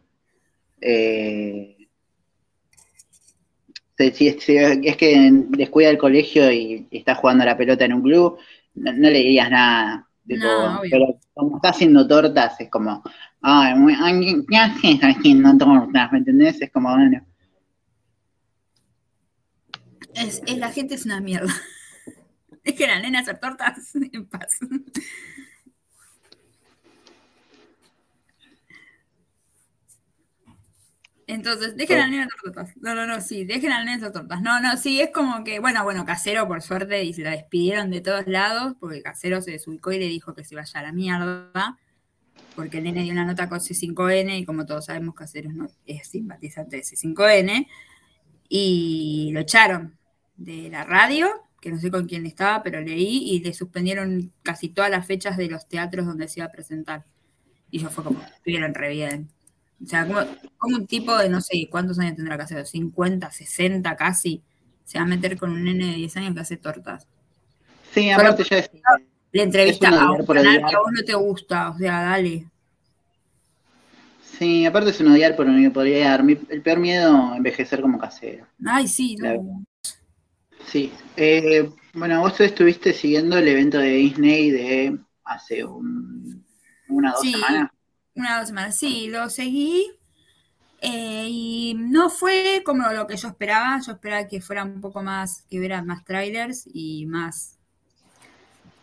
eh, 0.81 1.74
es 3.97 4.97
que 4.97 5.29
descuida 5.49 5.89
el 5.89 5.97
colegio 5.97 6.51
y, 6.51 6.87
está 6.91 7.15
jugando 7.15 7.45
la 7.45 7.57
pelota 7.57 7.85
en 7.85 7.93
un 7.93 8.01
club, 8.01 8.37
no, 8.75 8.91
le 8.91 9.19
dirías 9.19 9.49
nada. 9.49 10.07
pero 10.27 11.19
como 11.33 11.57
está 11.57 11.69
haciendo 11.69 12.07
tortas, 12.07 12.59
es 12.59 12.69
como, 12.69 13.03
ay, 13.41 14.45
¿qué 14.49 14.57
haces 14.57 14.99
haciendo 15.01 15.57
tortas? 15.57 16.11
¿Me 16.11 16.17
entendés? 16.19 16.61
Es 16.61 16.71
como, 16.71 16.93
bueno. 16.93 17.25
Es, 20.13 20.41
la 20.57 20.71
gente 20.71 20.95
es 20.95 21.05
una 21.05 21.19
mierda. 21.19 21.53
Es 22.63 22.73
que 22.73 22.87
la 22.87 22.99
nena 22.99 23.19
hacer 23.19 23.39
tortas 23.39 23.93
en 23.95 24.25
paz. 24.25 24.57
Entonces, 31.27 31.75
dejen 31.75 31.99
al 31.99 32.11
nene 32.11 32.27
tortas. 32.43 32.77
No, 32.77 32.93
no, 32.93 33.07
no, 33.07 33.19
sí, 33.19 33.45
dejen 33.45 33.71
al 33.71 33.85
nene 33.85 34.11
tortas. 34.11 34.41
No, 34.41 34.59
no, 34.59 34.77
sí, 34.77 35.01
es 35.01 35.09
como 35.09 35.43
que, 35.43 35.59
bueno, 35.59 35.83
bueno, 35.83 36.05
Casero, 36.05 36.47
por 36.47 36.61
suerte, 36.61 37.03
y 37.03 37.13
se 37.13 37.23
la 37.23 37.31
despidieron 37.31 37.89
de 37.89 38.01
todos 38.01 38.27
lados, 38.27 38.75
porque 38.79 39.01
Casero 39.01 39.41
se 39.41 39.51
desubicó 39.51 39.91
y 39.91 39.99
le 39.99 40.07
dijo 40.07 40.35
que 40.35 40.43
se 40.43 40.55
vaya 40.55 40.79
a 40.79 40.83
la 40.83 40.91
mierda, 40.91 41.79
porque 42.55 42.77
el 42.77 42.83
nene 42.83 43.03
dio 43.03 43.11
una 43.11 43.25
nota 43.25 43.49
con 43.49 43.59
C5N, 43.59 44.39
y 44.39 44.45
como 44.45 44.65
todos 44.67 44.85
sabemos, 44.85 45.15
Casero 45.15 45.51
no, 45.51 45.67
es 45.87 46.07
simpatizante 46.07 46.77
de 46.77 46.83
C5N, 46.83 47.67
y 48.47 49.31
lo 49.33 49.39
echaron 49.39 49.97
de 50.37 50.69
la 50.69 50.83
radio, 50.83 51.27
que 51.59 51.71
no 51.71 51.79
sé 51.79 51.89
con 51.89 52.05
quién 52.05 52.27
estaba, 52.27 52.61
pero 52.61 52.79
leí, 52.81 53.31
y 53.31 53.39
le 53.39 53.51
suspendieron 53.53 54.31
casi 54.43 54.69
todas 54.69 54.91
las 54.91 55.07
fechas 55.07 55.37
de 55.37 55.49
los 55.49 55.67
teatros 55.67 56.05
donde 56.05 56.27
se 56.27 56.41
iba 56.41 56.45
a 56.45 56.51
presentar. 56.51 57.05
Y 57.71 57.79
yo 57.79 57.89
fue 57.89 58.03
como, 58.03 58.21
estuvieron 58.21 58.75
re 58.75 58.89
bien. 58.89 59.34
O 59.83 59.85
sea, 59.85 60.05
como, 60.07 60.75
un 60.75 60.87
tipo 60.87 61.17
de 61.17 61.29
no 61.29 61.41
sé 61.41 61.67
cuántos 61.69 61.99
años 61.99 62.15
tendrá 62.15 62.37
que 62.37 62.43
hacer, 62.43 62.65
50, 62.65 63.29
60 63.29 63.95
casi, 63.95 64.41
se 64.83 64.97
va 64.97 65.03
a 65.03 65.07
meter 65.07 65.37
con 65.37 65.51
un 65.51 65.63
nene 65.63 65.87
de 65.87 65.95
10 65.95 66.17
años 66.17 66.33
que 66.33 66.39
hace 66.41 66.57
tortas. 66.57 67.07
Sí, 67.93 68.09
aparte 68.09 68.43
ya 68.43 68.59
es. 68.59 68.71
Le 69.31 69.43
entrevista 69.43 69.89
a 69.89 70.11
un 70.11 70.25
canal 70.25 70.57
que 70.59 70.75
a 70.75 70.79
vos 70.79 70.91
no 70.93 71.03
te 71.03 71.13
gusta, 71.13 71.69
o 71.71 71.77
sea, 71.77 72.03
dale. 72.03 72.47
Sí, 74.37 74.65
aparte 74.65 74.89
es 74.89 74.99
un 74.99 75.09
odiar 75.09 75.35
por 75.35 75.45
un 75.45 75.65
odiar. 75.75 76.23
El 76.49 76.61
peor 76.61 76.79
miedo, 76.79 77.35
envejecer 77.35 77.81
como 77.81 77.97
casero. 77.97 78.45
Ay, 78.65 78.87
sí, 78.87 79.15
no. 79.15 79.65
Sí. 80.65 80.91
Eh, 81.15 81.69
bueno, 81.93 82.19
vos 82.19 82.39
estuviste 82.41 82.91
siguiendo 82.91 83.37
el 83.37 83.47
evento 83.47 83.77
de 83.77 83.89
Disney 83.89 84.51
de 84.51 84.97
hace 85.23 85.63
un, 85.63 86.43
una 86.89 87.11
o 87.11 87.13
dos 87.13 87.31
semanas. 87.31 87.71
Una 88.15 88.37
o 88.37 88.39
dos 88.39 88.47
semanas, 88.47 88.77
sí, 88.77 89.07
lo 89.09 89.29
seguí. 89.29 89.91
Eh, 90.81 91.27
y 91.29 91.75
no 91.77 92.09
fue 92.09 92.61
como 92.65 92.89
lo 92.91 93.07
que 93.07 93.17
yo 93.17 93.27
esperaba. 93.29 93.79
Yo 93.85 93.93
esperaba 93.93 94.27
que 94.27 94.41
fuera 94.41 94.63
un 94.63 94.81
poco 94.81 95.03
más, 95.03 95.43
que 95.49 95.59
hubiera 95.59 95.81
más 95.83 96.05
trailers 96.05 96.67
y 96.73 97.05
más, 97.07 97.57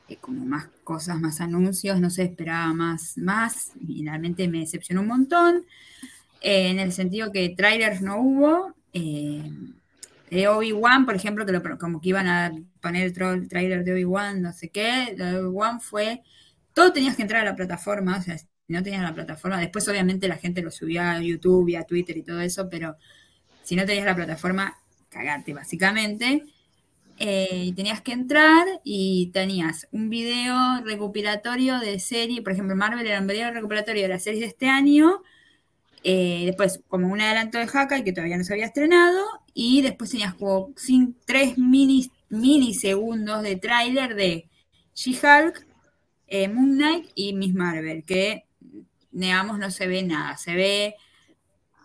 eh, 0.09 0.17
como 0.21 0.45
más 0.45 0.69
cosas, 0.85 1.19
más 1.21 1.41
anuncios. 1.41 2.01
No 2.01 2.11
sé, 2.11 2.25
esperaba 2.25 2.73
más, 2.75 3.17
más. 3.19 3.73
Finalmente 3.87 4.49
me 4.49 4.61
decepcionó 4.61 5.01
un 5.03 5.09
montón. 5.09 5.65
en 6.43 6.81
el 6.81 6.93
sentido 6.93 7.33
que 7.33 7.51
trailers 7.57 8.03
no 8.03 8.19
hubo 8.21 8.75
de 10.31 10.49
Obi-Wan, 10.49 11.05
por 11.07 11.15
ejemplo, 11.15 11.45
que 11.47 11.61
como 11.79 12.01
que 12.01 12.09
iban 12.09 12.27
a 12.27 12.53
poner 12.81 13.13
el 13.19 13.49
trailer 13.49 13.85
de 13.85 13.93
Obi-Wan, 13.93 14.41
no 14.43 14.53
sé 14.53 14.71
qué, 14.71 15.15
de 15.17 15.37
Obi-Wan 15.39 15.81
fue, 15.81 16.23
todo 16.73 16.93
tenías 16.93 17.17
que 17.17 17.23
entrar 17.23 17.43
a 17.43 17.51
la 17.51 17.57
plataforma, 17.57 18.17
o 18.19 18.23
sea, 18.23 18.37
si 18.67 18.73
no 18.73 18.83
tenías 18.83 19.03
la 19.03 19.15
plataforma, 19.15 19.61
después 19.61 19.89
obviamente 19.89 20.29
la 20.29 20.37
gente 20.37 20.63
lo 20.63 20.71
subía 20.71 21.13
a 21.13 21.23
YouTube 21.23 21.69
y 21.69 21.77
a 21.77 21.85
Twitter 21.85 22.17
y 22.17 22.23
todo 22.23 22.41
eso, 22.41 22.69
pero 22.71 22.97
si 23.63 23.77
no 23.77 23.85
tenías 23.85 24.07
la 24.07 24.17
plataforma, 24.17 24.79
cagate 25.09 25.55
básicamente. 25.55 26.45
Eh, 27.19 27.73
tenías 27.77 28.01
que 28.01 28.13
entrar 28.13 28.67
y 28.85 29.31
tenías 29.33 29.87
un 29.93 30.09
video 30.11 30.83
recopilatorio 30.85 31.79
de 31.79 32.01
serie, 32.01 32.43
por 32.43 32.53
ejemplo, 32.53 32.75
Marvel 32.75 33.07
era 33.07 33.21
un 33.21 33.27
video 33.27 33.53
recopilatorio 33.53 34.03
de 34.03 34.09
las 34.09 34.25
series 34.25 34.41
de 34.41 34.47
este 34.47 34.69
año, 34.69 35.23
eh, 36.03 36.43
después 36.47 36.81
como 36.89 37.07
un 37.13 37.21
adelanto 37.21 37.59
de 37.59 37.69
Haka 37.73 38.03
que 38.03 38.13
todavía 38.13 38.39
no 38.39 38.45
se 38.45 38.55
había 38.55 38.67
estrenado, 38.67 39.25
y 39.55 39.83
después 39.83 40.11
tenías 40.11 40.35
como 40.35 40.73
sin, 40.77 41.15
tres 41.25 41.59
mini, 41.59 42.11
milisegundos 42.31 43.43
de 43.43 43.57
tráiler 43.57 44.15
de 44.17 44.49
She-Hulk, 44.95 45.67
eh, 46.29 46.49
Moon 46.49 46.77
Knight 46.77 47.11
y 47.15 47.35
Miss 47.35 47.55
Marvel, 47.55 48.05
que 48.05 48.47
digamos 49.13 49.59
no 49.59 49.71
se 49.71 49.87
ve 49.87 50.03
nada, 50.03 50.37
se 50.37 50.55
ve 50.55 50.97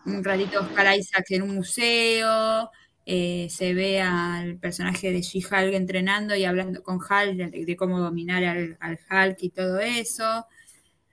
un 0.06 0.24
ratito 0.24 0.60
Oscar 0.60 0.96
Isaac 0.96 1.26
en 1.30 1.42
un 1.42 1.54
museo, 1.54 2.70
eh, 3.04 3.48
se 3.50 3.72
ve 3.74 4.00
al 4.00 4.58
personaje 4.58 5.10
de 5.12 5.22
She-Hulk 5.22 5.74
entrenando 5.74 6.34
y 6.34 6.44
hablando 6.44 6.82
con 6.82 6.96
Hulk 6.96 7.36
de, 7.36 7.76
cómo 7.76 8.00
dominar 8.00 8.44
al, 8.44 8.78
Hulk 9.10 9.38
y 9.40 9.50
todo 9.50 9.80
eso. 9.80 10.46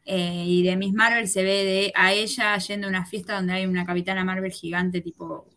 Eh, 0.06 0.43
y 0.45 0.63
de 0.63 0.75
Miss 0.75 0.93
Marvel 0.93 1.28
se 1.28 1.43
ve 1.43 1.63
de, 1.63 1.91
a 1.95 2.13
ella 2.13 2.58
yendo 2.58 2.88
a 2.88 2.89
una 2.89 3.06
fiesta 3.06 3.36
donde 3.36 3.54
hay 3.54 3.65
una 3.65 3.86
capitana 3.86 4.23
Marvel 4.23 4.51
gigante, 4.51 5.01
tipo 5.01 5.47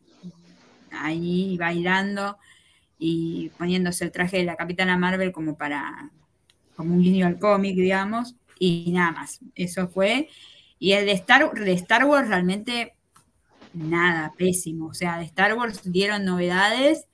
ahí 0.91 1.57
bailando 1.59 2.39
y 2.99 3.51
poniéndose 3.59 4.05
el 4.05 4.13
traje 4.13 4.39
de 4.39 4.45
la 4.45 4.57
capitana 4.57 4.97
Marvel 4.97 5.33
como 5.33 5.57
para, 5.57 6.11
como 6.77 6.95
un 6.95 7.03
guiño 7.03 7.27
al 7.27 7.39
cómic, 7.39 7.77
digamos, 7.77 8.37
y 8.59 8.91
nada 8.93 9.13
más. 9.13 9.41
Eso 9.55 9.89
fue. 9.89 10.29
Y 10.79 10.93
el 10.93 11.07
de 11.07 11.13
Star, 11.13 11.53
de 11.53 11.73
Star 11.73 12.05
Wars 12.05 12.29
realmente 12.29 12.95
nada, 13.73 14.33
pésimo. 14.37 14.87
O 14.87 14.95
sea, 14.95 15.19
de 15.19 15.25
Star 15.25 15.55
Wars 15.55 15.81
dieron 15.85 16.25
novedades, 16.25 17.07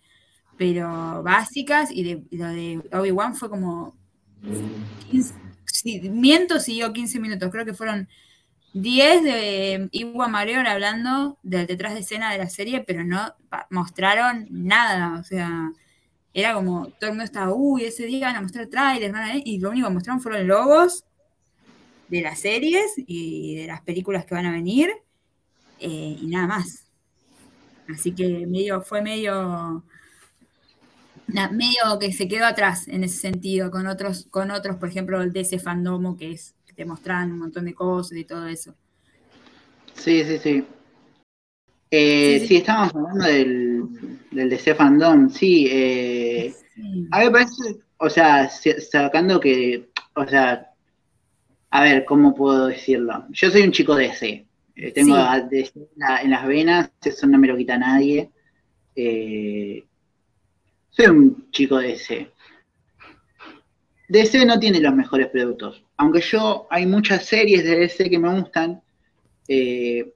pero 0.56 1.22
básicas, 1.22 1.90
y 1.90 2.04
de, 2.04 2.22
lo 2.30 2.46
de 2.46 2.80
Obi-Wan 2.92 3.34
fue 3.34 3.50
como 3.50 3.96
15, 5.10 5.34
miento, 6.10 6.60
siguió 6.60 6.92
15 6.92 7.20
minutos, 7.20 7.50
creo 7.50 7.64
que 7.64 7.74
fueron 7.74 8.08
10 8.74 9.22
de 9.22 9.88
Iwa 9.92 10.28
Mareor 10.28 10.66
hablando 10.66 11.38
del 11.42 11.66
detrás 11.66 11.94
de 11.94 12.00
escena 12.00 12.32
de 12.32 12.38
la 12.38 12.48
serie, 12.48 12.84
pero 12.86 13.04
no 13.04 13.34
mostraron 13.70 14.46
nada, 14.50 15.18
o 15.20 15.24
sea, 15.24 15.70
era 16.32 16.54
como, 16.54 16.88
todo 16.98 17.10
el 17.10 17.10
mundo 17.10 17.24
estaba, 17.24 17.52
uy, 17.52 17.84
ese 17.84 18.06
día 18.06 18.26
van 18.26 18.36
a 18.36 18.42
mostrar 18.42 18.66
trailers, 18.66 19.42
y 19.44 19.58
lo 19.58 19.70
único 19.70 19.88
que 19.88 19.94
mostraron 19.94 20.20
fueron 20.20 20.46
logos 20.46 21.04
de 22.08 22.22
las 22.22 22.40
series 22.40 22.92
y 22.96 23.56
de 23.56 23.66
las 23.66 23.80
películas 23.82 24.24
que 24.24 24.34
van 24.34 24.46
a 24.46 24.52
venir, 24.52 24.90
eh, 25.80 26.16
y 26.20 26.26
nada 26.26 26.46
más. 26.46 26.84
Así 27.92 28.12
que 28.12 28.46
medio, 28.46 28.80
fue 28.80 29.02
medio, 29.02 29.82
medio 31.26 31.98
que 32.00 32.12
se 32.12 32.28
quedó 32.28 32.46
atrás 32.46 32.88
en 32.88 33.04
ese 33.04 33.18
sentido, 33.18 33.70
con 33.70 33.86
otros, 33.86 34.26
con 34.30 34.50
otros, 34.50 34.76
por 34.76 34.88
ejemplo, 34.88 35.20
el 35.22 35.32
DC 35.32 35.58
Fandomo, 35.58 36.16
que 36.16 36.32
es 36.32 36.54
que 36.66 36.72
te 36.72 36.84
mostraban 36.84 37.32
un 37.32 37.40
montón 37.40 37.66
de 37.66 37.74
cosas 37.74 38.16
y 38.16 38.24
todo 38.24 38.46
eso. 38.46 38.74
Sí, 39.94 40.24
sí, 40.24 40.38
sí. 40.38 40.64
Eh, 41.96 42.44
sí, 42.48 42.56
estábamos 42.56 42.92
hablando 42.94 43.24
del, 43.24 44.18
del 44.32 44.50
DC 44.50 44.74
Fandom, 44.74 45.30
sí, 45.30 45.68
eh, 45.70 46.52
A 47.12 47.20
mí 47.20 47.26
me 47.26 47.30
parece, 47.30 47.76
o 47.98 48.10
sea, 48.10 48.50
sacando 48.50 49.38
que, 49.38 49.90
o 50.16 50.26
sea, 50.26 50.73
a 51.74 51.82
ver, 51.82 52.04
¿cómo 52.04 52.36
puedo 52.36 52.68
decirlo? 52.68 53.26
Yo 53.30 53.50
soy 53.50 53.62
un 53.62 53.72
chico 53.72 53.96
DC, 53.96 54.46
eh, 54.76 54.92
tengo 54.92 55.16
en 55.16 56.30
las 56.30 56.46
venas, 56.46 56.92
eso 57.04 57.26
no 57.26 57.36
me 57.36 57.48
lo 57.48 57.56
quita 57.56 57.76
nadie. 57.76 58.30
Eh, 58.94 59.82
soy 60.90 61.06
un 61.06 61.50
chico 61.50 61.78
de 61.78 61.88
DC. 61.88 62.30
DC 64.08 64.46
no 64.46 64.60
tiene 64.60 64.78
los 64.78 64.94
mejores 64.94 65.26
productos. 65.30 65.82
Aunque 65.96 66.20
yo, 66.20 66.68
hay 66.70 66.86
muchas 66.86 67.26
series 67.26 67.64
de 67.64 67.80
DC 67.80 68.08
que 68.08 68.20
me 68.20 68.32
gustan. 68.32 68.80
Eh, 69.48 70.14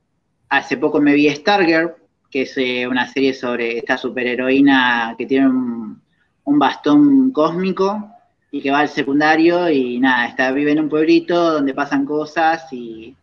hace 0.50 0.76
poco 0.76 1.00
me 1.00 1.12
vi 1.14 1.28
Stargirl, 1.28 1.96
que 2.30 2.42
es 2.42 2.56
una 2.86 3.08
serie 3.08 3.34
sobre 3.34 3.78
esta 3.78 3.98
superheroína 3.98 5.16
que 5.18 5.26
tiene 5.26 5.48
un, 5.48 6.00
un, 6.44 6.58
bastón 6.60 7.32
cósmico 7.32 8.14
y 8.50 8.62
que 8.62 8.70
va 8.70 8.80
al 8.80 8.88
secundario 8.88 9.68
y 9.70 9.98
nada, 9.98 10.26
está, 10.26 10.52
vive 10.52 10.72
en 10.72 10.80
un 10.80 10.88
pueblito 10.88 11.52
donde 11.52 11.74
pasan 11.74 12.04
cosas 12.04 12.72
y 12.72 13.14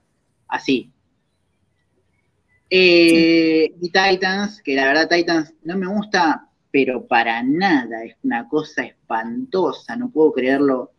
así. 0.47 0.91
Eh, 2.69 3.73
y 3.79 3.89
Titans, 3.89 4.61
que 4.61 4.75
la 4.75 4.85
verdad 4.85 5.09
Titans 5.09 5.53
no 5.63 5.77
me 5.77 5.87
gusta, 5.87 6.47
pero 6.71 7.05
para 7.05 7.41
nada, 7.43 8.03
es 8.03 8.15
una 8.23 8.47
cosa 8.47 8.83
espantosa, 8.83 9.95
no 9.95 10.09
puedo 10.09 10.33
creerlo. 10.33 10.91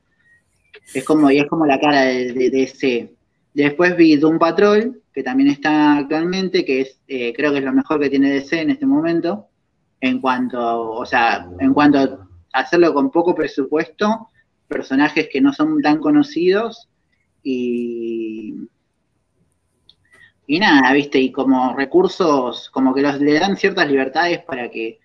Es 0.95 1.05
como, 1.05 1.31
y 1.31 1.39
es 1.39 1.47
como 1.47 1.67
la 1.67 1.81
cara 1.81 2.03
de, 2.03 2.51
ese. 2.55 3.15
Después 3.55 3.97
vi 3.97 4.17
Doom 4.17 4.39
Patrol, 4.39 5.03
que 5.13 5.23
también 5.23 5.51
está 5.51 5.99
actualmente, 5.99 6.65
que 6.65 6.83
es, 6.83 7.01
eh, 7.09 7.33
creo 7.35 7.53
que 7.53 7.59
es 7.59 7.65
lo 7.65 7.73
mejor 7.73 8.01
que 8.01 8.11
tiene 8.11 8.31
DC 8.31 8.61
en 8.61 8.71
este 8.71 8.87
momento, 8.87 9.49
en 10.01 10.21
cuanto, 10.21 10.91
o 10.91 11.07
sea, 11.07 11.49
en 11.59 11.73
cuanto 11.73 12.26
hacerlo 12.59 12.95
con 12.95 13.11
poco 13.11 13.35
presupuesto, 13.35 14.29
personajes 14.69 15.29
que 15.31 15.41
no 15.41 15.53
son 15.53 15.81
tan 15.81 15.99
conocidos 15.99 16.89
y 17.43 18.55
y 20.47 20.61
nada, 20.61 20.93
viste, 20.93 21.19
y 21.19 21.33
como 21.33 21.75
recursos, 21.75 22.71
como 22.71 22.95
que 22.95 23.03
los, 23.03 23.21
le 23.21 23.39
dan 23.39 23.57
ciertas 23.57 23.89
libertades 23.89 24.45
para 24.45 24.71
que 24.71 25.01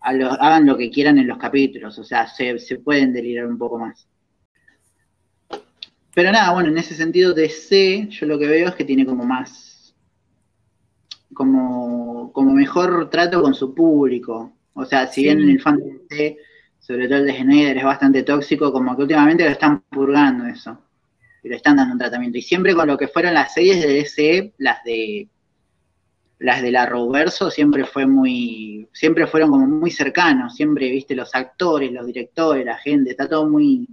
hagan 0.00 0.66
lo 0.66 0.76
que 0.76 0.90
quieran 0.90 1.18
en 1.18 1.28
los 1.28 1.38
capítulos, 1.38 1.96
o 1.98 2.04
sea, 2.04 2.26
se, 2.26 2.56
pueden 2.82 3.12
delirar 3.12 3.46
un 3.46 3.58
poco 3.58 3.78
más. 3.78 4.08
Pero 6.14 6.32
nada, 6.32 6.52
bueno, 6.52 6.70
en 6.70 6.78
ese 6.78 6.94
sentido 6.94 7.32
de 7.32 7.48
C, 7.48 8.08
yo 8.10 8.26
lo 8.26 8.38
que 8.38 8.48
veo 8.48 8.68
es 8.68 8.74
que 8.74 8.84
tiene 8.84 9.06
como 9.06 9.24
más, 9.24 9.94
como, 11.32 12.32
como 12.32 12.52
mejor 12.52 13.08
trato 13.08 13.40
con 13.40 13.54
su 13.54 13.72
público. 13.74 14.52
O 14.74 14.84
sea, 14.84 15.06
si 15.06 15.22
bien 15.22 15.38
el 15.38 15.60
fan 15.60 15.76
de 15.76 16.00
C, 16.08 16.36
sobre 16.92 17.08
todo 17.08 17.18
el 17.20 17.26
de 17.26 17.32
Schneider, 17.32 17.78
es 17.78 17.84
bastante 17.84 18.22
tóxico, 18.22 18.70
como 18.70 18.94
que 18.94 19.02
últimamente 19.02 19.44
lo 19.44 19.50
están 19.50 19.80
purgando 19.88 20.44
eso 20.44 20.78
y 21.42 21.48
le 21.48 21.56
están 21.56 21.76
dando 21.76 21.94
un 21.94 21.98
tratamiento. 21.98 22.36
Y 22.36 22.42
siempre 22.42 22.74
con 22.74 22.86
lo 22.86 22.98
que 22.98 23.08
fueron 23.08 23.32
las 23.32 23.54
series 23.54 23.80
de 23.80 23.94
DC, 23.94 24.52
las 24.58 24.84
de 24.84 25.26
las 26.38 26.60
de 26.60 26.70
la 26.70 26.84
Roverso 26.84 27.50
siempre 27.50 27.86
fue 27.86 28.04
muy, 28.04 28.86
siempre 28.92 29.26
fueron 29.26 29.52
como 29.52 29.66
muy 29.66 29.90
cercanos, 29.90 30.54
siempre, 30.54 30.90
viste, 30.90 31.14
los 31.14 31.34
actores, 31.34 31.90
los 31.92 32.04
directores, 32.04 32.66
la 32.66 32.76
gente, 32.76 33.12
está 33.12 33.26
todo 33.26 33.48
muy, 33.48 33.88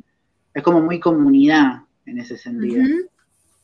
es 0.53 0.61
como 0.61 0.81
muy 0.81 0.99
comunidad 0.99 1.83
en 2.05 2.17
ese 2.17 2.37
sentido. 2.37 2.83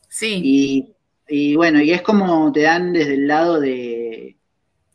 Sí. 0.08 0.94
Y, 1.28 1.56
bueno, 1.56 1.82
y 1.82 1.90
es 1.90 2.00
como 2.00 2.50
te 2.52 2.62
dan 2.62 2.94
desde 2.94 3.14
el 3.14 3.26
lado 3.26 3.60
de, 3.60 4.05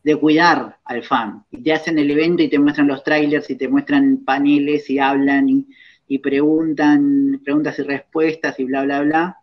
de 0.04 0.16
cuidar 0.16 0.78
al 0.86 1.04
fan. 1.04 1.44
Y 1.52 1.62
te 1.62 1.74
hacen 1.74 2.00
el 2.00 2.12
evento 2.12 2.44
y 2.44 2.50
te 2.50 2.60
muestran 2.60 2.88
los 2.88 3.04
trailers 3.04 3.50
y 3.50 3.56
te 3.56 3.68
muestran 3.68 4.24
paneles 4.26 4.90
y 4.90 5.00
hablan 5.00 5.50
y, 5.50 5.68
y 6.08 6.20
preguntan 6.20 7.40
preguntas 7.44 7.78
y 7.80 7.84
respuestas 7.84 8.60
y 8.60 8.66
bla, 8.66 8.84
bla, 8.84 9.02
bla. 9.02 9.38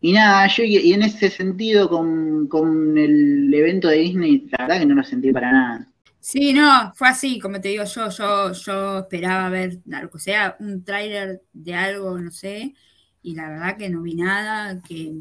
Y 0.00 0.12
nada, 0.12 0.46
yo 0.46 0.62
y 0.62 0.92
en 0.92 1.02
ese 1.02 1.30
sentido 1.30 1.88
con, 1.88 2.96
el 2.96 3.52
evento 3.52 3.88
de 3.88 3.96
Disney, 3.96 4.46
la 4.50 4.66
verdad 4.66 4.80
que 4.80 4.86
no 4.86 4.94
lo 4.94 5.02
sentí 5.02 5.32
para 5.32 5.52
nada. 5.52 5.88
Sí, 6.20 6.52
no, 6.52 6.92
fue 6.94 7.08
así, 7.08 7.38
como 7.38 7.60
te 7.60 7.68
digo 7.68 7.84
yo, 7.84 8.10
yo, 8.10 8.52
yo 8.52 8.98
esperaba 9.00 9.48
ver 9.48 9.78
algo, 9.92 10.18
sea 10.18 10.56
un 10.60 10.84
tráiler 10.84 11.42
de 11.52 11.74
algo, 11.74 12.18
no 12.18 12.30
sé, 12.30 12.74
y 13.22 13.34
la 13.34 13.48
verdad 13.48 13.76
que 13.76 13.88
no 13.88 14.02
vi 14.02 14.14
nada 14.14 14.80
que 14.82 15.14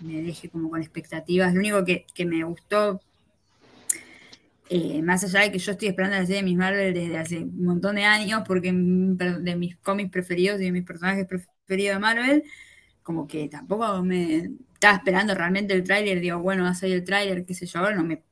me 0.00 0.22
deje 0.22 0.50
como 0.50 0.70
con 0.70 0.80
expectativas. 0.80 1.52
Lo 1.52 1.60
único 1.60 1.84
que, 1.84 2.06
que 2.14 2.26
me 2.26 2.44
gustó 2.44 3.00
eh, 4.68 5.02
más 5.02 5.24
allá 5.24 5.40
de 5.40 5.52
que 5.52 5.58
yo 5.58 5.72
estoy 5.72 5.88
esperando 5.88 6.16
la 6.16 6.24
serie 6.24 6.36
de 6.36 6.42
Miss 6.44 6.56
Marvel 6.56 6.94
desde 6.94 7.18
hace 7.18 7.38
un 7.38 7.64
montón 7.64 7.96
de 7.96 8.04
años, 8.04 8.42
porque 8.46 8.72
de 8.72 9.56
mis 9.56 9.76
cómics 9.76 10.10
preferidos 10.10 10.60
y 10.60 10.64
de 10.64 10.72
mis 10.72 10.84
personajes 10.84 11.26
preferidos 11.26 11.96
de 11.96 12.00
Marvel, 12.00 12.44
como 13.02 13.26
que 13.26 13.48
tampoco 13.48 14.02
me 14.02 14.50
estaba 14.72 14.96
esperando 14.96 15.34
realmente 15.34 15.74
el 15.74 15.84
tráiler, 15.84 16.20
digo, 16.20 16.38
bueno, 16.40 16.64
va 16.64 16.70
a 16.70 16.74
salir 16.74 16.96
el 16.96 17.04
tráiler, 17.04 17.44
qué 17.44 17.54
sé 17.54 17.66
yo, 17.66 17.90
no 17.92 18.04
me, 18.04 18.22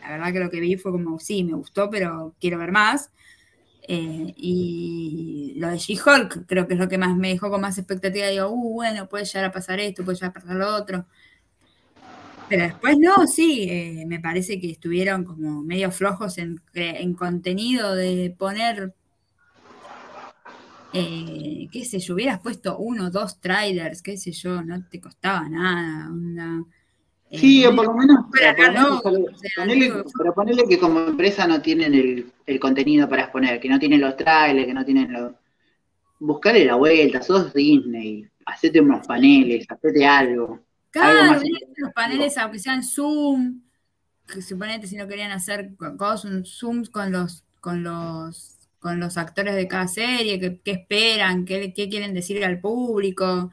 la 0.00 0.10
verdad 0.10 0.32
que 0.32 0.40
lo 0.40 0.50
que 0.50 0.60
vi 0.60 0.76
fue 0.76 0.92
como, 0.92 1.18
sí, 1.18 1.44
me 1.44 1.54
gustó, 1.54 1.90
pero 1.90 2.34
quiero 2.40 2.58
ver 2.58 2.72
más. 2.72 3.10
Eh, 3.88 4.34
y 4.36 5.54
lo 5.56 5.68
de 5.70 5.78
She-Hulk 5.78 6.46
creo 6.46 6.68
que 6.68 6.74
es 6.74 6.80
lo 6.80 6.88
que 6.88 6.98
más 6.98 7.16
me 7.16 7.30
dejó 7.30 7.50
con 7.50 7.60
más 7.60 7.78
expectativa, 7.78 8.28
digo, 8.28 8.48
uh, 8.50 8.74
bueno, 8.74 9.08
puede 9.08 9.24
llegar 9.24 9.46
a 9.46 9.52
pasar 9.52 9.80
esto, 9.80 10.04
puede 10.04 10.16
llegar 10.16 10.30
a 10.30 10.34
pasar 10.34 10.56
lo 10.56 10.74
otro. 10.76 11.06
Pero 12.50 12.64
después 12.64 12.98
no, 12.98 13.28
sí, 13.28 13.68
eh, 13.70 14.04
me 14.08 14.18
parece 14.18 14.60
que 14.60 14.72
estuvieron 14.72 15.24
como 15.24 15.62
medio 15.62 15.92
flojos 15.92 16.36
en, 16.36 16.60
en 16.74 17.14
contenido 17.14 17.94
de 17.94 18.34
poner, 18.36 18.92
eh, 20.92 21.68
qué 21.70 21.84
sé 21.84 22.00
yo, 22.00 22.14
hubieras 22.14 22.40
puesto 22.40 22.76
uno, 22.78 23.08
dos 23.08 23.40
trailers, 23.40 24.02
qué 24.02 24.16
sé 24.16 24.32
yo, 24.32 24.62
no 24.62 24.84
te 24.88 25.00
costaba 25.00 25.48
nada. 25.48 26.10
sí, 27.30 27.64
o 27.64 27.76
por 27.76 27.86
lo 27.86 27.94
menos. 27.94 28.26
Pero 28.32 29.00
ponerle 30.34 30.64
que 30.68 30.80
como 30.80 30.98
empresa 30.98 31.46
no 31.46 31.62
tienen 31.62 31.94
el, 31.94 32.32
el, 32.46 32.58
contenido 32.58 33.08
para 33.08 33.22
exponer, 33.22 33.60
que 33.60 33.68
no 33.68 33.78
tienen 33.78 34.00
los 34.00 34.16
trailers, 34.16 34.66
que 34.66 34.74
no 34.74 34.84
tienen 34.84 35.12
los. 35.12 35.34
Buscarle 36.18 36.64
la 36.64 36.74
vuelta, 36.74 37.22
sos 37.22 37.54
Disney, 37.54 38.26
hacete 38.44 38.80
unos 38.80 39.06
paneles, 39.06 39.70
hacete 39.70 40.04
algo. 40.04 40.58
Claro, 40.90 41.40
los 41.76 41.92
paneles, 41.92 42.36
aunque 42.38 42.58
sean 42.58 42.82
Zoom, 42.82 43.60
que 44.26 44.42
suponete 44.42 44.86
si 44.86 44.96
no 44.96 45.06
querían 45.06 45.30
hacer 45.30 45.70
cosas, 45.96 46.48
Zooms 46.48 46.90
con 46.90 47.12
los, 47.12 47.44
con 47.60 47.82
los, 47.84 48.56
con 48.78 48.98
los 48.98 49.16
actores 49.16 49.54
de 49.54 49.68
cada 49.68 49.86
serie, 49.86 50.40
qué, 50.40 50.70
esperan, 50.70 51.44
qué, 51.44 51.72
quieren 51.72 52.14
decir 52.14 52.44
al 52.44 52.60
público, 52.60 53.50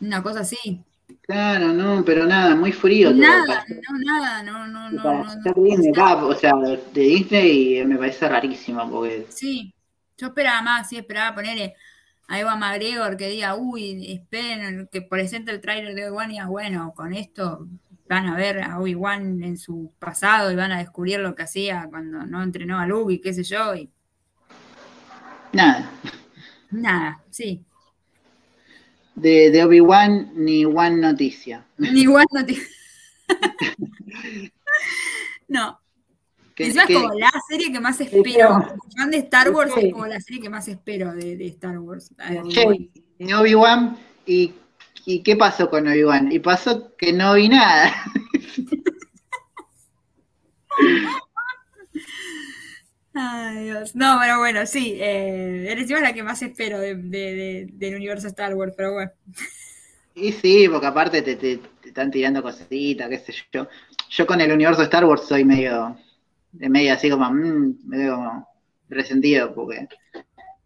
una 0.00 0.22
cosa 0.22 0.40
así. 0.40 0.82
Claro, 1.22 1.72
no, 1.72 2.04
pero 2.04 2.26
nada, 2.26 2.54
muy 2.54 2.72
frío 2.72 3.12
nada, 3.12 3.64
no, 3.68 3.98
nada, 3.98 4.42
no, 4.42 4.66
no, 4.66 4.90
no. 4.90 5.24
no, 5.24 5.24
no, 5.24 6.26
o 6.26 6.34
sea, 6.34 6.52
de 6.92 7.00
Disney 7.00 7.84
me 7.84 7.96
parece 7.96 8.28
rarísimo 8.28 8.90
porque... 8.90 9.26
Sí, 9.28 9.72
yo 10.16 10.28
esperaba 10.28 10.62
más, 10.62 10.88
sí, 10.88 10.96
esperaba 10.96 11.34
ponerle 11.34 11.76
a 12.28 12.38
Eva 12.38 12.56
McGregor 12.56 13.16
que 13.16 13.28
diga, 13.28 13.56
uy, 13.56 14.12
esperen, 14.12 14.88
que 14.92 15.02
presente 15.02 15.50
el 15.50 15.60
tráiler 15.60 15.94
de 15.94 16.08
Obi-Wan 16.08 16.30
y 16.30 16.40
bueno, 16.46 16.92
con 16.94 17.12
esto 17.12 17.66
van 18.08 18.26
a 18.26 18.36
ver 18.36 18.62
a 18.62 18.78
Obi-Wan 18.78 19.42
en 19.42 19.56
su 19.58 19.92
pasado 19.98 20.52
y 20.52 20.56
van 20.56 20.72
a 20.72 20.78
descubrir 20.78 21.20
lo 21.20 21.34
que 21.34 21.42
hacía 21.42 21.86
cuando 21.90 22.24
no 22.24 22.42
entrenó 22.42 22.78
a 22.78 22.86
Luke 22.86 23.14
y 23.14 23.20
qué 23.20 23.34
sé 23.34 23.42
yo. 23.42 23.74
Y... 23.74 23.90
Nada. 25.52 25.90
Nada, 26.70 27.22
sí 27.30 27.64
de, 29.20 29.50
de 29.50 29.64
Obi-Wan 29.64 30.32
ni 30.34 30.64
One 30.64 30.96
Noticia. 30.96 31.66
Ni 31.76 32.06
One 32.06 32.26
Noticia. 32.32 32.66
no. 35.48 35.80
Es 36.58 36.76
como 36.86 37.14
la 37.14 37.30
serie 37.48 37.72
que 37.72 37.80
más 37.80 38.00
espero. 38.00 38.48
Como 38.48 38.90
fan 38.96 39.10
de 39.10 39.18
Star 39.18 39.50
Wars 39.50 39.72
es 39.76 39.92
como 39.92 40.06
la 40.06 40.20
serie 40.20 40.42
que 40.42 40.50
más 40.50 40.68
espero 40.68 41.12
de, 41.14 41.36
de 41.36 41.46
Star 41.48 41.78
Wars. 41.78 42.12
Obi-Wan 43.20 43.98
y, 44.26 44.54
y 45.04 45.22
¿qué 45.22 45.36
pasó 45.36 45.70
con 45.70 45.86
Obi-Wan? 45.86 46.32
Y 46.32 46.38
pasó 46.38 46.94
que 46.96 47.12
no 47.12 47.34
vi 47.34 47.48
nada. 47.48 47.92
Ay, 53.20 53.64
Dios. 53.64 53.96
No, 53.96 54.16
pero 54.20 54.38
bueno, 54.38 54.64
sí. 54.66 54.96
Eh, 55.00 55.66
eres 55.68 55.90
la 55.90 56.12
que 56.12 56.22
más 56.22 56.40
espero 56.42 56.78
del 56.78 57.94
universo 57.96 58.28
Star 58.28 58.54
Wars, 58.54 58.74
pero 58.76 58.92
bueno. 58.92 59.10
Y 60.14 60.32
sí, 60.32 60.68
porque 60.68 60.86
aparte 60.86 61.22
te, 61.22 61.60
están 61.84 62.10
tirando 62.10 62.42
cositas, 62.42 63.08
qué 63.08 63.18
sé 63.18 63.34
yo. 63.52 63.68
Yo 64.10 64.26
con 64.26 64.40
el 64.40 64.52
universo 64.52 64.82
Star 64.82 65.04
Wars 65.04 65.26
soy 65.26 65.44
medio, 65.44 65.96
de 66.52 66.68
medio 66.68 66.94
así 66.94 67.10
como, 67.10 67.30
mmm, 67.30 67.78
medio 67.84 68.46
resentido, 68.88 69.54
porque 69.54 69.88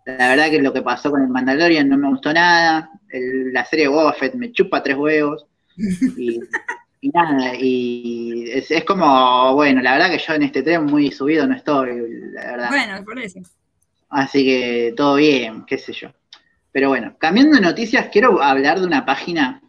la 0.07 0.29
verdad 0.29 0.51
que 0.51 0.63
lo 0.63 0.73
que 0.73 0.83
pasó 0.83 1.11
con 1.11 1.23
el 1.23 1.29
Mandalorian 1.29 1.89
no 1.89 1.97
me 1.97 2.09
gustó 2.09 2.33
nada. 2.33 2.91
la 3.11 3.65
serie 3.65 3.89
Boba 3.89 4.13
Fett 4.13 4.35
me 4.35 4.53
chupa 4.53 4.83
tres 4.83 4.97
huevos. 4.97 5.47
Y 6.17 6.41
y 7.05 7.09
nada, 7.09 7.57
y 7.59 8.45
es, 8.49 8.85
como, 8.85 9.55
bueno, 9.55 9.83
la 9.83 9.95
verdad 9.95 10.09
que 10.09 10.19
yo 10.25 10.35
en 10.35 10.45
este 10.45 10.63
tren 10.63 10.85
muy 10.85 11.11
subido 11.11 11.49
no 11.49 11.57
estoy, 11.57 12.31
la 12.31 12.53
verdad. 12.53 12.69
Bueno, 12.69 13.05
por 13.05 13.19
eso. 13.19 13.41
Así 14.09 14.45
que 14.45 14.95
todo 14.97 15.17
bien, 15.17 15.65
qué 15.67 15.79
sé 15.79 15.93
yo. 15.93 16.13
Pero 16.71 16.91
bueno, 16.91 17.17
cambiando 17.19 17.57
de 17.57 17.61
noticias, 17.61 18.09
quiero 18.13 18.41
hablar 18.41 18.79
de 18.79 18.87
una 18.87 19.05
página 19.05 19.61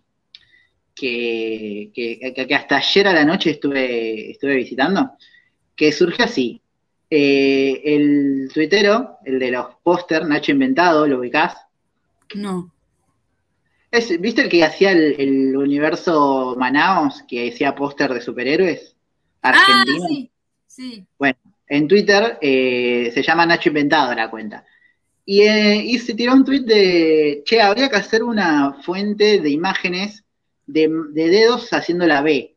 que, 0.93 1.89
que, 1.91 2.56
hasta 2.56 2.78
ayer 2.78 3.08
a 3.08 3.13
la 3.13 3.26
noche 3.26 3.49
estuve, 3.49 4.30
estuve 4.30 4.56
visitando, 4.56 5.13
que 5.75 5.91
surge 5.91 6.23
así. 6.23 6.62
Eh, 7.09 7.81
el 7.86 8.49
tuitero, 8.53 9.17
el 9.25 9.39
de 9.39 9.51
los 9.51 9.67
póster, 9.83 10.25
Nacho 10.25 10.51
Inventado, 10.51 11.07
¿lo 11.07 11.19
ubicás? 11.19 11.57
No. 12.36 12.71
¿Viste 14.19 14.41
el 14.41 14.49
que 14.49 14.63
hacía 14.63 14.91
el, 14.91 15.55
universo 15.55 16.55
Manaos, 16.57 17.23
que 17.27 17.49
hacía 17.49 17.75
póster 17.75 18.12
de 18.13 18.21
superhéroes? 18.21 18.95
Argentino. 19.41 20.03
Ah, 20.03 20.07
sí, 20.07 20.31
sí. 20.65 21.05
Bueno, 21.19 21.38
en 21.67 21.88
Twitter 21.88 22.39
eh, 22.41 23.12
se 23.13 23.21
llama 23.21 23.45
Nacho 23.45 23.69
Inventado 23.69 24.15
la 24.15 24.31
cuenta. 24.31 24.65
Eh, 25.25 25.83
y, 25.86 25.99
se 25.99 26.13
tiró 26.15 26.33
un 26.33 26.43
tweet 26.43 26.62
de, 26.62 27.43
che, 27.45 27.62
habría 27.62 27.89
que 27.89 27.95
hacer 27.95 28.23
una 28.23 28.73
fuente 28.83 29.39
de 29.39 29.49
imágenes 29.49 30.23
de, 30.65 30.89
dedos 31.13 31.71
haciendo 31.71 32.05
la 32.05 32.21
B. 32.21 32.52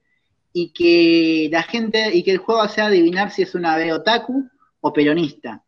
Y 0.58 0.70
que 0.70 1.50
la 1.52 1.62
gente, 1.62 2.14
y 2.14 2.22
que 2.22 2.30
el 2.30 2.38
juego 2.38 2.66
sea 2.68 2.86
adivinar 2.86 3.30
si 3.30 3.42
es 3.42 3.54
una 3.54 3.76
B 3.76 3.92
otaku 3.92 4.48
o 4.80 4.92
peronista. 4.92 5.62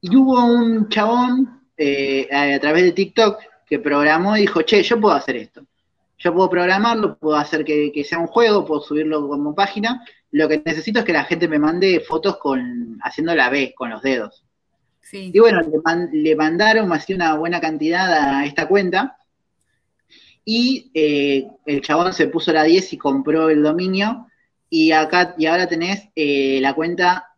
Y 0.00 0.16
hubo 0.16 0.44
un 0.44 0.88
chabón 0.88 1.62
eh, 1.76 2.28
a 2.32 2.58
través 2.58 2.82
de 2.82 2.92
TikTok 2.92 3.38
que 3.64 3.78
programó 3.78 4.36
y 4.36 4.40
dijo, 4.40 4.62
che, 4.62 4.82
yo 4.82 5.00
puedo 5.00 5.14
hacer 5.14 5.36
esto. 5.36 5.62
Yo 6.18 6.34
puedo 6.34 6.50
programarlo, 6.50 7.16
puedo 7.16 7.36
hacer 7.36 7.64
que, 7.64 8.04
sea 8.04 8.18
un 8.18 8.26
juego, 8.26 8.64
puedo 8.64 8.80
subirlo 8.80 9.28
como 9.28 9.54
página. 9.54 10.04
Lo 10.32 10.48
que 10.48 10.60
necesito 10.64 10.98
es 11.00 11.04
que 11.04 11.12
la 11.12 11.24
gente 11.24 11.46
me 11.46 11.58
mande 11.58 12.00
fotos 12.00 12.38
con 12.38 12.98
haciendo 13.02 13.34
la 13.34 13.48
B, 13.48 13.74
con 13.76 13.90
los 13.90 14.02
dedos. 14.02 14.44
Y 15.12 15.38
bueno, 15.38 15.60
le, 16.12 16.36
mandaron 16.36 16.92
así 16.92 17.12
una 17.12 17.34
buena 17.34 17.60
cantidad 17.60 18.12
a 18.12 18.46
esta 18.46 18.66
cuenta. 18.66 19.18
Y 20.44 20.90
eh, 20.94 21.46
el 21.66 21.82
chabón 21.82 22.12
se 22.12 22.26
puso 22.26 22.52
la 22.52 22.64
10 22.64 22.92
y 22.92 22.98
compró 22.98 23.48
el 23.48 23.62
dominio. 23.62 24.26
Y 24.68 24.90
acá, 24.92 25.34
y 25.38 25.46
ahora 25.46 25.68
tenés 25.68 26.08
eh, 26.16 26.58
la 26.60 26.74
cuenta 26.74 27.28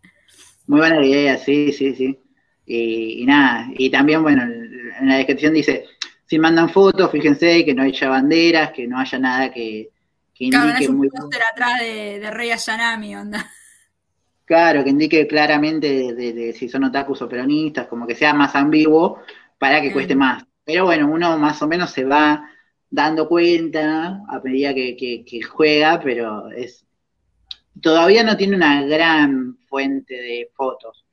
Muy 0.66 0.80
buena 0.80 1.00
la 1.00 1.06
idea, 1.06 1.38
sí, 1.38 1.72
sí, 1.72 1.94
sí. 1.94 2.18
Y, 2.66 3.24
nada, 3.26 3.68
y 3.76 3.90
también, 3.90 4.22
bueno, 4.22 4.42
en 4.42 5.08
la 5.08 5.16
descripción 5.16 5.52
dice, 5.52 5.84
si 6.24 6.38
mandan 6.38 6.70
fotos, 6.70 7.10
fíjense 7.10 7.64
que 7.64 7.74
no 7.74 7.82
haya 7.82 8.08
banderas, 8.08 8.72
que 8.72 8.86
no 8.86 8.98
haya 8.98 9.18
nada 9.18 9.52
que, 9.52 9.90
que 10.34 10.44
indique 10.44 10.88
muy 10.88 11.08
atrás 11.08 11.80
de, 11.80 12.30
Rey 12.30 12.50
Ayanami, 12.50 13.16
onda. 13.16 13.46
Claro, 14.44 14.84
que 14.84 14.90
indique 14.90 15.26
claramente 15.26 16.12
de, 16.12 16.52
si 16.52 16.68
son 16.68 16.84
otakus 16.84 17.22
o 17.22 17.28
peronistas, 17.28 17.86
como 17.86 18.06
que 18.06 18.14
sea 18.14 18.34
más 18.34 18.54
ambiguo 18.54 19.20
para 19.58 19.80
que 19.80 19.92
cueste 19.92 20.14
más. 20.14 20.44
Pero 20.64 20.84
bueno, 20.84 21.08
uno 21.10 21.38
más 21.38 21.62
o 21.62 21.66
menos 21.66 21.90
se 21.90 22.04
va 22.04 22.50
dando 22.90 23.28
cuenta 23.28 24.20
a 24.28 24.40
medida 24.42 24.74
que, 24.74 25.40
juega, 25.48 26.00
pero 26.00 26.50
es 26.50 26.84
todavía 27.80 28.22
no 28.22 28.36
tiene 28.36 28.56
una 28.56 28.82
gran 28.84 29.56
fuente 29.66 30.14
de 30.14 30.50
fotos. 30.54 31.03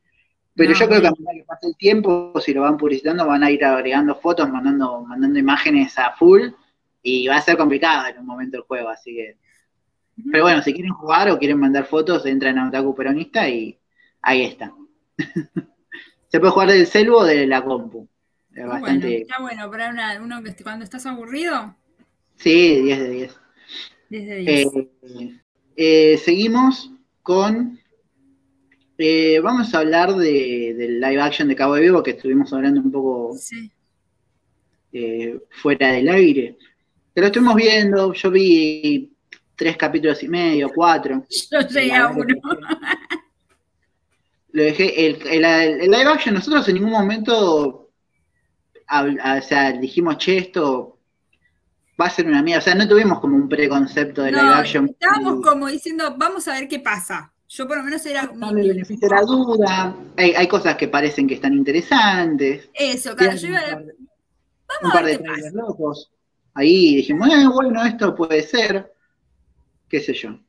Pero 0.56 0.74
yo 0.74 0.88
creo 0.88 1.02
que 1.02 1.08
a 1.08 1.12
medida 1.12 1.34
que 1.34 1.44
pase 1.46 1.68
el 1.68 1.78
tiempo, 1.78 2.34
si 2.42 2.54
lo 2.54 2.62
van 2.62 2.78
publicitando, 2.78 3.26
van 3.26 3.44
a 3.44 3.52
ir 3.52 3.64
agregando 3.64 4.16
fotos, 4.16 4.50
mandando, 4.50 5.02
mandando 5.02 5.40
imágenes 5.40 5.98
a 5.98 6.12
full, 6.12 6.50
y 7.02 7.28
va 7.28 7.38
a 7.38 7.42
ser 7.42 7.58
complicado 7.58 8.08
en 8.08 8.20
un 8.20 8.26
momento 8.26 8.58
el 8.58 8.64
juego, 8.64 8.90
así 8.90 9.16
que. 9.16 9.38
Pero 10.32 10.44
bueno, 10.44 10.62
si 10.62 10.74
quieren 10.74 10.94
jugar 10.94 11.30
o 11.32 11.40
quieren 11.40 11.58
mandar 11.58 11.86
fotos, 11.86 12.26
entran 12.26 12.58
a 12.58 12.68
Otaku 12.68 12.94
Peronista 12.94 13.48
y 13.50 13.80
ahí 14.22 14.44
está. 14.44 14.74
Se 16.28 16.40
puede 16.40 16.52
jugar 16.52 16.70
del 16.70 16.88
celu 16.88 17.18
o 17.18 17.24
de 17.24 17.48
la 17.48 17.64
compu. 17.64 18.08
Es 18.54 18.66
bastante... 18.66 19.22
está 19.22 19.40
bueno 19.40 19.70
para 19.72 20.20
uno 20.22 20.44
que 20.44 20.54
cuando 20.64 20.84
estás 20.84 21.06
aburrido. 21.06 21.76
Sí, 22.36 22.82
10 22.82 23.00
de 23.00 23.10
10. 23.10 23.40
10 24.10 24.28
de 24.28 24.36
10. 24.36 24.48
Eh, 24.48 25.40
eh, 25.76 26.18
seguimos 26.18 26.92
con. 27.22 27.81
Eh, 29.04 29.40
vamos 29.40 29.74
a 29.74 29.80
hablar 29.80 30.16
de, 30.16 30.76
del 30.78 31.02
live 31.02 31.22
action 31.22 31.48
de 31.48 31.56
Cabo 31.56 31.74
de 31.76 31.82
Vivo, 31.82 32.04
que 32.04 32.12
estuvimos 32.12 32.54
hablando 32.54 32.82
un 32.82 32.92
poco 32.92 33.36
sí 33.38 33.72
eh, 34.94 35.40
fuera 35.50 35.94
del 35.94 36.10
aire. 36.10 36.58
Pero 37.14 37.28
estuvimos 37.28 37.56
viendo, 37.56 38.14
yo 38.14 38.32
vi 38.32 39.14
tres 39.56 39.78
capítulos 39.78 40.22
y 40.24 40.28
medio, 40.28 40.70
cuatro. 40.74 41.26
Yo 41.52 41.62
llegué 41.62 41.96
a 41.96 42.10
uno. 42.10 42.26
Lo 44.54 44.64
dejé, 44.64 45.08
el, 45.08 45.20
live 45.90 46.10
action, 46.10 46.36
nosotros 46.36 46.68
en 46.68 46.76
ningún 46.76 46.92
momento 46.92 47.90
o 48.94 49.42
sea, 49.42 49.72
dijimos, 49.72 50.18
che, 50.18 50.38
esto 50.38 51.00
va 52.00 52.08
a 52.08 52.10
ser 52.10 52.28
una 52.28 52.44
mierda. 52.44 52.60
O 52.60 52.64
sea, 52.64 52.76
no 52.76 52.88
tuvimos 52.88 53.22
como 53.22 53.38
un 53.38 53.48
preconcepto 53.48 54.24
de 54.24 54.34
live 54.34 54.54
action. 54.54 54.90
Estábamos 54.90 55.42
como 55.42 55.68
diciendo, 55.68 56.16
vamos 56.18 56.50
a 56.50 56.60
ver 56.60 56.68
qué 56.68 56.80
pasa. 56.80 57.31
Yo 57.54 57.68
por 57.68 57.76
lo 57.76 57.84
menos 57.84 58.06
era... 58.06 58.32
No 58.34 58.54
me 58.54 58.66
beneficia 58.66 59.10
la 59.10 59.24
duda. 59.24 59.94
Hay, 60.16 60.48
cosas 60.48 60.78
que 60.78 60.88
parecen 60.88 61.28
que 61.28 61.34
están 61.34 61.54
interesantes. 61.54 62.70
Eso, 62.74 63.14
claro, 63.14 63.36
yo 63.36 63.50
iba 63.50 63.60
a... 63.60 63.76
Vamos 63.76 63.90
un 64.84 64.92
par 64.92 65.06
de 65.06 65.18
trailers 65.18 65.54
locos. 65.54 66.14
Ahí 66.54 66.96
dijimos, 66.96 67.28
eh, 67.28 67.46
bueno, 67.54 67.84
esto 67.84 68.16
puede 68.16 68.42
ser. 68.44 68.94
Qué 69.90 70.00
sé 70.00 70.14
yo. 70.14 70.40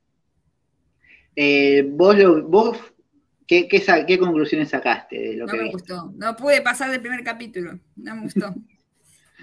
Eh, 1.35 1.85
vos, 1.91 2.17
lo, 2.17 2.47
vos 2.47 2.79
¿qué, 3.49 3.67
qué, 3.67 4.19
conclusiones 4.21 4.69
sacaste 4.69 5.19
de 5.19 5.37
lo 5.39 5.47
no 5.47 5.53
que 5.53 5.59
No 5.59 5.65
me 5.65 5.73
gustó. 5.73 6.13
No 6.15 6.37
pude 6.37 6.63
pasar 6.63 6.89
del 6.93 7.01
primer 7.01 7.25
capítulo. 7.25 7.81
No 7.97 8.15
me 8.15 8.23
gustó. 8.23 8.55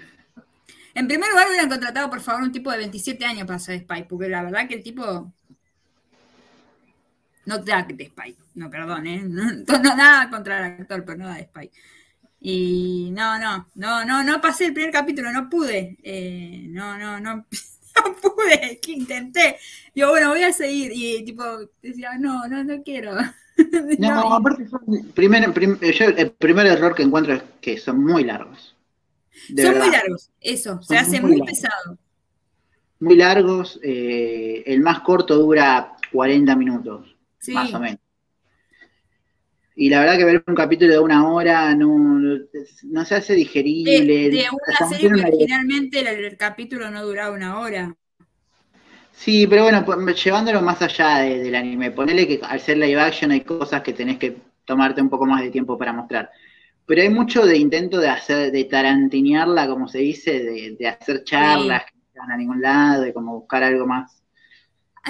en 0.94 1.06
primer 1.06 1.28
lugar, 1.28 1.46
hubieran 1.48 1.68
contratado, 1.68 2.08
por 2.08 2.20
favor, 2.20 2.42
un 2.42 2.52
tipo 2.52 2.70
de 2.70 2.78
27 2.78 3.22
años 3.26 3.46
para 3.46 3.56
hacer 3.56 3.80
Spy, 3.80 4.04
porque 4.04 4.30
la 4.30 4.44
verdad 4.44 4.66
que 4.66 4.76
el 4.76 4.82
tipo. 4.82 5.30
No 7.50 7.58
da 7.58 7.82
de 7.82 8.06
Spy. 8.06 8.36
No, 8.54 8.70
perdón, 8.70 9.08
¿eh? 9.08 9.22
No, 9.24 9.50
nada 9.82 10.30
contra 10.30 10.58
el 10.58 10.82
actor, 10.82 11.04
pero 11.04 11.18
no 11.18 11.26
da 11.26 11.34
de 11.34 11.46
Spy. 11.46 11.68
Y 12.42 13.10
no, 13.12 13.40
no, 13.40 13.66
no, 13.74 14.04
no, 14.04 14.22
no 14.22 14.40
pasé 14.40 14.66
el 14.66 14.72
primer 14.72 14.92
capítulo, 14.92 15.32
no 15.32 15.50
pude. 15.50 15.98
Eh, 16.00 16.66
no, 16.68 16.96
no, 16.96 17.18
no. 17.18 17.34
no 17.96 18.16
pude, 18.22 18.78
que 18.80 18.92
intenté. 18.92 19.56
Digo, 19.92 20.10
bueno, 20.10 20.28
voy 20.28 20.44
a 20.44 20.52
seguir. 20.52 20.92
Y 20.94 21.24
tipo, 21.24 21.42
decía, 21.82 22.16
no, 22.20 22.46
no, 22.46 22.62
no 22.62 22.84
quiero. 22.84 23.16
no, 23.98 24.32
aparte, 24.32 24.64
primer, 25.12 25.42
el 25.42 26.30
primer 26.30 26.66
error 26.68 26.94
que 26.94 27.02
encuentro 27.02 27.34
es 27.34 27.42
que 27.60 27.78
son 27.78 28.04
muy 28.04 28.22
largos. 28.22 28.76
son 29.56 29.76
muy 29.76 29.90
largos, 29.90 30.30
eso, 30.40 30.80
se 30.82 30.96
hace 30.96 31.20
muy, 31.20 31.42
pesado. 31.42 31.98
Muy 33.00 33.16
largos, 33.16 33.80
eh, 33.82 34.62
el 34.66 34.80
más 34.82 35.00
corto 35.00 35.36
dura 35.36 35.96
40 36.12 36.56
minutos, 36.56 37.09
más 37.48 37.74
o 37.74 37.80
menos. 37.80 38.00
Y 39.76 39.88
la 39.88 40.00
verdad 40.00 40.18
que 40.18 40.24
ver 40.24 40.44
un 40.46 40.54
capítulo 40.54 40.92
de 40.92 40.98
una 40.98 41.26
hora 41.30 41.74
no, 41.74 41.96
no 42.84 43.04
se 43.04 43.14
hace 43.14 43.34
digerible. 43.34 44.28
De, 44.28 44.46
una 44.50 44.88
serie 44.90 45.10
que 45.10 45.22
originalmente 45.22 46.26
el, 46.26 46.36
capítulo 46.36 46.90
no 46.90 47.04
duraba 47.04 47.34
una 47.34 47.60
hora. 47.60 47.96
Sí, 49.12 49.46
pero 49.46 49.62
bueno, 49.62 49.84
pues, 49.84 50.22
llevándolo 50.22 50.60
más 50.60 50.82
allá 50.82 51.18
del 51.20 51.54
anime, 51.54 51.92
ponele 51.92 52.26
que 52.26 52.40
al 52.42 52.60
ser 52.60 52.78
live 52.78 53.00
action 53.00 53.30
hay 53.30 53.42
cosas 53.42 53.82
que 53.82 53.92
tenés 53.92 54.18
que 54.18 54.36
tomarte 54.64 55.00
un 55.00 55.08
poco 55.08 55.26
más 55.26 55.42
de 55.42 55.50
tiempo 55.50 55.78
para 55.78 55.92
mostrar. 55.92 56.30
Pero 56.84 57.02
hay 57.02 57.08
mucho 57.08 57.46
de 57.46 57.56
intento 57.56 57.98
de 57.98 58.08
hacer, 58.08 58.52
de 58.52 58.64
tarantinearla, 58.64 59.68
como 59.68 59.88
se 59.88 59.98
dice, 59.98 60.42
de, 60.78 60.88
hacer 60.88 61.24
charlas 61.24 61.84
que 61.84 61.98
no 62.14 62.22
van 62.22 62.32
a 62.32 62.36
ningún 62.36 62.60
lado, 62.60 63.02
de 63.02 63.14
como 63.14 63.38
buscar 63.40 63.62
algo 63.62 63.86
más. 63.86 64.19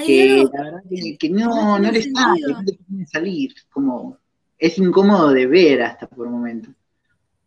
Que 0.06 0.44
la 0.52 0.64
verdad 0.64 0.82
que, 1.18 1.30
no, 1.30 1.78
no 1.78 1.90
le 1.90 2.02
sale, 2.02 2.40
no 2.48 2.62
le 2.62 2.72
puede 2.72 3.06
salir, 3.06 3.54
como 3.70 4.18
es 4.58 4.78
incómodo 4.78 5.30
de 5.30 5.46
ver 5.46 5.82
hasta 5.82 6.06
por 6.06 6.26
un 6.26 6.34
momento. 6.34 6.70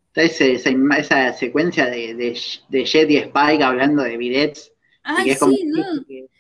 Está 0.08 0.24
esa, 0.24 0.70
esa, 0.98 1.34
secuencia 1.34 1.86
de, 1.86 2.14
de, 2.14 2.86
Jet 2.86 3.10
y 3.10 3.18
Spike 3.18 3.64
hablando 3.64 4.04
de 4.04 4.18
bidets. 4.18 4.72
Ay, 5.04 5.32
es 5.32 5.40
sí, 5.40 5.74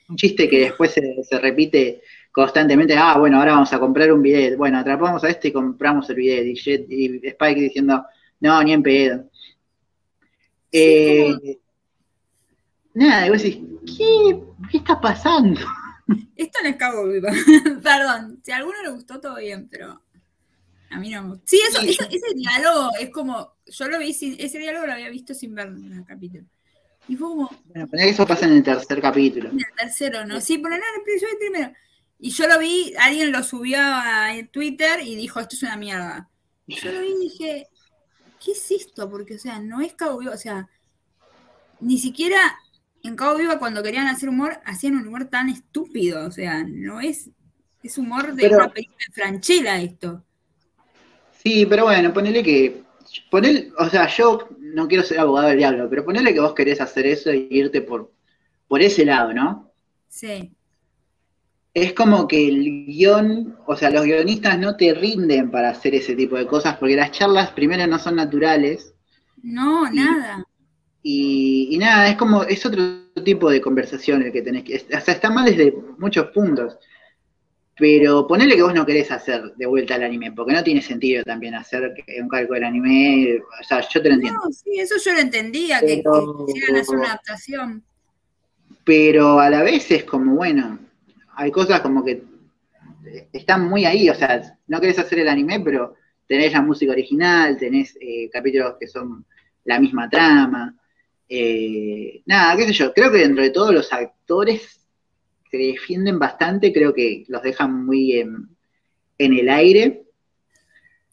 un 0.09 0.15
chiste 0.15 0.49
que 0.49 0.59
después 0.61 0.91
se, 0.91 1.39
repite 1.39 2.01
constantemente. 2.31 2.95
Ah, 2.95 3.17
bueno, 3.17 3.39
ahora 3.39 3.53
vamos 3.53 3.73
a 3.73 3.79
comprar 3.79 4.11
un 4.11 4.21
bidet. 4.21 4.57
Bueno, 4.57 4.79
atrapamos 4.79 5.23
a 5.23 5.29
este 5.29 5.47
y 5.49 5.51
compramos 5.51 6.09
el 6.09 6.15
bidet. 6.15 6.45
Y, 6.45 6.55
Jet, 6.55 6.85
y 6.89 7.27
Spike 7.27 7.61
diciendo, 7.61 8.03
no, 8.39 8.63
ni 8.63 8.73
en 8.73 8.83
pedo. 8.83 9.25
Eh, 10.71 11.59
nada, 12.95 13.27
y 13.27 13.29
vos 13.29 13.43
decís, 13.43 13.59
¿qué, 13.97 14.39
¿qué 14.71 14.77
está 14.77 14.99
pasando? 14.99 15.61
Esto 16.35 16.59
no 16.61 16.69
es 16.69 16.75
Cabo 16.75 17.07
Viva. 17.07 17.31
Perdón, 17.83 18.41
si 18.43 18.51
a 18.51 18.57
alguno 18.57 18.81
le 18.83 18.91
gustó, 18.91 19.19
todo 19.19 19.35
bien, 19.35 19.67
pero 19.69 20.01
a 20.89 20.99
mí 20.99 21.09
no 21.09 21.39
Sí, 21.45 21.59
eso, 21.67 21.81
ese 21.81 22.33
diálogo 22.35 22.91
es 22.99 23.09
como. 23.09 23.53
Yo 23.65 23.87
lo 23.87 23.99
vi, 23.99 24.11
ese 24.11 24.59
diálogo 24.59 24.85
lo 24.85 24.93
había 24.93 25.09
visto 25.09 25.33
sin 25.33 25.55
ver 25.55 25.67
el 25.67 26.03
capítulo. 26.05 26.45
Y 27.07 27.15
fue 27.15 27.29
como. 27.29 27.49
Bueno, 27.65 27.89
que 27.89 28.09
eso 28.09 28.27
pasa 28.27 28.45
en 28.45 28.53
el 28.53 28.63
tercer 28.63 29.01
capítulo. 29.01 29.49
En 29.49 29.57
el 29.57 29.75
tercero, 29.77 30.25
¿no? 30.25 30.39
Sí, 30.39 30.57
pero 30.57 30.77
no, 30.77 30.83
en 30.83 31.31
el 31.31 31.37
primero. 31.37 31.73
Y 32.19 32.29
yo 32.29 32.47
lo 32.47 32.57
vi, 32.59 32.93
alguien 32.99 33.31
lo 33.31 33.43
subió 33.43 33.79
a 33.81 34.31
Twitter 34.51 35.01
y 35.03 35.15
dijo, 35.15 35.39
esto 35.39 35.55
es 35.55 35.63
una 35.63 35.75
mierda. 35.75 36.29
Y 36.67 36.75
yo 36.75 36.91
lo 36.91 37.01
vi 37.01 37.07
y 37.07 37.19
dije, 37.19 37.67
¿qué 38.43 38.51
es 38.51 38.71
esto? 38.71 39.09
Porque, 39.09 39.35
o 39.35 39.39
sea, 39.39 39.59
no 39.59 39.81
es 39.81 39.93
Cabo 39.93 40.19
Viva, 40.19 40.33
o 40.33 40.37
sea, 40.37 40.69
ni 41.81 41.97
siquiera 41.97 42.57
en 43.03 43.15
Cabo 43.17 43.37
Viva 43.37 43.59
cuando 43.59 43.83
querían 43.83 44.07
hacer 44.07 44.29
humor, 44.29 44.59
hacían 44.65 44.95
un 44.95 45.07
humor 45.07 45.25
tan 45.25 45.49
estúpido, 45.49 46.25
o 46.25 46.31
sea, 46.31 46.63
no 46.63 47.01
es, 47.01 47.29
es 47.83 47.97
humor 47.97 48.33
de 48.33 48.47
una 48.47 48.69
película 48.69 48.97
de 49.07 49.13
Franchella 49.13 49.81
esto. 49.81 50.23
Sí, 51.43 51.65
pero 51.65 51.83
bueno, 51.83 52.13
ponele 52.13 52.41
que. 52.41 52.81
Ponele, 53.29 53.71
o 53.77 53.89
sea, 53.89 54.07
yo 54.07 54.47
no 54.57 54.87
quiero 54.87 55.03
ser 55.03 55.19
abogado 55.19 55.49
del 55.49 55.57
diablo, 55.57 55.89
pero 55.89 56.05
ponele 56.05 56.33
que 56.33 56.39
vos 56.39 56.53
querés 56.53 56.79
hacer 56.79 57.05
eso 57.05 57.29
e 57.29 57.47
irte 57.51 57.81
por, 57.81 58.11
por 58.67 58.81
ese 58.81 59.05
lado, 59.05 59.33
¿no? 59.33 59.71
Sí. 60.07 60.51
Es 61.73 61.93
como 61.93 62.27
que 62.27 62.47
el 62.47 62.85
guion, 62.85 63.57
o 63.65 63.75
sea, 63.75 63.89
los 63.89 64.05
guionistas 64.05 64.57
no 64.57 64.77
te 64.77 64.93
rinden 64.93 65.51
para 65.51 65.69
hacer 65.69 65.93
ese 65.93 66.15
tipo 66.15 66.37
de 66.37 66.47
cosas, 66.47 66.77
porque 66.77 66.95
las 66.95 67.11
charlas 67.11 67.51
primero 67.51 67.85
no 67.85 67.99
son 67.99 68.15
naturales. 68.15 68.93
No, 69.41 69.91
nada. 69.91 70.45
Y, 71.03 71.67
y, 71.71 71.77
nada, 71.77 72.07
es 72.09 72.15
como, 72.15 72.43
es 72.43 72.65
otro 72.65 72.81
tipo 73.23 73.51
de 73.51 73.59
conversación 73.59 74.23
el 74.23 74.31
que 74.31 74.41
tenés 74.41 74.63
que, 74.63 74.77
o 74.77 75.01
sea, 75.01 75.13
está 75.13 75.29
mal 75.29 75.45
desde 75.45 75.73
muchos 75.97 76.27
puntos. 76.27 76.77
Pero 77.75 78.27
ponele 78.27 78.55
que 78.55 78.61
vos 78.61 78.73
no 78.73 78.85
querés 78.85 79.11
hacer 79.11 79.53
de 79.55 79.65
vuelta 79.65 79.95
al 79.95 80.03
anime, 80.03 80.31
porque 80.31 80.53
no 80.53 80.63
tiene 80.63 80.81
sentido 80.81 81.23
también 81.23 81.55
hacer 81.55 81.93
un 82.21 82.29
calco 82.29 82.53
del 82.53 82.65
anime. 82.65 83.39
O 83.39 83.63
sea, 83.63 83.81
yo 83.81 84.01
te 84.01 84.09
lo 84.09 84.15
entiendo. 84.15 84.41
No, 84.43 84.51
sí, 84.51 84.79
eso 84.79 84.95
yo 85.03 85.13
lo 85.13 85.19
entendía, 85.19 85.79
que, 85.79 86.03
quisieran 86.47 86.75
hacer 86.75 86.95
una 86.95 87.07
adaptación. 87.07 87.83
Pero 88.83 89.39
a 89.39 89.49
la 89.49 89.63
vez 89.63 89.89
es 89.89 90.03
como, 90.03 90.35
bueno, 90.35 90.77
hay 91.35 91.51
cosas 91.51 91.81
como 91.81 92.05
que 92.05 92.23
están 93.31 93.67
muy 93.67 93.85
ahí, 93.85 94.09
o 94.09 94.15
sea, 94.15 94.57
no 94.67 94.79
querés 94.79 94.99
hacer 94.99 95.19
el 95.19 95.29
anime, 95.29 95.59
pero 95.59 95.95
tenés 96.27 96.53
la 96.53 96.61
música 96.61 96.91
original, 96.91 97.57
tenés 97.57 97.97
eh, 97.99 98.29
capítulos 98.31 98.75
que 98.79 98.87
son 98.87 99.25
la 99.65 99.79
misma 99.79 100.09
trama. 100.09 100.75
Eh, 101.35 102.21
nada, 102.27 102.55
qué 102.55 102.67
sé 102.67 102.73
yo, 102.73 102.93
creo 102.93 103.11
que 103.11 103.17
dentro 103.17 103.41
de 103.41 103.49
todos 103.49 103.73
los 103.73 103.91
actores 103.91 104.79
se 105.49 105.57
defienden 105.57 106.19
bastante, 106.19 106.71
creo 106.71 106.93
que 106.93 107.25
los 107.27 107.41
dejan 107.41 107.87
muy 107.87 108.19
en, 108.19 108.47
el 109.17 109.49
aire. 109.49 110.03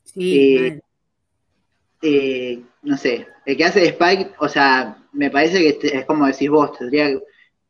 Sí, 0.04 0.58
eh, 0.58 0.80
eh, 2.02 2.62
no 2.82 2.98
sé, 2.98 3.28
el 3.46 3.56
que 3.56 3.64
hace 3.64 3.80
de 3.80 3.86
Spike, 3.86 4.32
o 4.40 4.48
sea, 4.50 4.98
me 5.14 5.30
parece 5.30 5.58
que 5.78 5.86
es 5.86 6.04
como 6.04 6.26
decís 6.26 6.50
vos, 6.50 6.76
tendría, 6.76 7.18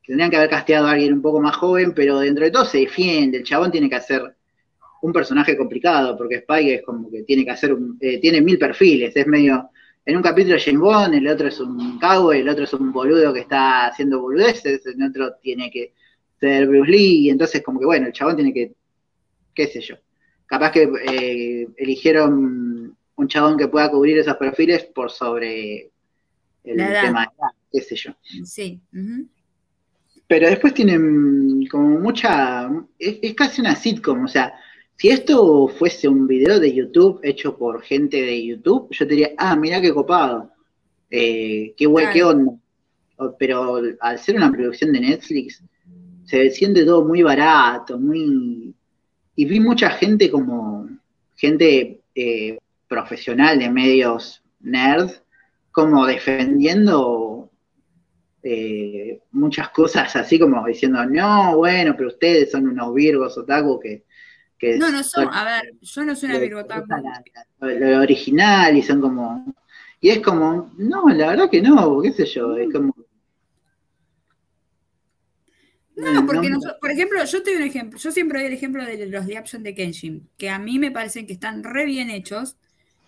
tendrían 0.04 0.30
que 0.30 0.36
haber 0.36 0.50
casteado 0.50 0.88
a 0.88 0.90
alguien 0.90 1.12
un 1.12 1.22
poco 1.22 1.40
más 1.40 1.54
joven, 1.54 1.92
pero 1.94 2.18
dentro 2.18 2.44
de 2.44 2.50
todo 2.50 2.64
se 2.64 2.78
defiende, 2.78 3.38
el 3.38 3.44
chabón 3.44 3.70
tiene 3.70 3.88
que 3.88 3.94
hacer 3.94 4.22
un 5.02 5.12
personaje 5.12 5.56
complicado, 5.56 6.16
porque 6.16 6.38
Spike 6.38 6.74
es 6.74 6.82
como 6.82 7.08
que 7.12 7.22
tiene 7.22 7.44
que 7.44 7.52
hacer, 7.52 7.72
un, 7.72 7.96
eh, 8.00 8.18
tiene 8.18 8.40
mil 8.40 8.58
perfiles, 8.58 9.14
es 9.14 9.26
medio, 9.28 9.70
en 10.04 10.16
un 10.16 10.22
capítulo 10.22 10.56
James 10.58 10.80
Bond, 10.80 11.14
el 11.14 11.28
otro 11.28 11.48
es 11.48 11.60
un 11.60 11.98
cago, 11.98 12.32
el 12.32 12.48
otro 12.48 12.64
es 12.64 12.72
un 12.72 12.92
boludo 12.92 13.32
que 13.32 13.40
está 13.40 13.86
haciendo 13.86 14.20
boludeces, 14.20 14.84
el 14.86 15.02
otro 15.02 15.34
tiene 15.42 15.70
que 15.70 15.92
ser 16.38 16.66
Bruce 16.66 16.90
Lee, 16.90 17.26
y 17.26 17.30
entonces 17.30 17.62
como 17.62 17.78
que 17.78 17.86
bueno, 17.86 18.06
el 18.06 18.12
chabón 18.12 18.36
tiene 18.36 18.52
que, 18.52 18.72
qué 19.54 19.66
sé 19.66 19.80
yo, 19.80 19.96
capaz 20.46 20.72
que 20.72 20.90
eh, 21.04 21.68
eligieron 21.76 22.96
un 23.16 23.28
chabón 23.28 23.58
que 23.58 23.68
pueda 23.68 23.90
cubrir 23.90 24.18
esos 24.18 24.36
perfiles 24.36 24.84
por 24.84 25.10
sobre 25.10 25.90
el 26.64 26.76
tema 26.76 27.22
de 27.22 27.28
qué 27.72 27.80
sé 27.82 27.96
yo. 27.96 28.12
Sí. 28.44 28.80
Pero 30.26 30.48
después 30.48 30.72
tienen 30.72 31.66
como 31.66 31.98
mucha, 31.98 32.70
es, 32.98 33.34
casi 33.34 33.60
una 33.60 33.74
sitcom, 33.74 34.24
o 34.24 34.28
sea, 34.28 34.54
si 35.00 35.08
esto 35.08 35.66
fuese 35.66 36.08
un 36.08 36.26
video 36.26 36.60
de 36.60 36.74
YouTube 36.74 37.20
hecho 37.22 37.56
por 37.56 37.80
gente 37.80 38.20
de 38.20 38.44
YouTube, 38.44 38.88
yo 38.90 39.06
te 39.06 39.14
diría, 39.14 39.30
ah, 39.38 39.56
mira 39.56 39.80
qué 39.80 39.94
copado, 39.94 40.52
eh, 41.10 41.72
qué, 41.74 41.86
güey, 41.86 42.10
qué 42.12 42.22
onda. 42.22 42.52
Pero 43.38 43.80
al 43.98 44.18
ser 44.18 44.36
una 44.36 44.52
producción 44.52 44.92
de 44.92 45.00
Netflix, 45.00 45.64
se 46.24 46.50
siente 46.50 46.84
todo 46.84 47.02
muy 47.06 47.22
barato, 47.22 47.98
muy... 47.98 48.74
Y 49.36 49.44
vi 49.46 49.58
mucha 49.58 49.88
gente 49.88 50.30
como, 50.30 50.86
gente 51.34 52.02
eh, 52.14 52.58
profesional 52.86 53.58
de 53.58 53.70
medios 53.70 54.42
nerd, 54.60 55.10
como 55.72 56.04
defendiendo 56.04 57.48
eh, 58.42 59.18
muchas 59.32 59.70
cosas, 59.70 60.14
así 60.14 60.38
como 60.38 60.62
diciendo, 60.66 61.06
no, 61.06 61.56
bueno, 61.56 61.94
pero 61.96 62.10
ustedes 62.10 62.50
son 62.50 62.68
unos 62.68 62.92
virgos 62.92 63.38
otaku 63.38 63.80
que... 63.80 64.04
que 64.60 64.76
no, 64.76 64.92
no 64.92 65.02
son, 65.02 65.26
a 65.32 65.44
ver, 65.44 65.74
yo 65.80 66.04
no 66.04 66.14
soy 66.14 66.28
una 66.28 66.38
virgo 66.38 66.60
otaku. 66.60 66.86
Lo, 67.60 68.00
original 68.00 68.76
y 68.76 68.82
son 68.82 69.00
como... 69.00 69.54
Y 70.02 70.10
es 70.10 70.20
como, 70.20 70.70
no, 70.76 71.08
la 71.08 71.28
verdad 71.28 71.50
que 71.50 71.62
no, 71.62 72.00
qué 72.02 72.12
sé 72.12 72.26
yo, 72.26 72.56
es 72.56 72.70
como... 72.72 72.94
No, 75.96 76.26
porque 76.26 76.50
por 76.80 76.90
ejemplo, 76.90 77.24
yo 77.24 77.42
te 77.42 77.52
doy 77.52 77.62
un 77.62 77.68
ejemplo, 77.68 77.98
yo 77.98 78.10
siempre 78.10 78.38
doy 78.38 78.48
el 78.48 78.54
ejemplo 78.54 78.84
de 78.84 79.06
los 79.06 79.26
de 79.26 79.36
action 79.36 79.62
de 79.62 79.74
Kenshin, 79.74 80.28
que 80.38 80.48
a 80.48 80.58
mí 80.58 80.78
me 80.78 80.90
parecen 80.90 81.26
que 81.26 81.32
están 81.34 81.62
re 81.62 81.84
bien 81.84 82.10
hechos, 82.10 82.56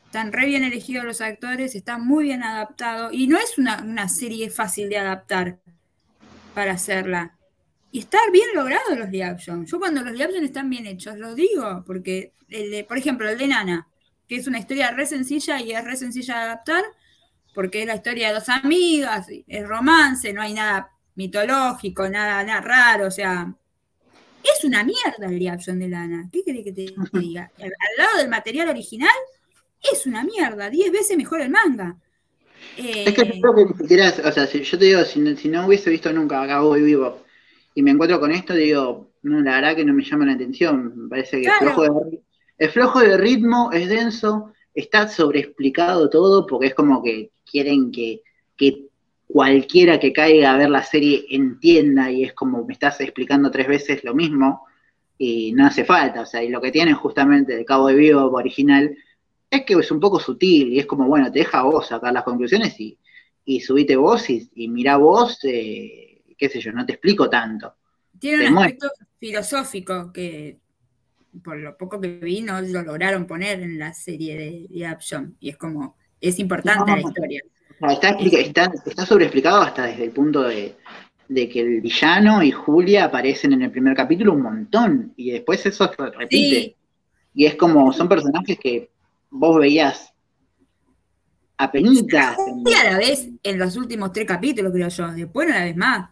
están 0.06 0.32
re 0.32 0.46
bien 0.46 0.64
elegidos 0.64 1.04
los 1.04 1.22
actores, 1.22 1.74
están 1.74 2.06
muy 2.06 2.24
bien 2.24 2.42
adaptados, 2.42 3.12
y 3.14 3.28
no 3.28 3.38
es 3.38 3.56
una, 3.56 4.08
serie 4.08 4.50
fácil 4.50 4.90
de 4.90 4.98
adaptar 4.98 5.58
para 6.54 6.72
hacerla. 6.72 7.38
Y 7.94 8.00
estar 8.00 8.32
bien 8.32 8.48
logrado 8.54 8.96
los 8.96 9.10
live 9.10 9.24
action. 9.24 9.66
Yo 9.66 9.78
cuando 9.78 10.02
los 10.02 10.12
live 10.12 10.24
action 10.24 10.44
están 10.44 10.70
bien 10.70 10.86
hechos, 10.86 11.18
lo 11.18 11.34
digo, 11.34 11.84
porque, 11.86 12.32
el 12.48 12.86
por 12.86 12.96
ejemplo, 12.96 13.28
el 13.28 13.36
de 13.36 13.46
Nana, 13.46 13.86
que 14.26 14.36
es 14.36 14.46
una 14.46 14.58
historia 14.58 14.92
re 14.92 15.04
sencilla 15.04 15.60
y 15.60 15.72
es 15.72 15.84
re 15.84 15.96
sencilla 15.96 16.36
de 16.36 16.40
adaptar, 16.40 16.84
porque 17.54 17.82
es 17.82 17.86
la 17.86 17.96
historia 17.96 18.28
de 18.28 18.34
dos 18.34 18.48
amigas, 18.48 19.26
es 19.46 19.68
romance, 19.68 20.32
no 20.32 20.40
hay 20.40 20.54
nada 20.54 20.90
mitológico, 21.16 22.08
nada, 22.08 22.42
nada 22.42 22.62
raro, 22.62 23.08
o 23.08 23.10
sea, 23.10 23.54
es 24.42 24.64
una 24.64 24.84
mierda 24.84 25.26
el 25.26 25.38
live 25.38 25.50
action 25.50 25.78
de 25.78 25.88
Lana. 25.90 26.30
¿Qué 26.32 26.42
querés 26.42 26.64
que 26.64 26.72
te 26.72 26.86
diga? 27.18 27.52
Al 27.58 27.70
lado 27.98 28.16
del 28.16 28.30
material 28.30 28.70
original, 28.70 29.10
es 29.92 30.06
una 30.06 30.24
mierda, 30.24 30.70
diez 30.70 30.90
veces 30.90 31.14
mejor 31.18 31.42
el 31.42 31.50
manga. 31.50 31.96
es 32.78 33.12
que 33.12 33.40
creo 33.40 33.54
que 33.54 33.64
ni 33.66 33.74
siquiera, 33.76 34.14
o 34.24 34.32
sea, 34.32 34.46
si 34.46 34.62
yo 34.62 34.78
te 34.78 34.86
digo, 34.86 35.04
si, 35.04 35.20
no 35.20 35.66
hubiese 35.66 35.90
visto 35.90 36.10
nunca 36.10 36.40
acá 36.40 36.60
voy 36.60 36.80
vivo 36.80 37.21
y 37.74 37.82
me 37.82 37.90
encuentro 37.90 38.20
con 38.20 38.32
esto, 38.32 38.54
digo, 38.54 39.12
no, 39.22 39.40
la 39.40 39.56
verdad 39.56 39.76
que 39.76 39.84
no 39.84 39.94
me 39.94 40.04
llama 40.04 40.26
la 40.26 40.32
atención. 40.32 40.92
Me 40.96 41.08
parece 41.08 41.40
que 41.40 41.46
es, 41.46 41.54
flojo 41.58 41.82
de, 41.82 42.68
flojo 42.68 43.00
de 43.00 43.16
ritmo, 43.16 43.70
es 43.72 43.88
denso, 43.88 44.52
está 44.74 45.08
sobreexplicado 45.08 46.10
todo, 46.10 46.46
porque 46.46 46.68
es 46.68 46.74
como 46.74 47.02
que 47.02 47.30
quieren 47.48 47.90
que, 47.90 48.22
que 48.56 48.86
cualquiera 49.26 49.98
que 49.98 50.12
caiga 50.12 50.52
a 50.52 50.58
ver 50.58 50.70
la 50.70 50.82
serie 50.82 51.24
entienda 51.30 52.10
y 52.10 52.24
es 52.24 52.34
como 52.34 52.64
me 52.66 52.74
estás 52.74 53.00
explicando 53.00 53.50
tres 53.50 53.66
veces 53.66 54.04
lo 54.04 54.14
mismo 54.14 54.66
y 55.16 55.52
no 55.52 55.66
hace 55.66 55.84
falta, 55.84 56.22
o 56.22 56.26
sea, 56.26 56.42
y 56.42 56.48
lo 56.48 56.60
que 56.60 56.72
tienen 56.72 56.94
justamente 56.94 57.54
el 57.54 57.64
Cabo 57.64 57.86
de 57.88 57.94
Vivo 57.94 58.30
original 58.32 58.94
es 59.48 59.64
que 59.64 59.74
es 59.74 59.90
un 59.90 60.00
poco 60.00 60.18
sutil 60.18 60.72
y 60.72 60.80
es 60.80 60.86
como, 60.86 61.06
bueno, 61.06 61.30
te 61.30 61.40
deja 61.40 61.62
vos 61.62 61.86
sacar 61.86 62.12
las 62.12 62.24
conclusiones 62.24 62.78
y, 62.80 62.98
y 63.44 63.60
subite 63.60 63.96
vos 63.96 64.28
y, 64.30 64.50
y 64.54 64.68
mirá 64.68 64.96
vos, 64.96 65.38
eh, 65.44 66.11
qué 66.42 66.48
sé 66.48 66.60
yo, 66.60 66.72
no 66.72 66.84
te 66.84 66.94
explico 66.94 67.30
tanto. 67.30 67.76
Tiene 68.18 68.50
un 68.50 68.58
aspecto 68.58 68.90
filosófico 69.20 70.12
que 70.12 70.58
por 71.44 71.56
lo 71.56 71.76
poco 71.78 72.00
que 72.00 72.08
vi 72.08 72.42
no 72.42 72.60
lo 72.60 72.82
lograron 72.82 73.26
poner 73.28 73.60
en 73.60 73.78
la 73.78 73.94
serie 73.94 74.36
de, 74.36 74.66
de 74.68 75.34
y 75.38 75.48
es 75.48 75.56
como, 75.56 75.96
es 76.20 76.40
importante 76.40 76.90
la 76.90 77.00
historia. 77.00 77.42
Está, 77.88 78.10
está, 78.10 78.72
está 78.84 79.06
sobreexplicado 79.06 79.62
hasta 79.62 79.86
desde 79.86 80.04
el 80.04 80.10
punto 80.10 80.42
de, 80.42 80.74
de, 81.28 81.48
que 81.48 81.60
el 81.60 81.80
villano 81.80 82.42
y 82.42 82.50
Julia 82.50 83.04
aparecen 83.04 83.52
en 83.52 83.62
el 83.62 83.70
primer 83.70 83.94
capítulo 83.94 84.32
un 84.32 84.42
montón 84.42 85.12
y 85.16 85.30
después 85.30 85.64
eso 85.64 85.88
se 85.88 86.10
repite. 86.10 86.76
Y 87.34 87.46
es 87.46 87.54
como, 87.54 87.92
son 87.92 88.08
personajes 88.08 88.58
que 88.58 88.90
vos 89.30 89.60
veías 89.60 90.12
a 91.56 91.70
penitas. 91.70 92.36
Y 92.66 92.74
a 92.74 92.90
la 92.90 92.98
vez 92.98 93.28
en 93.42 93.58
los 93.58 93.76
últimos 93.76 94.12
tres 94.12 94.26
capítulos, 94.26 94.72
creo 94.72 94.88
yo. 94.88 95.12
Después 95.12 95.48
la 95.48 95.64
ves 95.64 95.76
más. 95.76 96.11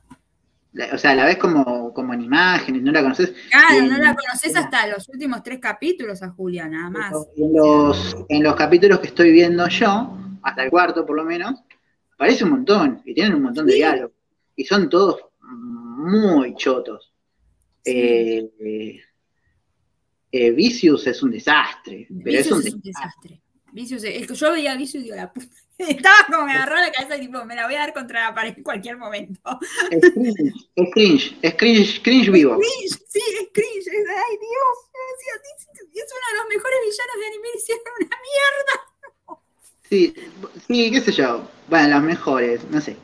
O 0.92 0.98
sea, 0.98 1.14
la 1.14 1.24
ves 1.24 1.36
como, 1.36 1.92
como 1.92 2.14
en 2.14 2.22
imágenes, 2.22 2.82
no 2.82 2.92
la 2.92 3.02
conoces. 3.02 3.34
Claro, 3.50 3.86
no 3.86 3.98
la 3.98 4.14
conoces 4.14 4.54
hasta 4.54 4.86
los 4.86 5.08
últimos 5.08 5.42
tres 5.42 5.58
capítulos 5.58 6.22
a 6.22 6.30
Julia, 6.30 6.68
nada 6.68 6.90
más. 6.90 7.12
En 7.36 7.52
los, 7.52 8.16
en 8.28 8.42
los 8.42 8.54
capítulos 8.54 9.00
que 9.00 9.08
estoy 9.08 9.32
viendo 9.32 9.66
yo, 9.68 10.16
hasta 10.42 10.62
el 10.62 10.70
cuarto 10.70 11.04
por 11.04 11.16
lo 11.16 11.24
menos, 11.24 11.60
parece 12.16 12.44
un 12.44 12.50
montón, 12.50 13.02
y 13.04 13.14
tienen 13.14 13.34
un 13.34 13.42
montón 13.42 13.66
de 13.66 13.74
diálogos. 13.74 14.12
Y 14.54 14.64
son 14.64 14.88
todos 14.88 15.24
muy 15.40 16.54
chotos. 16.54 17.12
Eh, 17.84 19.00
eh, 20.30 20.50
Vicious 20.52 21.06
es 21.06 21.22
un 21.22 21.30
desastre. 21.30 22.06
Pero 22.22 22.38
es 22.38 22.52
un, 22.52 22.62
desastre. 22.62 23.42
Vicious 23.72 24.04
es, 24.04 24.26
que 24.26 24.34
yo 24.34 24.52
veía 24.52 24.76
Vicious 24.76 25.02
y 25.02 25.04
digo, 25.04 25.16
la 25.16 25.32
puta. 25.32 25.56
Estaba 25.88 26.26
como 26.26 26.44
me 26.44 26.52
agarró 26.52 26.76
la 26.76 26.92
cabeza 26.92 27.16
y 27.16 27.20
tipo, 27.20 27.44
me 27.44 27.54
la 27.54 27.66
voy 27.66 27.74
a 27.74 27.80
dar 27.80 27.92
contra 27.92 28.24
la 28.24 28.34
pared 28.34 28.54
en 28.56 28.62
cualquier 28.62 28.96
momento. 28.96 29.40
Es 29.90 30.00
cringe, 30.12 30.54
es 30.76 30.90
cringe, 30.92 31.36
es 31.42 31.54
cringe, 31.54 32.02
cringe 32.02 32.30
vivo. 32.30 32.54
Es 32.54 32.68
cringe, 32.68 33.02
sí, 33.08 33.20
es 33.40 33.48
cringe. 33.52 33.86
Es, 33.86 34.08
ay, 34.08 34.36
Dios, 34.38 34.76
es 35.94 36.12
uno 36.12 36.26
de 36.30 36.38
los 36.38 36.48
mejores 36.48 36.78
villanos 36.84 37.16
de 37.18 37.26
anime 37.26 37.48
y 37.54 37.58
hicieron 37.58 37.84
una 38.00 38.16
mierda. 38.28 39.40
Sí, 39.88 40.14
sí, 40.66 40.90
qué 40.90 41.00
sé 41.00 41.12
yo. 41.12 41.48
Bueno, 41.68 41.88
los 41.96 42.02
mejores, 42.02 42.64
no 42.70 42.80
sé. 42.80 42.96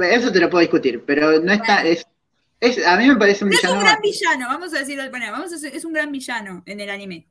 Eso 0.00 0.32
te 0.32 0.40
lo 0.40 0.50
puedo 0.50 0.60
discutir, 0.60 1.02
pero 1.04 1.40
no 1.40 1.52
está, 1.52 1.84
es 1.84 2.06
a 2.86 2.96
mí 2.96 3.08
me 3.08 3.16
parece 3.16 3.44
un 3.44 3.50
villano. 3.50 3.68
Es 3.68 3.74
un 3.74 3.80
gran 3.80 4.00
villano, 4.00 4.46
vamos 4.48 4.74
a 4.74 4.78
decirlo, 4.78 5.08
bueno, 5.10 5.30
vamos 5.30 5.52
a 5.52 5.54
decir, 5.56 5.70
es 5.74 5.84
un 5.84 5.92
gran 5.92 6.10
villano 6.10 6.62
en 6.66 6.80
el 6.80 6.90
anime. 6.90 7.26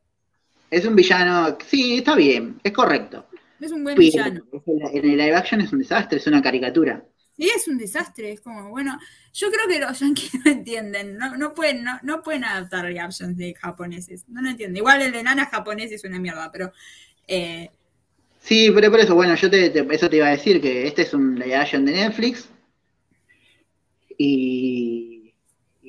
Es 0.70 0.86
un 0.86 0.96
villano, 0.96 1.58
sí, 1.68 1.98
está 1.98 2.16
bien, 2.16 2.60
es 2.64 2.72
correcto. 2.72 3.26
Es 3.64 3.72
un 3.72 3.82
buen 3.82 3.98
villano. 3.98 4.44
En 4.66 5.06
el 5.06 5.18
live 5.18 5.36
action 5.36 5.62
es 5.62 5.72
un 5.72 5.80
desastre, 5.80 6.18
es 6.18 6.28
una 6.28 6.42
caricatura. 6.42 7.06
Sí, 7.38 7.50
es 7.56 7.66
un 7.70 7.78
desastre, 7.78 8.34
es 8.34 8.42
como, 8.42 8.70
bueno, 8.70 9.00
yo 9.34 9.50
creo 9.50 9.68
que 9.70 9.80
los 9.80 9.98
yankees 9.98 10.34
no 10.46 10.52
entienden, 10.52 11.18
no, 11.18 11.38
no 11.38 11.54
pueden, 11.54 11.82
no, 11.84 11.98
no 12.04 12.22
pueden 12.22 12.44
adaptar 12.44 12.84
live 12.84 13.00
actions 13.00 13.38
de 13.38 13.54
japoneses, 13.56 14.28
no 14.28 14.42
lo 14.42 14.50
entienden. 14.50 14.78
Igual 14.78 15.02
el 15.02 15.14
de 15.14 15.24
nana 15.24 15.46
japonés 15.46 15.94
es 15.94 16.04
una 16.04 16.20
mierda, 16.20 16.52
pero... 16.52 16.74
Eh, 17.26 17.70
sí, 18.42 18.70
pero 18.76 18.92
por 18.92 19.00
eso, 19.00 19.16
bueno, 19.16 19.34
yo 19.36 19.50
te, 19.50 19.72
eso 19.96 20.10
te 20.10 20.18
iba 20.18 20.28
a 20.28 20.32
decir, 20.32 20.60
que 20.62 20.86
este 20.86 21.04
es 21.04 21.14
un 21.14 21.40
live 21.40 21.56
action 21.56 21.86
de 21.86 21.94
Netflix, 21.94 22.50
y 24.18 25.34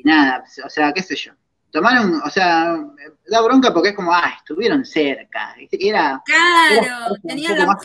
nada, 0.04 0.44
o 0.64 0.70
sea, 0.70 0.92
qué 0.92 1.02
sé 1.02 1.16
yo. 1.16 1.32
Tomaron, 1.74 2.22
o 2.24 2.30
sea, 2.30 2.78
da 3.26 3.40
bronca 3.40 3.74
porque 3.74 3.88
es 3.88 3.96
como, 3.96 4.12
ah, 4.12 4.32
estuvieron 4.38 4.84
cerca. 4.84 5.56
Era, 5.72 6.22
claro, 6.24 7.16
tenían 7.26 7.58
la 7.58 7.76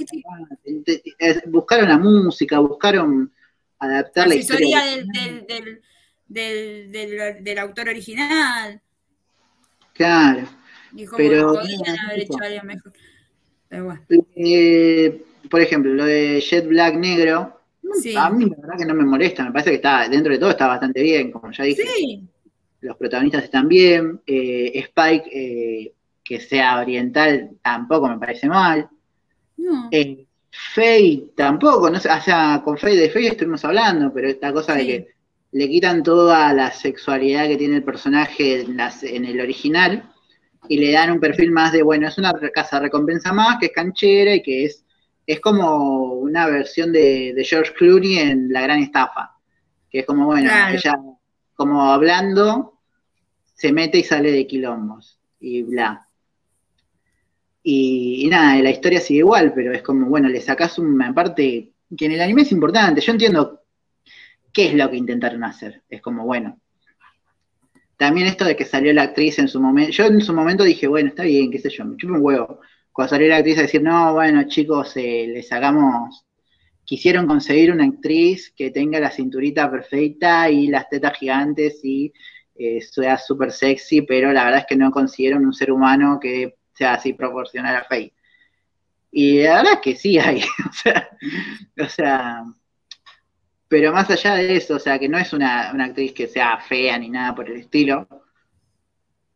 Buscaron 1.47 1.89
la 1.89 1.97
música, 1.97 2.59
buscaron 2.59 3.33
adaptar 3.79 4.27
la, 4.27 4.35
historia. 4.35 4.83
Del, 4.85 5.07
del, 5.07 5.81
del, 6.27 6.91
del, 6.91 7.43
del 7.43 7.57
autor 7.57 7.89
original. 7.89 8.79
Claro. 9.93 10.47
pero, 11.17 11.57
haber 11.57 12.19
hecho 12.19 12.37
algo 12.43 12.63
mejor. 12.65 12.93
Pero 13.69 13.85
bueno. 13.85 14.01
Eh, 14.35 15.25
por 15.49 15.61
ejemplo, 15.61 15.95
lo 15.95 16.05
de 16.05 16.39
Jet 16.41 16.67
Black 16.67 16.93
negro, 16.93 17.59
a 18.15 18.29
mí 18.29 18.45
la 18.45 18.55
verdad 18.55 18.77
que 18.77 18.85
no 18.85 18.93
me 18.93 19.03
molesta, 19.03 19.43
me 19.45 19.51
parece 19.51 19.71
que 19.71 19.75
está, 19.77 20.07
dentro 20.07 20.31
de 20.31 20.37
todo 20.37 20.51
está 20.51 20.67
bastante 20.67 21.01
bien, 21.01 21.31
como 21.31 21.51
ya 21.51 21.63
dije. 21.63 21.81
Los 22.81 22.97
protagonistas 22.97 23.43
están 23.43 23.67
bien, 23.67 24.21
eh, 24.25 24.71
Spike, 24.75 25.29
eh, 25.31 25.93
que 26.23 26.39
sea 26.39 26.79
oriental, 26.79 27.51
tampoco 27.61 28.07
me 28.07 28.17
parece 28.17 28.47
mal. 28.47 28.89
No. 29.57 29.89
Eh, 29.91 30.25
Faye 30.51 31.31
tampoco, 31.35 31.89
no 31.89 31.99
sé, 31.99 32.09
o 32.09 32.21
sea, 32.21 32.61
con 32.63 32.77
Faye 32.77 32.95
de 32.95 33.09
Faye 33.09 33.29
estuvimos 33.29 33.63
hablando, 33.65 34.11
pero 34.13 34.27
esta 34.27 34.51
cosa 34.51 34.73
de 34.73 34.85
que 34.85 35.07
le 35.51 35.69
quitan 35.69 36.01
toda 36.01 36.53
la 36.53 36.71
sexualidad 36.71 37.47
que 37.47 37.57
tiene 37.57 37.77
el 37.77 37.83
personaje 37.83 38.61
en, 38.61 38.79
en, 38.79 39.25
el 39.25 39.41
original 39.41 40.11
y 40.67 40.79
le 40.79 40.91
dan 40.91 41.11
un 41.11 41.19
perfil 41.19 41.51
más 41.51 41.71
de, 41.71 41.83
bueno, 41.83 42.07
es 42.07 42.17
una 42.17 42.33
casa 42.53 42.79
recompensa 42.79 43.31
más, 43.31 43.57
que 43.59 43.67
es 43.67 43.71
canchera 43.71 44.33
y 44.33 44.41
que 44.41 44.65
es 44.65 44.83
es 45.29 45.39
como 45.41 46.13
una 46.13 46.47
versión 46.47 46.91
de, 46.91 47.35
George 47.47 47.71
Clooney 47.73 48.17
en 48.17 48.51
La 48.51 48.61
Gran 48.61 48.79
Estafa, 48.79 49.37
que 49.87 49.99
es 49.99 50.05
como, 50.07 50.25
bueno, 50.25 50.49
ella 50.71 50.95
como 51.59 51.91
hablando, 51.91 52.79
se 53.53 53.73
mete 53.73 53.97
y 53.97 54.03
sale 54.05 54.31
de 54.31 54.47
quilombos 54.47 55.19
y 55.41 55.63
bla. 55.63 56.07
Y, 57.61 58.29
nada, 58.31 58.55
la 58.61 58.69
historia 58.69 59.01
sigue 59.01 59.19
igual, 59.19 59.51
pero 59.53 59.73
es 59.73 59.81
como, 59.81 60.07
bueno, 60.07 60.29
le 60.29 60.39
sacas 60.39 60.79
una 60.79 61.13
parte 61.13 61.73
que 61.97 62.05
en 62.05 62.13
el 62.13 62.21
anime 62.21 62.43
es 62.43 62.53
importante. 62.53 63.01
Yo 63.01 63.11
entiendo 63.11 63.59
qué 64.53 64.67
es 64.67 64.73
lo 64.73 64.89
que 64.89 64.95
intentaron 64.95 65.43
hacer. 65.43 65.83
Es 65.89 66.01
como, 66.01 66.23
bueno. 66.23 66.57
También 67.97 68.27
esto 68.27 68.45
de 68.45 68.55
que 68.55 68.63
salió 68.63 68.93
la 68.93 69.03
actriz 69.03 69.37
en 69.39 69.49
su 69.49 69.59
momento. 69.59 69.91
Yo 69.91 70.05
en 70.05 70.21
su 70.21 70.33
momento 70.33 70.63
dije, 70.63 70.87
bueno, 70.87 71.09
está 71.09 71.23
bien, 71.23 71.51
qué 71.51 71.59
sé 71.59 71.69
yo, 71.69 71.83
me 71.83 71.97
chupo 71.97 72.13
un 72.13 72.21
huevo 72.21 72.61
cuando 72.93 73.09
salió 73.09 73.27
la 73.27 73.37
actriz 73.37 73.57
a 73.57 73.63
decir, 73.63 73.83
no, 73.83 74.13
bueno, 74.13 74.43
chicos, 74.47 74.95
eh, 74.95 75.27
les 75.27 75.51
hagamos, 75.51 76.25
quisieron 76.89 77.27
conseguir 77.27 77.71
una 77.71 77.85
actriz 77.85 78.51
que 78.57 78.71
tenga 78.71 78.99
la 78.99 79.11
cinturita 79.11 79.69
perfecta 79.69 80.49
y 80.49 80.69
las 80.69 80.89
tetas 80.89 81.15
gigantes 81.19 81.81
y 81.83 82.11
eh, 82.55 82.81
sea 82.81 83.15
súper 83.15 83.51
sexy, 83.51 84.01
pero 84.01 84.33
la 84.33 84.45
verdad 84.45 84.61
es 84.61 84.65
que 84.65 84.75
no 84.75 84.89
consiguieron 84.89 85.45
un 85.45 85.53
ser 85.53 85.71
humano 85.71 86.17
que 86.19 86.55
sea 86.73 86.95
así 86.95 87.13
proporcional 87.13 87.75
a 87.75 87.83
Faye. 87.83 88.11
Y 89.11 89.43
la 89.43 89.57
verdad 89.57 89.73
es 89.73 89.79
que 89.81 89.95
sí 89.95 90.17
hay, 90.17 90.41
o 90.67 90.73
sea, 90.73 91.09
o 91.79 91.89
sea, 91.89 92.43
pero 93.67 93.93
más 93.93 94.09
allá 94.09 94.33
de 94.33 94.55
eso, 94.55 94.77
o 94.77 94.79
sea, 94.79 94.97
que 94.97 95.07
no 95.07 95.19
es 95.19 95.31
una, 95.31 95.69
actriz 95.69 96.11
que 96.13 96.27
sea 96.27 96.57
fea 96.57 96.97
ni 96.97 97.11
nada 97.11 97.35
por 97.35 97.51
el 97.51 97.57
estilo, 97.57 98.07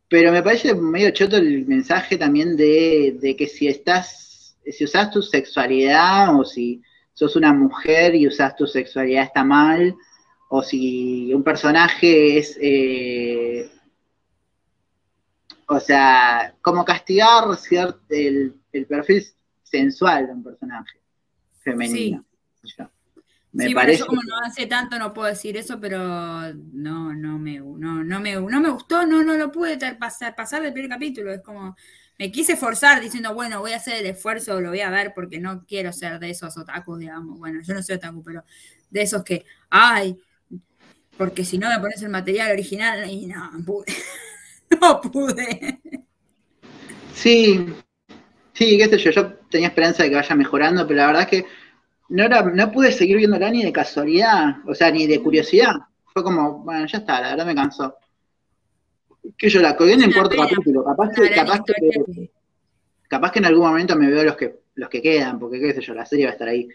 pero 0.08 0.32
me 0.32 0.42
parece 0.42 0.74
medio 0.74 1.12
choto 1.12 1.36
el 1.36 1.66
mensaje 1.66 2.18
también 2.18 2.56
de, 2.56 3.16
de 3.20 3.36
que 3.36 3.46
si 3.46 3.68
estás, 3.68 4.56
si 4.66 4.82
usas 4.82 5.12
tu 5.12 5.22
sexualidad 5.22 6.36
o 6.36 6.44
si 6.44 6.82
sos 7.14 7.36
una 7.36 7.52
mujer 7.52 8.14
y 8.14 8.26
usas 8.26 8.56
tu 8.56 8.66
sexualidad 8.66 9.24
está 9.24 9.44
mal, 9.44 9.96
o 10.48 10.62
si 10.62 11.32
un 11.32 11.42
personaje 11.42 12.38
es, 12.38 12.58
eh, 12.60 13.70
o 15.66 15.80
sea, 15.80 16.54
como 16.60 16.84
castigar 16.84 17.44
el, 18.10 18.54
perfil 18.88 19.24
sensual 19.62 20.26
de 20.26 20.32
un 20.32 20.44
personaje 20.44 20.98
femenino. 21.62 22.24
Sí. 22.62 22.74
Me 23.52 23.72
parece... 23.72 24.00
yo 24.00 24.06
como 24.06 24.22
no 24.22 24.36
hace 24.44 24.66
tanto 24.66 24.98
no 24.98 25.14
puedo 25.14 25.28
decir 25.28 25.56
eso, 25.56 25.78
pero 25.80 25.98
no, 26.72 27.14
no 27.14 27.38
me, 27.38 27.60
no, 27.60 28.02
no 28.02 28.20
me, 28.20 28.34
no 28.34 28.60
me 28.60 28.68
gustó, 28.68 29.06
no, 29.06 29.22
no 29.22 29.34
lo 29.34 29.52
pude 29.52 29.78
pasar, 29.94 30.34
pasar 30.34 30.62
del 30.62 30.72
primer 30.72 30.90
capítulo. 30.90 31.32
Es 31.32 31.40
como, 31.40 31.76
me 32.18 32.30
quise 32.30 32.56
forzar 32.56 33.00
diciendo, 33.00 33.34
bueno, 33.34 33.60
voy 33.60 33.72
a 33.72 33.76
hacer 33.76 33.96
el 33.96 34.06
esfuerzo, 34.06 34.60
lo 34.60 34.70
voy 34.70 34.80
a 34.80 34.90
ver 34.90 35.12
porque 35.14 35.40
no 35.40 35.64
quiero 35.66 35.92
ser 35.92 36.18
de 36.18 36.30
esos 36.30 36.56
otakus, 36.56 36.98
digamos. 36.98 37.38
Bueno, 37.38 37.60
yo 37.62 37.74
no 37.74 37.82
soy 37.82 37.96
otaku, 37.96 38.22
pero 38.22 38.44
de 38.90 39.02
esos 39.02 39.24
que, 39.24 39.44
ay, 39.70 40.16
porque 41.16 41.44
si 41.44 41.58
no 41.58 41.68
me 41.68 41.78
pones 41.78 42.02
el 42.02 42.08
material 42.10 42.52
original 42.52 43.08
y 43.10 43.26
no 43.26 43.50
no 44.80 45.00
pude. 45.00 45.80
Sí, 47.14 47.72
sí, 48.52 48.76
qué 48.76 48.88
sé 48.88 48.98
yo, 48.98 49.10
yo 49.12 49.34
tenía 49.48 49.68
esperanza 49.68 50.02
de 50.02 50.10
que 50.10 50.16
vaya 50.16 50.34
mejorando, 50.34 50.84
pero 50.84 50.98
la 50.98 51.06
verdad 51.06 51.22
es 51.22 51.28
que 51.28 51.46
no, 52.08 52.24
era, 52.24 52.42
no 52.42 52.72
pude 52.72 52.90
seguir 52.90 53.18
viéndola 53.18 53.50
ni 53.50 53.62
de 53.62 53.72
casualidad, 53.72 54.56
o 54.66 54.74
sea, 54.74 54.90
ni 54.90 55.06
de 55.06 55.22
curiosidad. 55.22 55.74
Fue 56.12 56.24
como, 56.24 56.64
bueno, 56.64 56.86
ya 56.86 56.98
está, 56.98 57.20
la 57.20 57.30
verdad 57.30 57.46
me 57.46 57.54
cansó. 57.54 57.96
Que 59.36 59.48
yo 59.48 59.60
la 59.60 59.76
colgué 59.76 59.94
en 59.94 60.02
el 60.02 60.14
cuarto 60.14 60.36
capítulo, 60.36 60.84
capaz 60.84 61.10
que, 61.14 61.30
capaz 61.30 61.60
que, 61.64 62.30
capaz 63.08 63.32
que 63.32 63.38
en 63.38 63.46
algún 63.46 63.66
momento 63.66 63.96
me 63.96 64.10
veo 64.10 64.24
los 64.24 64.36
que, 64.36 64.54
los 64.74 64.88
que 64.88 65.00
quedan, 65.00 65.38
porque 65.38 65.60
qué 65.60 65.72
sé 65.72 65.80
yo, 65.80 65.94
la 65.94 66.04
serie 66.04 66.26
va 66.26 66.30
a 66.30 66.34
estar 66.34 66.48
ahí. 66.48 66.68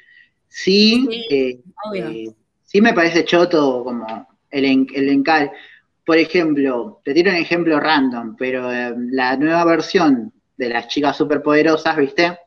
Sí, 0.48 1.08
eh, 1.30 1.60
eh, 1.96 2.32
sí 2.64 2.82
me 2.82 2.94
parece 2.94 3.24
choto 3.24 3.84
como 3.84 4.28
el, 4.50 4.88
el 4.94 5.10
encal. 5.10 5.52
Por 6.04 6.18
ejemplo, 6.18 7.02
te 7.06 7.14
tiro 7.14 7.30
un 7.30 7.38
ejemplo 7.38 7.80
random, 7.80 8.36
pero 8.36 8.74
eh, 8.74 8.94
la 9.12 9.38
nueva 9.38 9.64
versión 9.66 10.34
de 10.58 10.70
las 10.70 10.88
chicas 10.88 11.16
superpoderosas, 11.16 11.96
¿viste? 11.98 12.40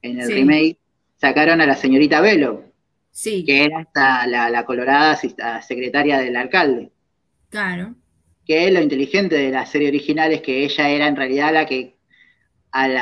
En 0.00 0.20
el 0.20 0.32
remake, 0.32 0.78
sacaron 1.16 1.60
a 1.60 1.66
la 1.66 1.76
señorita 1.76 2.20
Velo. 2.20 2.64
Sí. 3.10 3.44
Que 3.44 3.64
era 3.64 3.80
hasta 3.80 4.26
la, 4.26 4.64
colorada 4.64 5.16
secretaria 5.60 6.18
del 6.18 6.36
alcalde. 6.36 6.90
Claro. 7.50 7.94
Que 8.52 8.70
lo 8.70 8.82
inteligente 8.82 9.34
de 9.34 9.50
la 9.50 9.64
serie 9.64 9.88
original 9.88 10.30
es 10.30 10.42
que 10.42 10.62
ella 10.62 10.90
era 10.90 11.06
en 11.06 11.16
realidad 11.16 11.54
la 11.54 11.64
que 11.64 11.96
al 12.70 12.98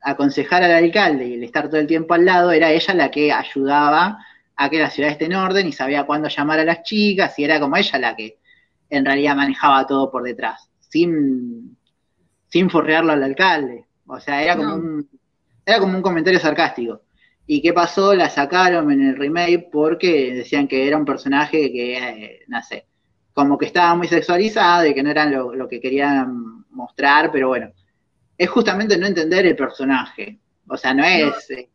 aconsejar 0.00 0.64
al 0.64 0.72
alcalde 0.72 1.28
y 1.28 1.34
el 1.34 1.44
estar 1.44 1.68
todo 1.68 1.78
el 1.78 1.86
tiempo 1.86 2.14
al 2.14 2.24
lado, 2.24 2.50
era 2.50 2.72
ella 2.72 2.92
la 2.92 3.08
que 3.08 3.30
ayudaba 3.30 4.18
a 4.56 4.68
que 4.68 4.80
la 4.80 4.90
ciudad 4.90 5.12
esté 5.12 5.26
en 5.26 5.36
orden 5.36 5.68
y 5.68 5.72
sabía 5.72 6.06
cuándo 6.06 6.28
llamar 6.28 6.58
a 6.58 6.64
las 6.64 6.82
chicas 6.82 7.38
y 7.38 7.44
era 7.44 7.60
como 7.60 7.76
ella 7.76 8.00
la 8.00 8.16
que 8.16 8.38
en 8.90 9.04
realidad 9.04 9.36
manejaba 9.36 9.86
todo 9.86 10.10
por 10.10 10.24
detrás, 10.24 10.68
sin, 10.80 11.76
sin 12.48 12.68
forrearlo 12.68 13.12
al 13.12 13.22
alcalde. 13.22 13.84
O 14.08 14.18
sea, 14.18 14.42
era 14.42 14.56
como, 14.56 14.74
un, 14.74 15.08
era 15.64 15.78
como 15.78 15.96
un 15.96 16.02
comentario 16.02 16.40
sarcástico. 16.40 17.02
¿Y 17.46 17.62
qué 17.62 17.72
pasó? 17.72 18.12
La 18.12 18.28
sacaron 18.28 18.90
en 18.90 19.06
el 19.08 19.16
remake 19.16 19.68
porque 19.70 20.34
decían 20.34 20.66
que 20.66 20.88
era 20.88 20.96
un 20.96 21.04
personaje 21.04 21.70
que, 21.70 21.96
eh, 21.96 22.40
no 22.48 22.60
sé, 22.60 22.86
como 23.38 23.56
que 23.56 23.66
estaba 23.66 23.94
muy 23.94 24.08
sexualizado 24.08 24.84
y 24.84 24.92
que 24.92 25.00
no 25.00 25.12
era 25.12 25.24
lo, 25.26 25.68
que 25.68 25.80
querían 25.80 26.64
mostrar, 26.70 27.30
pero 27.30 27.46
bueno, 27.46 27.70
es 28.36 28.50
justamente 28.50 28.98
no 28.98 29.06
entender 29.06 29.46
el 29.46 29.54
personaje. 29.54 30.40
O 30.66 30.76
sea, 30.76 30.92
no 30.92 31.04
es... 31.04 31.48
Eh, 31.50 31.68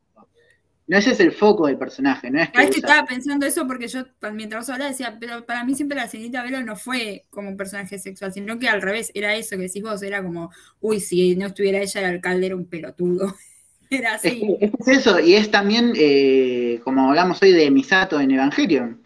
no 0.86 0.98
ese 0.98 1.12
es 1.12 1.22
el 1.22 1.32
foco 1.32 1.68
del 1.68 1.78
personaje, 1.78 2.30
no 2.30 2.42
es 2.42 2.50
que. 2.50 2.70
que 2.70 2.80
estaba 2.80 3.08
pensando 3.08 3.46
eso 3.46 3.66
porque 3.66 3.88
yo, 3.88 4.04
mientras 4.34 4.64
vos 4.64 4.74
hablabas, 4.74 4.98
decía, 4.98 5.16
pero 5.18 5.46
para 5.46 5.64
mí 5.64 5.74
siempre 5.74 5.96
la 5.96 6.10
señorita 6.10 6.44
Velo 6.44 6.62
no 6.62 6.76
fue 6.76 7.24
como 7.30 7.48
un 7.48 7.56
personaje 7.56 7.98
sexual, 7.98 8.34
sino 8.34 8.60
que 8.60 8.68
al 8.68 8.82
revés, 8.82 9.10
era 9.14 9.34
eso 9.34 9.56
que 9.56 9.64
decís 9.64 9.82
vos, 9.82 10.04
era 10.04 10.22
como, 10.22 10.52
uy, 10.82 11.00
si 11.00 11.38
no 11.38 11.48
estuviera 11.48 11.80
ella, 11.80 12.02
el 12.02 12.16
alcalde 12.16 12.48
era 12.48 12.58
un 12.58 12.66
pelotudo. 12.66 13.34
era 13.90 14.16
así. 14.16 14.58
Es, 14.60 14.72
eso, 14.86 15.22
y 15.22 15.36
es 15.36 15.50
también, 15.50 15.94
eh, 15.96 16.82
como 16.84 17.08
hablamos 17.08 17.42
hoy 17.42 17.54
de 17.54 17.72
Misato 17.72 18.20
en 18.20 18.32
Evangelion, 18.32 19.03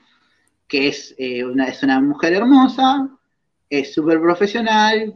que 0.68 0.90
es, 0.90 1.16
eh, 1.18 1.44
una, 1.44 1.68
es 1.68 1.82
una 1.84 2.00
mujer 2.02 2.34
hermosa, 2.34 3.10
es 3.70 3.94
súper 3.94 4.20
profesional, 4.20 5.16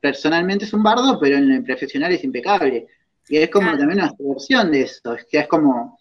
personalmente 0.00 0.64
es 0.64 0.72
un 0.72 0.82
bardo, 0.82 1.18
pero 1.20 1.36
en 1.36 1.50
el 1.50 1.64
profesional 1.64 2.12
es 2.12 2.24
impecable. 2.24 2.86
Y 3.28 3.38
es 3.38 3.50
como 3.50 3.76
también 3.76 4.00
una 4.00 4.12
versión 4.18 4.70
de 4.70 4.82
eso, 4.82 5.14
es 5.14 5.26
que 5.26 5.38
es 5.38 5.48
como, 5.48 5.98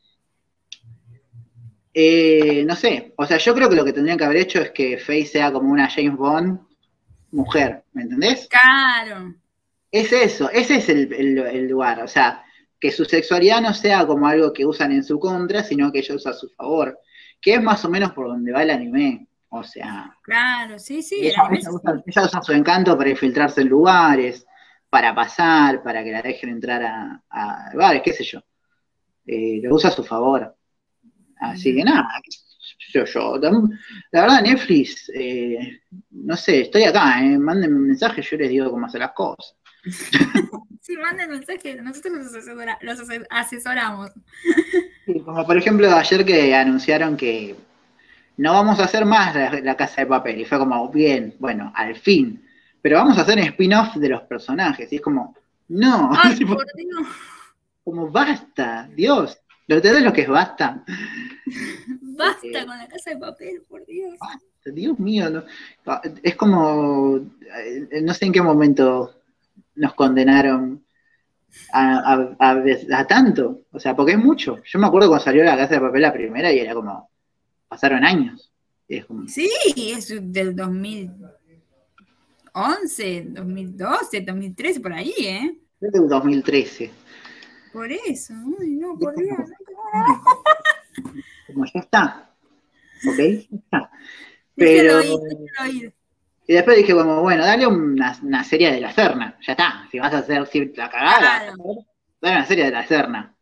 eh, 1.93 2.63
no 2.65 2.75
sé, 2.75 3.13
o 3.17 3.25
sea, 3.25 3.37
yo 3.37 3.53
creo 3.53 3.69
que 3.69 3.75
lo 3.75 3.85
que 3.85 3.93
tendrían 3.93 4.17
que 4.17 4.25
haber 4.25 4.37
hecho 4.37 4.59
es 4.59 4.71
que 4.71 4.97
Faye 4.97 5.25
sea 5.25 5.51
como 5.51 5.71
una 5.71 5.89
James 5.89 6.17
Bond 6.17 6.59
mujer, 7.31 7.83
¿me 7.93 8.03
entendés? 8.03 8.47
Claro. 8.49 9.35
Es 9.91 10.11
eso, 10.11 10.49
ese 10.49 10.77
es 10.77 10.89
el, 10.89 11.67
lugar, 11.69 12.01
o 12.01 12.07
sea, 12.07 12.43
que 12.79 12.91
su 12.91 13.05
sexualidad 13.05 13.61
no 13.61 13.73
sea 13.73 14.07
como 14.07 14.27
algo 14.27 14.51
que 14.51 14.65
usan 14.65 14.91
en 14.91 15.03
su 15.03 15.19
contra, 15.19 15.63
sino 15.63 15.91
que 15.91 15.99
ella 15.99 16.15
usa 16.15 16.31
a 16.31 16.35
su 16.35 16.49
favor, 16.49 16.99
que 17.43 17.55
es 17.55 17.61
más 17.61 17.83
o 17.83 17.89
menos 17.89 18.13
por 18.13 18.27
donde 18.29 18.53
va 18.53 18.63
el 18.63 18.69
anime, 18.69 19.27
o 19.49 19.63
sea. 19.63 20.17
Claro, 20.23 20.79
sí, 20.79 21.03
sí. 21.03 21.27
Ella, 21.27 21.43
usa, 22.07 22.41
su 22.41 22.53
encanto 22.53 22.97
para 22.97 23.09
infiltrarse 23.09 23.61
en 23.61 23.67
lugares, 23.67 24.47
para 24.89 25.13
pasar, 25.13 25.83
para 25.83 26.03
que 26.05 26.11
la 26.11 26.21
dejen 26.21 26.51
entrar 26.51 26.81
a, 26.83 27.21
a 27.29 28.01
qué 28.01 28.13
sé 28.13 28.23
yo. 28.23 28.39
Eh, 29.27 29.59
lo 29.61 29.75
usa 29.75 29.89
a 29.89 29.93
su 29.93 30.03
favor. 30.05 30.55
Así 31.41 31.75
que 31.75 31.83
nada, 31.83 32.07
yo, 32.93 33.03
yo, 33.03 33.37
la 33.37 34.21
verdad, 34.21 34.41
Netflix, 34.41 35.11
eh, 35.13 35.81
no 36.11 36.37
sé, 36.37 36.61
estoy 36.61 36.83
acá, 36.83 37.21
eh, 37.21 37.37
mándenme 37.37 37.75
un 37.75 37.87
mensaje, 37.87 38.21
yo 38.21 38.37
les 38.37 38.49
digo 38.49 38.71
cómo 38.71 38.85
hacer 38.85 39.01
las 39.01 39.11
cosas. 39.11 39.57
Sí, 40.81 40.97
manden 40.97 41.29
mensaje, 41.29 41.81
nosotros 41.81 42.13
los, 42.81 42.99
asesoramos. 43.29 44.11
como 45.25 45.45
por 45.45 45.57
ejemplo 45.57 45.93
ayer 45.93 46.25
que 46.25 46.55
anunciaron 46.55 47.17
que 47.17 47.55
no 48.37 48.53
vamos 48.53 48.79
a 48.79 48.85
hacer 48.85 49.05
más 49.05 49.35
la 49.63 49.75
casa 49.75 50.01
de 50.01 50.07
papel, 50.07 50.41
y 50.41 50.45
fue 50.45 50.57
como, 50.57 50.89
bien, 50.89 51.35
bueno, 51.39 51.71
al 51.75 51.95
fin 51.95 52.43
pero 52.83 52.97
vamos 52.97 53.17
a 53.17 53.21
hacer 53.21 53.39
spin-off 53.39 53.95
de 53.95 54.09
los 54.09 54.23
personajes. 54.23 54.91
Y 54.91 54.97
es 54.97 55.01
como, 55.01 55.33
no. 55.69 56.11
Como 57.85 58.09
basta, 58.09 58.89
Dios. 58.95 59.37
¿Lo 59.67 59.75
entendés 59.75 60.03
lo 60.03 60.13
que 60.13 60.21
es 60.21 60.29
basta? 60.29 60.85
Basta 62.01 62.47
eh, 62.47 62.65
con 62.65 62.77
la 62.77 62.87
casa 62.87 63.09
de 63.09 63.17
papel, 63.17 63.61
por 63.67 63.85
Dios. 63.85 64.17
Dios 64.65 64.97
mío, 64.99 65.43
ah, 65.87 66.01
es 66.23 66.35
como, 66.37 67.17
eh, 67.17 68.01
no 68.01 68.13
sé 68.13 68.25
en 68.27 68.31
qué 68.31 68.41
momento 68.41 69.13
nos 69.75 69.93
condenaron 69.93 70.85
a, 71.71 73.05
tanto, 73.07 73.65
o 73.71 73.79
sea, 73.79 73.95
porque 73.95 74.13
es 74.13 74.19
mucho. 74.19 74.61
Yo 74.65 74.79
me 74.79 74.87
acuerdo 74.87 75.09
cuando 75.09 75.23
salió 75.25 75.43
la 75.43 75.57
casa 75.57 75.75
de 75.75 75.81
papel 75.81 76.01
la 76.01 76.13
primera 76.13 76.51
y 76.51 76.59
era 76.59 76.73
como, 76.73 77.09
pasaron 77.67 78.03
años. 78.03 78.51
Sí, 79.27 79.49
es 79.75 80.13
del 80.31 80.55
2000, 80.55 81.11
2011, 82.53 83.25
2012, 83.29 84.21
2013, 84.21 84.79
por 84.79 84.93
ahí, 84.93 85.13
¿eh? 85.19 85.57
Desde 85.79 85.97
el 85.97 86.07
2013. 86.07 86.91
Por 87.71 87.91
eso, 87.91 88.33
ay, 88.59 88.69
no, 88.75 88.97
por 88.97 89.15
Dios. 89.15 89.49
Como 91.47 91.65
ya 91.65 91.79
está. 91.79 92.31
¿Ok? 93.07 93.17
Ya 93.17 93.57
está. 93.57 93.91
Pero. 94.55 95.01
Y 96.45 96.53
después 96.53 96.77
dije, 96.77 96.93
bueno, 96.93 97.21
bueno, 97.21 97.45
dale 97.45 97.67
una, 97.67 98.17
una, 98.21 98.43
serie 98.43 98.71
de 98.71 98.81
la 98.81 98.91
Serna, 98.91 99.37
ya 99.45 99.53
está. 99.53 99.87
Si 99.89 99.99
vas 99.99 100.13
a 100.13 100.17
hacer 100.19 100.71
la 100.75 100.89
cagada, 100.89 101.53
dale 102.21 102.35
una 102.35 102.45
serie 102.45 102.65
de 102.65 102.71
la 102.71 102.85
Serna. 102.85 103.35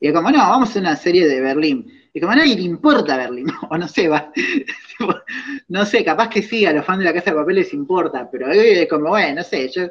Y 0.00 0.12
como, 0.12 0.30
no, 0.30 0.38
vamos 0.38 0.68
a 0.68 0.70
hacer 0.70 0.82
una 0.82 0.96
serie 0.96 1.26
de 1.28 1.40
Berlín. 1.40 1.86
Y 2.12 2.20
como 2.20 2.32
a 2.32 2.36
nadie 2.36 2.56
le 2.56 2.62
importa 2.62 3.16
Berlín, 3.16 3.46
o 3.70 3.78
no 3.78 3.88
sé, 3.88 4.08
va. 4.08 4.32
no 5.68 5.86
sé, 5.86 6.04
capaz 6.04 6.28
que 6.28 6.42
sí, 6.42 6.66
a 6.66 6.72
los 6.72 6.84
fans 6.84 6.98
de 6.98 7.04
la 7.04 7.14
Casa 7.14 7.30
de 7.30 7.36
Papel 7.36 7.56
les 7.56 7.72
importa, 7.72 8.28
pero 8.30 8.50
es 8.50 8.88
como, 8.88 9.10
bueno, 9.10 9.36
no 9.36 9.42
sé, 9.42 9.68
yo. 9.68 9.88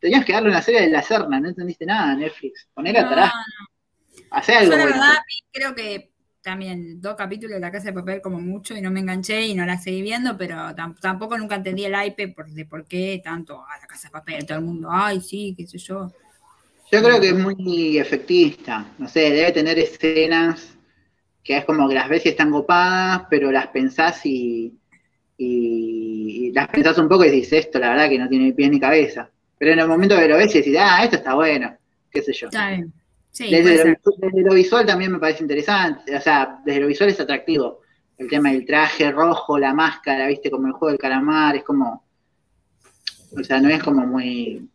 Tenías 0.00 0.24
que 0.24 0.32
darle 0.32 0.48
una 0.48 0.62
serie 0.62 0.82
de 0.82 0.88
la 0.88 1.02
Serna, 1.02 1.38
no 1.38 1.48
entendiste 1.48 1.84
nada, 1.84 2.14
Netflix. 2.14 2.68
Poner 2.72 2.96
atrás. 2.96 3.32
Hacer 4.30 4.58
algo. 4.58 4.72
Yo 4.72 4.78
la 4.78 4.84
verdad, 4.86 5.18
creo 5.52 5.74
que 5.74 6.09
también 6.42 7.00
dos 7.00 7.14
capítulos 7.16 7.54
de 7.54 7.60
la 7.60 7.70
Casa 7.72 7.86
de 7.88 7.92
Papel 7.92 8.20
como 8.22 8.40
mucho 8.40 8.76
y 8.76 8.80
no 8.80 8.90
me 8.90 9.00
enganché 9.00 9.46
y 9.46 9.54
no 9.54 9.66
la 9.66 9.78
seguí 9.78 10.02
viendo, 10.02 10.36
pero 10.36 10.74
tampoco 11.00 11.36
nunca 11.38 11.56
entendí 11.56 11.84
el 11.84 11.94
hype 11.96 12.28
por, 12.28 12.50
de 12.50 12.64
por 12.66 12.86
qué 12.86 13.20
tanto 13.22 13.62
a 13.64 13.78
la 13.80 13.86
Casa 13.86 14.08
de 14.08 14.12
Papel, 14.12 14.46
todo 14.46 14.58
el 14.58 14.64
mundo, 14.64 14.88
ay, 14.90 15.20
sí, 15.20 15.54
qué 15.56 15.66
sé 15.66 15.78
yo. 15.78 16.10
Yo 16.90 17.02
creo 17.02 17.20
que 17.20 17.28
es 17.28 17.38
muy 17.38 17.98
efectista, 17.98 18.86
no 18.98 19.06
sé, 19.08 19.30
debe 19.30 19.52
tener 19.52 19.78
escenas 19.78 20.76
que 21.42 21.56
es 21.56 21.64
como 21.64 21.88
que 21.88 21.94
las 21.94 22.08
ves 22.08 22.26
y 22.26 22.30
están 22.30 22.50
copadas, 22.50 23.22
pero 23.30 23.50
las 23.50 23.68
pensás 23.68 24.24
y, 24.26 24.78
y 25.38 26.52
las 26.52 26.68
pensás 26.68 26.98
un 26.98 27.08
poco 27.08 27.24
y 27.24 27.30
dices, 27.30 27.64
esto 27.66 27.78
la 27.78 27.90
verdad 27.90 28.08
que 28.08 28.18
no 28.18 28.28
tiene 28.28 28.46
ni 28.46 28.52
pies 28.52 28.70
ni 28.70 28.80
cabeza. 28.80 29.30
Pero 29.58 29.72
en 29.72 29.78
el 29.78 29.88
momento 29.88 30.16
que 30.16 30.28
lo 30.28 30.36
ves 30.36 30.54
y 30.54 30.58
decís, 30.58 30.76
ah, 30.78 31.02
esto 31.04 31.16
está 31.16 31.34
bueno, 31.34 31.76
qué 32.10 32.22
sé 32.22 32.32
yo. 32.32 32.46
Está 32.48 32.70
bien. 32.70 32.92
Sí, 33.30 33.50
desde, 33.50 33.76
lo, 33.76 33.82
ser. 33.82 34.00
desde 34.18 34.42
lo 34.42 34.54
visual 34.54 34.84
también 34.84 35.12
me 35.12 35.18
parece 35.18 35.42
interesante, 35.42 36.16
o 36.16 36.20
sea, 36.20 36.60
desde 36.64 36.80
lo 36.80 36.88
visual 36.88 37.10
es 37.10 37.20
atractivo. 37.20 37.80
El 38.18 38.28
tema 38.28 38.50
del 38.50 38.66
traje 38.66 39.10
rojo, 39.10 39.58
la 39.58 39.72
máscara, 39.72 40.26
viste, 40.26 40.50
como 40.50 40.66
el 40.66 40.72
juego 40.72 40.88
del 40.88 40.98
calamar, 40.98 41.56
es 41.56 41.64
como, 41.64 42.04
o 43.38 43.44
sea, 43.44 43.60
no 43.60 43.68
es 43.68 43.82
como 43.82 44.06
muy 44.06 44.68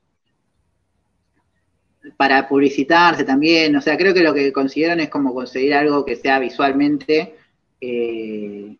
para 2.17 2.47
publicitarse 2.47 3.23
también, 3.23 3.75
o 3.75 3.81
sea, 3.81 3.97
creo 3.97 4.13
que 4.13 4.21
lo 4.23 4.33
que 4.33 4.53
consiguieron 4.53 4.99
es 4.99 5.09
como 5.09 5.33
conseguir 5.33 5.73
algo 5.73 6.05
que 6.05 6.15
sea 6.15 6.39
visualmente 6.39 7.35
eh. 7.81 8.77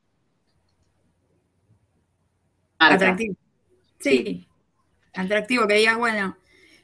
Atractivo. 2.80 3.36
Sí. 3.99 4.47
Atractivo, 5.13 5.67
que 5.67 5.76
digas, 5.76 5.97
bueno, 5.97 6.38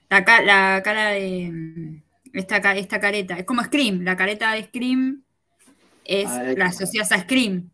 la, 0.10 0.20
la 0.20 0.82
cara 0.84 1.10
de 1.10 2.02
esta, 2.34 2.58
esta 2.78 3.00
careta, 3.00 3.38
es 3.38 3.46
como 3.46 3.64
Scream, 3.64 4.02
la 4.04 4.16
careta 4.18 4.54
de 4.54 4.64
Scream 4.66 5.24
es 6.04 6.28
A 6.30 6.44
ver. 6.44 6.58
la 6.58 6.68
asocias 6.68 7.12
a 7.12 7.20
Scream. 7.22 7.72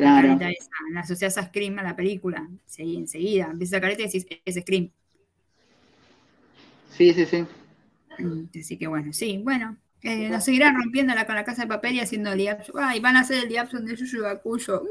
La 0.00 0.12
Claro. 0.12 0.28
careta 0.28 0.50
esa, 0.50 0.70
la 0.92 1.00
asocias 1.00 1.38
a 1.38 1.44
Scream 1.46 1.78
a 1.80 1.82
la 1.84 1.96
película. 1.96 2.48
Sí, 2.66 2.96
enseguida, 2.96 3.48
empieza 3.52 3.76
la 3.76 3.82
careta 3.82 4.02
y 4.02 4.06
decís, 4.06 4.26
es 4.44 4.56
Scream. 4.56 4.92
Sí, 6.96 7.12
sí, 7.14 7.26
sí. 7.26 7.46
Mm, 8.18 8.44
Así 8.58 8.78
que 8.78 8.86
bueno, 8.86 9.12
sí, 9.12 9.38
bueno. 9.42 9.78
eh, 10.02 10.28
nos 10.30 10.44
seguirán 10.44 10.76
rompiendo 10.80 11.14
la, 11.14 11.26
con 11.26 11.34
la 11.34 11.44
casa 11.44 11.62
de 11.62 11.68
papel 11.68 11.94
y 11.94 12.00
haciendo 12.00 12.32
el 12.32 12.38
liapso. 12.38 12.72
Ay, 12.78 13.00
van 13.00 13.16
a 13.16 13.20
hacer 13.20 13.44
el 13.44 13.48
liapso 13.48 13.78
de 13.80 13.96
Yuyu 13.96 14.22
Bakuyo. 14.22 14.82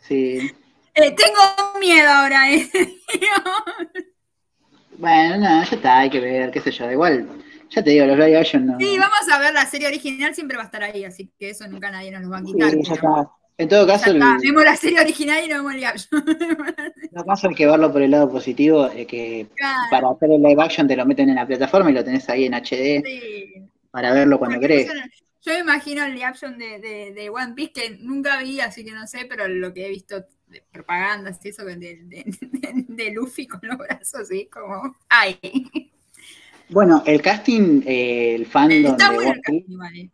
Sí. 0.00 0.50
Eh, 0.94 1.12
tengo 1.14 1.78
miedo 1.80 2.08
ahora, 2.10 2.52
eh. 2.52 2.68
Bueno, 4.98 5.36
no, 5.38 5.64
ya 5.64 5.76
está, 5.76 5.98
hay 6.00 6.10
que 6.10 6.20
ver, 6.20 6.50
qué 6.50 6.60
sé 6.60 6.70
yo, 6.72 6.90
igual, 6.90 7.28
ya 7.70 7.82
te 7.84 7.90
digo, 7.90 8.06
los 8.06 8.18
live 8.18 8.36
action 8.36 8.66
no. 8.66 8.78
Sí, 8.78 8.98
vamos 8.98 9.28
a 9.32 9.38
ver 9.38 9.54
la 9.54 9.66
serie 9.66 9.86
original, 9.88 10.34
siempre 10.34 10.56
va 10.56 10.64
a 10.64 10.66
estar 10.66 10.82
ahí, 10.82 11.04
así 11.04 11.32
que 11.38 11.50
eso 11.50 11.66
nunca 11.68 11.90
nadie 11.90 12.10
nos 12.10 12.22
lo 12.22 12.30
va 12.30 12.38
a 12.38 12.40
Sí, 12.40 12.52
quitar. 12.52 12.70
ya 12.70 12.94
pero 12.94 12.94
está. 12.94 13.30
En 13.60 13.68
todo 13.68 13.86
caso, 13.86 14.10
el, 14.10 14.20
Vemos 14.20 14.64
la 14.64 14.76
serie 14.76 15.00
original 15.00 15.44
y 15.44 15.48
no 15.48 15.56
vemos 15.56 15.72
el 15.74 15.80
liapso. 15.80 16.08
en 16.16 17.08
todo 17.12 17.24
caso 17.26 17.48
hay 17.48 17.54
que 17.54 17.66
verlo 17.66 17.92
por 17.92 18.02
el 18.02 18.10
lado 18.10 18.30
positivo, 18.30 18.88
de 18.88 19.06
que 19.06 19.46
Claro, 19.56 19.88
para 19.90 20.10
hacer 20.10 20.30
el 20.32 20.42
live 20.42 20.62
action 20.62 20.86
te 20.86 20.96
lo 20.96 21.04
meten 21.06 21.28
en 21.28 21.34
la 21.36 21.46
plataforma 21.46 21.90
y 21.90 21.94
lo 21.94 22.04
tenés 22.04 22.28
ahí 22.28 22.44
en 22.46 22.54
HD 22.54 23.02
sí. 23.04 23.68
para 23.90 24.12
verlo 24.12 24.38
cuando 24.38 24.58
Cualquier 24.58 24.86
querés. 24.86 24.86
cosa, 24.92 25.08
Yo 25.42 25.52
me 25.54 25.58
imagino 25.60 26.04
el 26.04 26.14
liapson 26.14 26.58
de, 26.58 26.78
de, 26.78 27.12
de 27.12 27.30
One 27.30 27.54
Piece 27.54 27.72
que 27.72 27.90
nunca 28.00 28.38
vi, 28.42 28.60
así 28.60 28.84
que 28.84 28.92
no 28.92 29.06
sé, 29.06 29.26
pero 29.28 29.48
lo 29.48 29.72
que 29.72 29.86
he 29.86 29.88
visto 29.90 30.24
de 30.48 30.62
propagandas 30.72 31.44
eso 31.44 31.64
de, 31.64 31.76
de, 31.76 32.24
de- 32.88 33.10
Luffy 33.12 33.46
con 33.46 33.60
los 33.62 33.78
brazos, 33.78 34.28
sí, 34.28 34.46
como. 34.52 34.96
¡Ay! 35.08 35.38
Bueno, 36.70 37.02
el 37.06 37.22
casting, 37.22 37.82
eh, 37.86 38.34
el 38.34 38.46
fandom 38.46 38.92
Está 38.92 39.08
de 39.10 39.14
bueno 39.14 39.32
el 39.32 39.40
casting, 39.40 39.78
vale. 39.78 40.10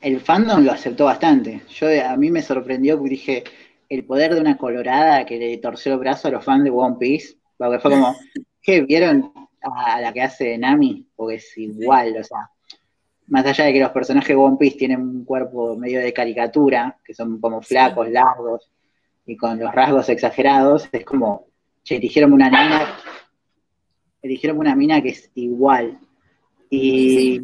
el 0.00 0.20
fandom 0.20 0.64
lo 0.64 0.72
aceptó 0.72 1.06
bastante. 1.06 1.62
Yo 1.68 1.88
a 2.06 2.16
mí 2.16 2.30
me 2.30 2.42
sorprendió 2.42 2.96
porque 2.98 3.10
dije, 3.10 3.44
el 3.88 4.04
poder 4.04 4.34
de 4.34 4.40
una 4.40 4.56
colorada 4.58 5.24
que 5.24 5.38
le 5.38 5.56
torció 5.58 5.94
el 5.94 5.98
brazo 6.00 6.28
a 6.28 6.32
los 6.32 6.44
fans 6.44 6.64
de 6.64 6.70
One 6.70 6.96
Piece, 6.98 7.36
porque 7.56 7.78
fue 7.78 7.90
como, 7.92 8.14
¿qué 8.62 8.82
vieron 8.82 9.32
a 9.62 10.00
la 10.00 10.12
que 10.12 10.22
hace 10.22 10.58
Nami? 10.58 11.06
Porque 11.16 11.36
es 11.36 11.56
igual, 11.56 12.16
o 12.18 12.24
sea, 12.24 12.50
más 13.28 13.44
allá 13.46 13.64
de 13.64 13.72
que 13.72 13.80
los 13.80 13.90
personajes 13.90 14.28
de 14.28 14.34
One 14.36 14.56
Piece 14.58 14.76
tienen 14.78 15.00
un 15.00 15.24
cuerpo 15.24 15.74
medio 15.76 16.00
de 16.00 16.12
caricatura, 16.12 16.98
que 17.04 17.14
son 17.14 17.40
como 17.40 17.62
flacos, 17.62 18.08
largos, 18.10 18.70
y 19.26 19.36
con 19.36 19.58
los 19.58 19.74
rasgos 19.74 20.08
exagerados, 20.08 20.88
es 20.92 21.04
como, 21.04 21.48
che, 21.82 21.96
eligieron 21.96 22.32
una 22.32 22.48
mina, 22.48 22.96
eligieron 24.22 24.58
una 24.58 24.76
mina 24.76 25.02
que 25.02 25.10
es 25.10 25.30
igual. 25.34 25.98
Y, 26.70 27.40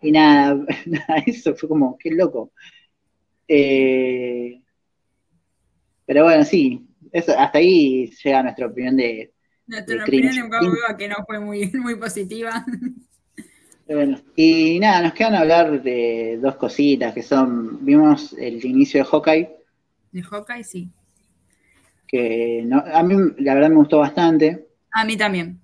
y 0.00 0.12
nada, 0.12 0.64
nada, 0.86 1.22
eso 1.26 1.54
fue 1.54 1.68
como, 1.68 1.98
qué 1.98 2.10
loco. 2.12 2.52
Eh, 3.48 4.60
pero 6.04 6.24
bueno, 6.24 6.44
sí, 6.44 6.86
eso, 7.12 7.36
hasta 7.36 7.58
ahí 7.58 8.10
llega 8.22 8.42
nuestra 8.42 8.66
opinión 8.66 8.96
de, 8.96 9.32
Nuestra 9.66 9.96
de 9.96 10.02
opinión 10.02 10.38
en 10.38 10.48
Cowboy 10.48 10.96
que 10.96 11.08
no 11.08 11.16
fue 11.26 11.40
muy, 11.40 11.70
muy 11.74 11.96
positiva. 11.96 12.64
bueno. 13.88 14.20
Y 14.36 14.78
nada, 14.78 15.02
nos 15.02 15.12
quedan 15.12 15.34
hablar 15.34 15.82
de 15.82 16.38
dos 16.40 16.54
cositas 16.54 17.12
que 17.12 17.22
son, 17.22 17.84
vimos 17.84 18.32
el 18.34 18.64
inicio 18.64 19.02
de 19.02 19.10
Hawkeye, 19.10 19.56
De 20.12 20.22
Hawkeye, 20.22 20.64
sí. 20.64 20.90
que 22.06 22.62
no, 22.64 22.78
a 22.80 23.02
mí 23.02 23.14
la 23.38 23.54
verdad 23.54 23.70
me 23.70 23.76
gustó 23.76 23.98
bastante. 23.98 24.66
A 24.90 25.04
mí 25.04 25.16
también. 25.16 25.60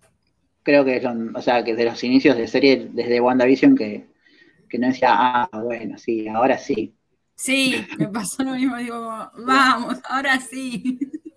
Creo 0.64 0.84
que 0.84 1.01
son, 1.01 1.34
o 1.36 1.43
sea, 1.43 1.62
que 1.64 1.74
de 1.76 1.84
los 1.84 2.03
inicios 2.05 2.36
de 2.36 2.47
serie 2.49 2.88
desde 2.93 3.20
WandaVision 3.20 3.76
que, 3.76 4.07
que 4.68 4.78
no 4.78 4.88
decía, 4.88 5.11
ah, 5.12 5.51
bueno, 5.64 5.99
sí, 5.99 6.28
ahora 6.28 6.59
sí. 6.59 6.97
Sí, 7.36 7.86
me 7.99 8.09
pasó 8.09 8.43
lo 8.45 8.53
mismo. 8.55 8.76
Digo, 8.76 8.99
vamos, 9.47 9.99
ahora 10.09 10.40
sí. 10.40 10.99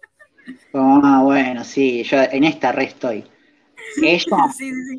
Ah, 0.74 1.22
bueno, 1.24 1.64
sí, 1.64 2.04
yo 2.04 2.18
en 2.22 2.44
esta 2.44 2.72
re 2.72 2.84
estoy. 2.86 3.24
Ella, 4.02 4.26
Sí, 4.28 4.48
sí, 4.50 4.72
sí. 4.74 4.98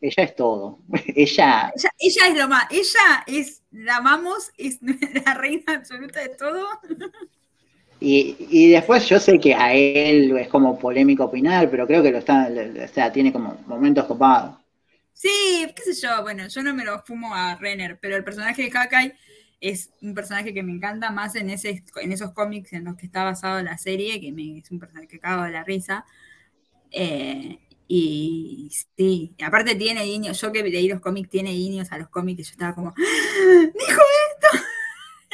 ella 0.00 0.22
es 0.24 0.34
todo. 0.36 0.80
Ella, 1.14 1.72
Ella, 1.74 1.90
ella 1.98 2.26
es 2.28 2.36
lo 2.38 2.48
más. 2.48 2.64
Ella 2.70 3.24
es, 3.26 3.57
la 3.78 3.96
amamos, 3.96 4.50
es 4.56 4.78
la 5.24 5.34
reina 5.34 5.74
absoluta 5.74 6.20
de 6.20 6.30
todo. 6.30 6.66
y, 8.00 8.36
y 8.50 8.70
después 8.70 9.08
yo 9.08 9.20
sé 9.20 9.38
que 9.38 9.54
a 9.54 9.72
él 9.72 10.36
es 10.36 10.48
como 10.48 10.78
polémico 10.78 11.24
opinar, 11.24 11.70
pero 11.70 11.86
creo 11.86 12.02
que 12.02 12.10
lo 12.10 12.18
está, 12.18 12.48
o 12.48 12.88
sea, 12.88 13.12
tiene 13.12 13.32
como 13.32 13.56
momentos 13.66 14.04
copados. 14.06 14.56
Sí, 15.12 15.66
qué 15.74 15.82
sé 15.92 16.06
yo. 16.06 16.22
Bueno, 16.22 16.46
yo 16.48 16.62
no 16.62 16.74
me 16.74 16.84
lo 16.84 17.00
fumo 17.02 17.34
a 17.34 17.56
Renner, 17.56 17.98
pero 18.00 18.16
el 18.16 18.24
personaje 18.24 18.62
de 18.62 18.70
Hawkeye 18.70 19.14
es 19.60 19.90
un 20.00 20.14
personaje 20.14 20.54
que 20.54 20.62
me 20.62 20.72
encanta 20.72 21.10
más 21.10 21.34
en, 21.34 21.50
ese, 21.50 21.82
en 21.96 22.12
esos 22.12 22.32
cómics 22.32 22.72
en 22.72 22.84
los 22.84 22.96
que 22.96 23.06
está 23.06 23.24
basado 23.24 23.60
la 23.62 23.78
serie, 23.78 24.20
que 24.20 24.30
me, 24.32 24.58
es 24.58 24.70
un 24.70 24.78
personaje 24.78 25.08
que 25.08 25.18
cago 25.18 25.42
de 25.42 25.50
la 25.50 25.64
risa. 25.64 26.04
Eh, 26.90 27.58
y 27.90 28.68
sí, 28.96 29.34
y 29.36 29.42
aparte 29.42 29.74
tiene 29.74 30.04
guiños, 30.04 30.38
yo 30.40 30.52
que 30.52 30.62
leí 30.62 30.88
los 30.88 31.00
cómics, 31.00 31.30
tiene 31.30 31.50
guiños 31.52 31.90
a 31.90 31.98
los 31.98 32.08
cómics, 32.08 32.40
y 32.40 32.42
yo 32.44 32.50
estaba 32.52 32.74
como, 32.74 32.90
¡Ah! 32.90 33.70
¡dijo 33.74 34.02
esto! 34.30 34.64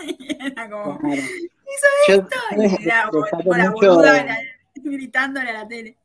Y 0.07 0.37
era 0.47 0.69
como, 0.71 0.99
Claro. 0.99 1.15
hizo 1.17 1.87
Yo 2.09 2.15
esto, 2.15 2.37
y 2.81 2.85
era 2.85 3.09
como 3.11 3.25
tipo 3.39 3.55
la 3.57 3.71
mucho- 3.71 3.95
boluda 3.95 4.25
la- 4.25 4.39
gritándole 4.77 5.51
a 5.51 5.53
la 5.53 5.69
tele. 5.69 5.97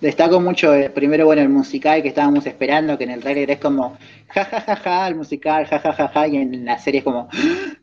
Destaco 0.00 0.40
mucho, 0.40 0.74
eh, 0.74 0.90
primero, 0.90 1.26
bueno, 1.26 1.42
el 1.42 1.48
musical 1.48 2.02
que 2.02 2.08
estábamos 2.08 2.44
esperando, 2.46 2.98
que 2.98 3.04
en 3.04 3.10
el 3.10 3.20
trailer 3.20 3.52
es 3.52 3.60
como, 3.60 3.96
ja, 4.34 4.44
ja, 4.44 4.60
ja, 4.60 4.76
ja, 4.76 5.06
el 5.08 5.14
musical, 5.14 5.64
ja, 5.66 5.78
ja, 5.78 5.92
ja, 5.92 6.08
ja, 6.08 6.26
y 6.26 6.36
en 6.38 6.64
la 6.64 6.76
serie 6.78 6.98
es 6.98 7.04
como, 7.04 7.28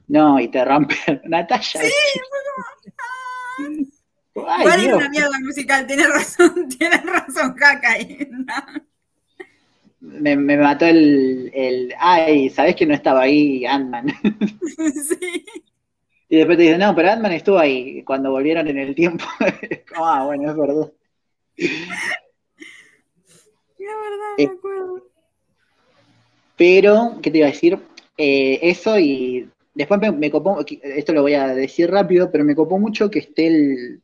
no, 0.09 0.37
y 0.39 0.49
te 0.49 0.65
rompe 0.65 0.95
Natalia. 1.23 1.81
Ay, 4.47 4.61
Igual 4.61 4.79
es 4.85 4.93
una 4.93 5.09
mierda 5.09 5.39
musical, 5.41 5.87
tiene 5.87 6.07
razón, 6.07 6.69
tiene 6.77 6.97
razón 6.97 7.55
Hawkeye. 7.55 8.29
Me, 10.01 10.35
me 10.35 10.57
mató 10.57 10.85
el, 10.85 11.51
el, 11.53 11.93
ay, 11.99 12.49
¿sabés 12.49 12.75
que 12.75 12.85
no 12.85 12.93
estaba 12.93 13.21
ahí 13.21 13.65
Ant-Man? 13.65 14.07
sí. 15.07 15.45
Y 16.29 16.37
después 16.37 16.57
te 16.57 16.63
dicen, 16.63 16.79
no, 16.79 16.95
pero 16.95 17.11
Ant-Man 17.11 17.33
estuvo 17.33 17.57
ahí 17.59 18.03
cuando 18.03 18.31
volvieron 18.31 18.67
en 18.67 18.77
el 18.77 18.95
tiempo. 18.95 19.25
ah, 19.95 20.23
bueno, 20.25 20.49
es 20.51 20.57
verdad. 20.57 20.91
La 23.77 23.95
verdad, 23.95 24.33
Eh. 24.37 24.47
me 24.47 24.53
acuerdo. 24.53 25.03
Pero, 26.57 27.19
¿qué 27.21 27.31
te 27.31 27.37
iba 27.39 27.47
a 27.47 27.51
decir? 27.51 27.79
Eh, 28.17 28.59
eso 28.63 28.99
y 28.99 29.49
después 29.73 29.99
me, 30.01 30.11
me 30.11 30.29
copó, 30.29 30.63
esto 30.81 31.13
lo 31.13 31.21
voy 31.21 31.33
a 31.33 31.47
decir 31.47 31.89
rápido, 31.89 32.29
pero 32.31 32.43
me 32.43 32.55
copó 32.55 32.77
mucho 32.77 33.09
que 33.09 33.19
esté 33.19 33.47
el, 33.47 34.01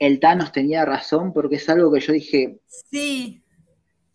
el 0.00 0.18
Thanos 0.18 0.50
tenía 0.50 0.84
razón, 0.84 1.32
porque 1.32 1.56
es 1.56 1.68
algo 1.68 1.92
que 1.92 2.00
yo 2.00 2.12
dije, 2.12 2.58
Sí, 2.66 3.40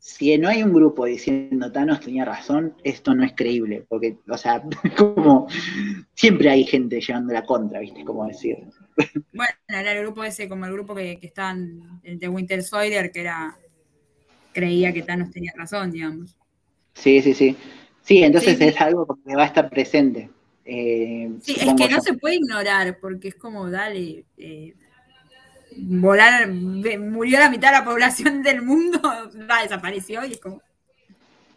si 0.05 0.37
no 0.37 0.49
hay 0.49 0.61
un 0.61 0.71
grupo 0.71 1.05
diciendo 1.05 1.71
Thanos 1.71 1.99
tenía 1.99 2.25
razón, 2.25 2.75
esto 2.83 3.15
no 3.15 3.23
es 3.23 3.33
creíble, 3.33 3.85
porque, 3.89 4.19
o 4.29 4.37
sea, 4.37 4.61
como 4.97 5.47
siempre 6.13 6.51
hay 6.51 6.63
gente 6.63 7.01
llevando 7.01 7.33
la 7.33 7.43
contra, 7.43 7.79
¿viste? 7.79 8.05
Como 8.05 8.27
decir. 8.27 8.57
bueno, 9.33 9.53
era 9.67 9.93
el 9.93 10.03
grupo 10.03 10.23
ese, 10.23 10.47
como 10.47 10.65
el 10.65 10.73
grupo 10.73 10.93
que, 10.93 11.19
que 11.19 11.25
estaban 11.25 12.01
el 12.03 12.19
de 12.19 12.29
Winter 12.29 12.61
Soldier, 12.61 13.11
que 13.11 13.21
era 13.21 13.57
creía 14.53 14.93
que 14.93 15.01
Thanos 15.01 15.31
tenía 15.31 15.53
razón, 15.55 15.91
digamos. 15.91 16.37
Sí, 16.93 17.21
sí, 17.23 17.33
sí. 17.33 17.55
Sí, 18.03 18.23
entonces 18.23 18.59
Sí, 18.59 18.63
es 18.63 18.79
algo 18.79 19.07
que 19.25 19.35
va 19.35 19.41
a 19.41 19.47
estar 19.47 19.71
presente. 19.71 20.29
Eh, 20.65 21.31
Sí, 21.41 21.55
es 21.59 21.73
que 21.73 21.89
no 21.89 21.99
se 21.99 22.13
puede 22.13 22.35
ignorar, 22.35 22.99
porque 23.01 23.29
es 23.29 23.35
como, 23.35 23.71
dale, 23.71 24.25
eh, 24.37 24.75
volar, 25.77 26.47
murió 26.47 27.39
la 27.39 27.49
mitad 27.49 27.69
de 27.69 27.79
la 27.79 27.85
población 27.85 28.43
del 28.43 28.61
mundo, 28.61 28.99
desapareció 29.61 30.25
y 30.25 30.33
es 30.33 30.39
como... 30.39 30.61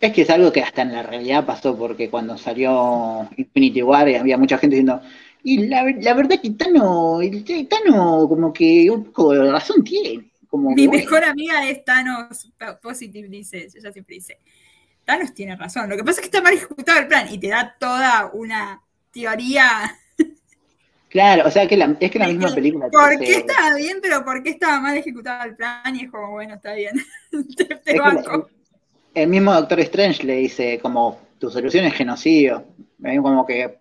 Es 0.00 0.12
que 0.12 0.22
es 0.22 0.30
algo 0.30 0.52
que 0.52 0.62
hasta 0.62 0.82
en 0.82 0.92
la 0.92 1.02
realidad 1.02 1.44
pasó, 1.44 1.76
porque 1.76 2.08
cuando 2.08 2.38
salió 2.38 3.28
Infinity 3.36 3.82
War 3.82 4.08
había 4.08 4.38
mucha 4.38 4.56
gente 4.56 4.76
diciendo, 4.76 5.02
y 5.42 5.66
la, 5.66 5.82
verdad 5.82 6.40
que 6.40 6.50
Tano, 6.50 7.20
Tano 7.68 8.28
como 8.28 8.52
que 8.52 8.90
un 8.90 9.04
poco 9.04 9.32
de 9.32 9.50
razón 9.50 9.82
tiene. 9.82 10.30
Como 10.48 10.70
Mi 10.70 10.88
mejor 10.88 11.24
amiga 11.24 11.68
es 11.68 11.84
Thanos 11.84 12.50
Positive, 12.80 13.28
dice, 13.28 13.68
ella 13.74 13.92
siempre 13.92 14.14
dice, 14.14 14.38
Thanos 15.04 15.34
tiene 15.34 15.56
razón, 15.56 15.88
lo 15.90 15.96
que 15.96 16.04
pasa 16.04 16.20
es 16.20 16.20
que 16.20 16.26
está 16.26 16.42
mal 16.42 16.54
ejecutado 16.54 17.00
el 17.00 17.08
plan 17.08 17.26
y 17.32 17.38
te 17.38 17.48
da 17.48 17.76
toda 17.78 18.30
una 18.32 18.80
teoría 19.10 19.98
Claro, 21.08 21.48
o 21.48 21.50
sea 21.50 21.66
que 21.66 21.76
la, 21.76 21.96
es 22.00 22.10
que 22.10 22.18
la 22.18 22.28
misma 22.28 22.54
película. 22.54 22.88
¿Por 22.90 23.18
qué 23.18 23.36
estaba 23.36 23.74
bien, 23.76 23.98
pero 24.02 24.24
por 24.24 24.42
qué 24.42 24.50
estaba 24.50 24.80
mal 24.80 24.96
ejecutado 24.96 25.48
el 25.48 25.56
plan? 25.56 25.96
Y 25.96 26.04
es 26.04 26.10
como, 26.10 26.32
bueno, 26.32 26.54
está 26.54 26.74
bien. 26.74 26.94
te, 27.84 27.98
banco. 27.98 28.48
El, 29.14 29.28
mismo 29.28 29.54
Doctor 29.54 29.80
Strange 29.80 30.24
le 30.24 30.36
dice, 30.36 30.78
como, 30.80 31.18
tu 31.38 31.50
solución 31.50 31.86
es 31.86 31.94
genocidio. 31.94 32.66
Como 33.02 33.46
que, 33.46 33.78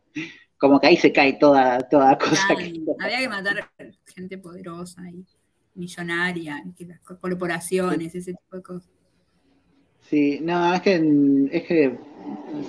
como 0.58 0.80
que 0.80 0.88
ahí 0.88 0.98
se 0.98 1.12
cae 1.12 1.34
toda, 1.34 1.80
toda 1.80 2.18
cosa. 2.18 2.48
Había 3.00 3.20
que 3.20 3.30
matar 3.30 3.70
gente 4.06 4.38
poderosa 4.38 5.02
y 5.10 5.26
millonaria, 5.76 6.64
las 6.80 7.00
corporaciones, 7.02 8.16
ese 8.16 8.34
tipo 8.34 8.56
de 8.56 8.64
cosas. 8.64 8.90
Sí, 10.10 10.40
no, 10.42 10.74
es 10.74 10.82
que, 10.82 11.50
es 11.52 11.64
que, 11.64 11.98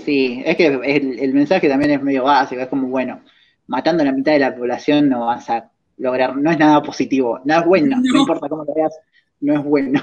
sí, 0.05 0.43
es 0.45 0.57
que 0.57 0.67
el, 0.67 1.21
el 1.21 1.33
mensaje 1.33 1.69
también 1.69 1.93
es 1.93 2.03
medio 2.03 2.25
básico, 2.25 2.61
es 2.61 2.67
como, 2.67 2.89
bueno, 2.89 3.23
matando 3.69 4.03
a 4.03 4.07
la 4.07 4.13
mitad 4.13 4.33
de 4.33 4.41
la 4.41 4.57
población 4.57 5.09
no 5.09 5.27
vas 5.27 5.49
a 5.51 5.71
lograr, 5.97 6.37
no 6.37 6.51
es 6.51 6.59
nada 6.59 6.83
positivo, 6.83 7.41
nada 7.45 7.61
es 7.61 7.67
bueno, 7.67 7.97
no, 8.03 8.21
importa 8.21 8.49
cómo 8.49 8.65
lo 8.65 8.75
veas, 8.75 8.99
no 9.41 9.55
es 9.55 9.65
bueno. 9.65 10.03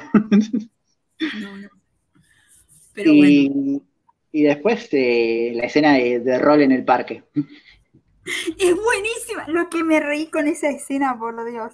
No, 1.42 1.58
no. 1.58 1.70
Pero 2.94 3.12
y, 3.12 3.50
bueno. 3.50 3.82
y 4.32 4.44
después 4.44 4.88
eh, 4.94 5.52
la 5.56 5.66
escena 5.66 5.94
de, 5.94 6.40
rol 6.40 6.62
en 6.62 6.72
el 6.72 6.86
parque. 6.86 7.24
Es 8.58 8.76
buenísima, 8.76 9.48
lo 9.48 9.70
que 9.70 9.84
me 9.84 10.00
reí 10.00 10.28
con 10.28 10.48
esa 10.48 10.70
escena, 10.70 11.18
por 11.20 11.34
lo 11.34 11.44
Dios. 11.44 11.74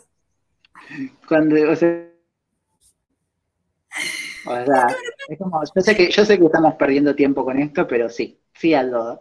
Cuando, 1.28 1.72
o 1.72 1.76
sea, 1.76 2.12
o 4.46 4.66
sea, 4.66 4.88
es 5.28 5.38
como, 5.38 5.62
yo 5.64 5.82
sé 5.82 5.96
que, 5.96 6.10
yo 6.10 6.26
sé 6.26 6.40
que 6.40 6.46
estamos 6.46 6.76
perdiendo 6.76 7.16
tiempo 7.16 7.46
con 7.46 7.60
esto, 7.60 7.88
pero 7.88 8.10
sí, 8.10 8.40
sí 8.54 8.74
al 8.74 8.92
lodo. 8.92 9.20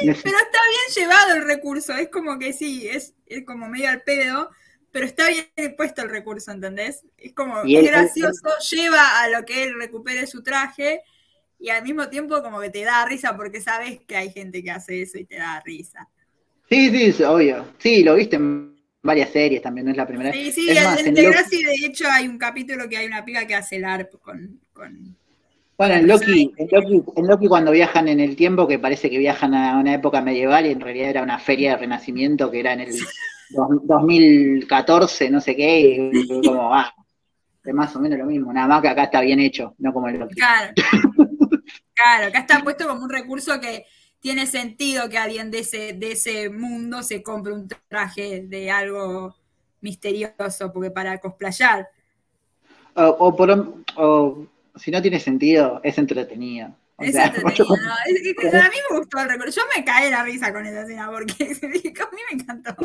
Pero 0.00 0.16
está 0.16 0.58
bien 0.68 0.94
llevado 0.96 1.34
el 1.34 1.44
recurso, 1.44 1.92
es 1.94 2.08
como 2.08 2.38
que 2.38 2.52
sí, 2.52 2.88
es, 2.88 3.14
como 3.46 3.68
medio 3.68 3.88
al 3.88 4.02
pedo, 4.02 4.50
pero 4.90 5.06
está 5.06 5.28
bien 5.28 5.74
puesto 5.76 6.02
el 6.02 6.10
recurso, 6.10 6.52
¿entendés? 6.52 7.04
Es 7.16 7.32
como 7.32 7.62
es 7.62 7.84
gracioso, 7.84 8.48
lleva 8.70 9.22
a 9.22 9.28
lo 9.28 9.44
que 9.44 9.64
él 9.64 9.74
recupere 9.74 10.26
su 10.26 10.42
traje 10.42 11.02
y 11.58 11.70
al 11.70 11.82
mismo 11.82 12.08
tiempo 12.08 12.42
como 12.42 12.60
que 12.60 12.70
te 12.70 12.82
da 12.82 13.04
risa 13.06 13.36
porque 13.36 13.60
sabes 13.60 14.00
que 14.06 14.16
hay 14.16 14.30
gente 14.30 14.62
que 14.62 14.70
hace 14.70 15.02
eso 15.02 15.18
y 15.18 15.24
te 15.24 15.36
da 15.36 15.60
risa. 15.64 16.08
Sí, 16.68 17.12
sí, 17.12 17.22
obvio. 17.22 17.72
Sí, 17.78 18.02
lo 18.02 18.14
viste 18.14 18.36
en 18.36 18.76
varias 19.02 19.30
series 19.30 19.62
también, 19.62 19.86
no 19.86 19.90
es 19.92 19.96
la 19.96 20.06
primera 20.06 20.30
vez. 20.30 20.54
Sí, 20.54 20.68
sí, 20.68 20.70
en, 20.70 21.08
en 21.08 21.14
de 21.14 21.86
hecho 21.86 22.06
hay 22.10 22.26
un 22.26 22.38
capítulo 22.38 22.88
que 22.88 22.96
hay 22.96 23.06
una 23.06 23.24
piba 23.24 23.46
que 23.46 23.54
hace 23.54 23.76
el 23.76 23.84
ARP 23.84 24.14
con 24.20 24.60
bueno, 25.76 25.94
en 25.94 26.06
Loki, 26.06 26.52
en 26.56 27.26
Loki, 27.26 27.48
cuando 27.48 27.72
viajan 27.72 28.08
en 28.08 28.20
el 28.20 28.36
tiempo, 28.36 28.68
que 28.68 28.78
parece 28.78 29.10
que 29.10 29.18
viajan 29.18 29.54
a 29.54 29.78
una 29.78 29.94
época 29.94 30.20
medieval 30.20 30.66
y 30.66 30.70
en 30.70 30.80
realidad 30.80 31.10
era 31.10 31.22
una 31.22 31.38
feria 31.38 31.72
de 31.72 31.78
renacimiento 31.78 32.50
que 32.50 32.60
era 32.60 32.74
en 32.74 32.80
el 32.80 32.94
2014, 33.50 35.30
no 35.30 35.40
sé 35.40 35.56
qué, 35.56 36.10
y 36.12 36.42
como, 36.42 36.74
ah, 36.74 36.94
es 37.64 37.74
más 37.74 37.94
o 37.96 38.00
menos 38.00 38.18
lo 38.18 38.26
mismo, 38.26 38.52
nada 38.52 38.68
más 38.68 38.82
que 38.82 38.88
acá 38.88 39.04
está 39.04 39.20
bien 39.20 39.40
hecho, 39.40 39.74
no 39.78 39.92
como 39.92 40.08
el 40.08 40.18
Loki. 40.18 40.34
Claro, 40.34 40.72
claro, 41.94 42.28
acá 42.28 42.38
está 42.40 42.60
puesto 42.62 42.86
como 42.86 43.02
un 43.02 43.10
recurso 43.10 43.60
que 43.60 43.84
tiene 44.20 44.46
sentido 44.46 45.08
que 45.08 45.18
alguien 45.18 45.50
de 45.50 45.58
ese, 45.58 45.92
de 45.92 46.12
ese 46.12 46.50
mundo 46.50 47.02
se 47.02 47.22
compre 47.22 47.52
un 47.52 47.68
traje 47.88 48.42
de 48.46 48.70
algo 48.70 49.34
misterioso, 49.80 50.72
porque 50.72 50.90
para 50.90 51.18
cosplayar. 51.18 51.88
O, 52.94 53.36
por, 53.36 53.84
o 53.96 54.46
si 54.76 54.90
no 54.90 55.00
tiene 55.00 55.20
sentido, 55.20 55.80
es 55.82 55.98
entretenido. 55.98 56.76
es 56.98 57.14
entretenido, 57.14 57.66
a 57.72 58.68
mí 58.68 58.76
me 58.90 58.98
gustó 58.98 59.20
el 59.20 59.28
recuerdo. 59.28 59.52
Yo 59.52 59.62
me 59.76 59.84
caí 59.84 60.10
la 60.10 60.24
risa 60.24 60.52
con 60.52 60.66
esa 60.66 60.82
escena 60.82 61.10
porque 61.10 61.44
a 61.44 61.66
mí 61.68 62.20
me 62.30 62.40
encantó. 62.40 62.76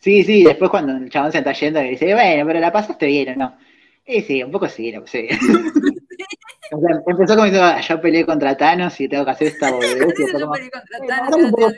Sí, 0.00 0.22
sí, 0.22 0.44
después 0.44 0.70
cuando 0.70 0.96
el 0.96 1.10
chabón 1.10 1.32
se 1.32 1.38
está 1.38 1.52
yendo 1.52 1.82
y 1.82 1.90
dice, 1.90 2.14
bueno, 2.14 2.46
pero 2.46 2.60
la 2.60 2.72
pasaste 2.72 3.06
bien 3.06 3.30
o 3.30 3.36
no. 3.36 3.58
Sí, 4.06 4.22
sí, 4.22 4.42
un 4.42 4.50
poco 4.50 4.68
sí, 4.68 4.92
lo 4.92 5.06
sí. 5.06 5.28
o 6.72 6.80
sea, 6.80 7.02
empezó 7.06 7.34
como 7.34 7.44
diciendo, 7.44 7.64
ah, 7.64 7.80
yo 7.80 8.00
peleé 8.00 8.24
contra 8.24 8.56
Thanos 8.56 8.98
y 9.00 9.08
tengo 9.08 9.24
que 9.24 9.30
hacer 9.32 9.48
esta 9.48 9.70
boludez. 9.70 9.98
yo 9.98 10.50
peleé 10.50 10.70
contra 10.70 10.98
Thanos. 11.06 11.74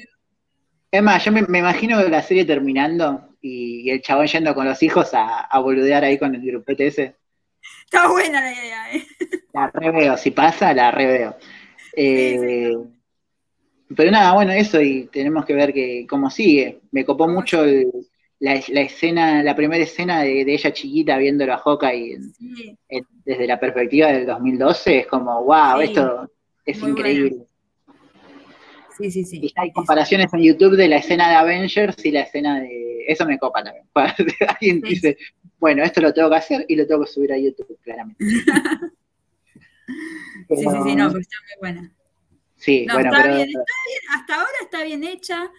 Es 0.93 1.03
más, 1.03 1.25
yo 1.25 1.33
me, 1.33 1.41
imagino 1.41 2.03
la 2.09 2.23
serie 2.23 2.45
terminando 2.45 3.37
y, 3.41 3.89
el 3.91 4.03
chabón 4.03 4.27
yendo 4.27 4.55
con 4.55 4.67
los 4.67 4.83
hijos 4.83 5.15
a, 5.15 5.41
a 5.41 5.59
boludear 5.61 6.05
ahí 6.05 6.19
con 6.19 6.35
el 6.35 6.43
grupete 6.43 6.89
ese. 6.89 7.20
Está 7.93 8.09
buena 8.09 8.41
la 8.41 8.53
idea, 8.53 8.93
¿eh? 8.93 9.05
La 9.53 9.67
reveo, 9.67 10.17
si 10.17 10.31
pasa, 10.31 10.73
la 10.73 10.93
reveo. 10.93 11.37
Eh, 11.97 12.73
pero 13.97 14.13
nada, 14.13 14.33
bueno, 14.33 14.53
eso 14.53 14.81
y 14.81 15.09
tenemos 15.09 15.45
que 15.45 15.55
ver 15.55 15.73
que 15.73 16.07
cómo 16.09 16.31
sigue. 16.31 16.83
Me 16.93 17.05
copó 17.05 17.27
mucho 17.27 17.65
la, 18.39 18.55
escena, 18.55 19.43
la 19.43 19.57
primera 19.57 19.83
escena 19.83 20.23
de, 20.23 20.43
ella 20.43 20.73
chiquita 20.73 21.19
viéndolo 21.19 21.55
a 21.55 21.59
Hawkeye 21.59 22.17
desde 23.25 23.47
la 23.49 23.59
perspectiva 23.59 24.13
del 24.13 24.25
2012. 24.25 24.99
Es 25.01 25.07
como, 25.09 25.43
wow, 25.43 25.81
esto 25.81 26.31
es 26.65 26.81
increíble. 26.81 27.45
Sí, 28.97 29.11
sí, 29.11 29.25
sí. 29.25 29.41
Y 29.43 29.53
hay 29.57 29.73
comparaciones 29.73 30.33
en 30.33 30.43
YouTube 30.43 30.77
de 30.77 30.87
la 30.87 30.99
escena 30.99 31.29
de 31.29 31.35
Avengers 31.35 32.05
y 32.05 32.13
la 32.13 32.21
escena 32.21 32.61
de. 32.61 33.05
Eso 33.09 33.27
me 33.27 33.37
copa 33.37 33.65
también. 33.65 33.87
Alguien 34.49 34.81
dice, 34.81 35.17
bueno, 35.61 35.85
esto 35.85 36.01
lo 36.01 36.13
tengo 36.15 36.31
que 36.31 36.37
hacer 36.37 36.65
y 36.69 36.75
lo 36.75 36.87
tengo 36.87 37.05
que 37.05 37.11
subir 37.11 37.33
a 37.33 37.39
YouTube, 37.39 37.79
claramente. 37.83 38.25
sí, 40.49 40.57
sí, 40.57 40.65
sí, 40.85 40.97
no, 40.97 41.09
pero 41.09 41.21
está 41.21 41.37
muy 41.47 41.61
buena. 41.61 41.93
Sí, 42.57 42.87
bueno, 42.91 43.11
está, 43.11 43.27
bien, 43.29 43.49
está 43.49 43.63
bien, 43.87 44.01
hasta 44.15 44.35
ahora 44.35 44.53
está 44.63 44.83
bien 44.83 45.05
hecha, 45.05 45.51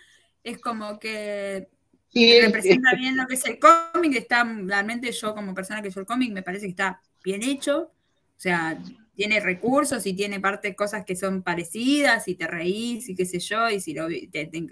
es 0.44 0.58
como 0.60 1.00
que 1.00 1.68
representa 2.14 2.96
bien 2.96 3.16
lo 3.16 3.28
que 3.28 3.36
es 3.36 3.46
el 3.46 3.60
cómic, 3.60 4.16
está 4.16 4.44
realmente 4.44 5.12
yo 5.12 5.34
como 5.34 5.54
persona 5.54 5.82
que 5.82 5.92
yo 5.92 6.00
el 6.00 6.06
cómic 6.06 6.32
me 6.32 6.44
parece 6.44 6.66
que 6.66 6.72
está 6.72 7.00
bien 7.24 7.44
hecho, 7.44 7.84
o 7.84 8.40
sea, 8.40 8.78
tiene 9.16 9.40
recursos 9.40 10.06
y 10.06 10.14
tiene 10.14 10.40
parte 10.40 10.76
cosas 10.76 11.06
que 11.06 11.16
son 11.16 11.44
parecidas 11.44 12.28
y 12.28 12.36
te 12.36 12.48
reís 12.48 13.08
y 13.08 13.16
qué 13.16 13.26
sé 13.26 13.40
yo, 13.40 13.70
y 13.70 13.80
si 13.80 13.94
lo, 13.94 14.08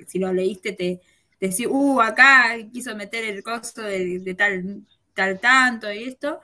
si 0.07 0.19
lo 0.19 0.33
leíste 0.33 0.73
te, 0.73 1.01
decís, 1.39 1.67
uh, 1.67 2.01
acá 2.01 2.57
quiso 2.71 2.95
meter 2.95 3.23
el 3.23 3.43
costo 3.43 3.81
de 3.81 4.35
tal 4.35 4.83
tal 5.19 5.39
tanto 5.39 5.91
y 5.91 6.03
esto. 6.05 6.39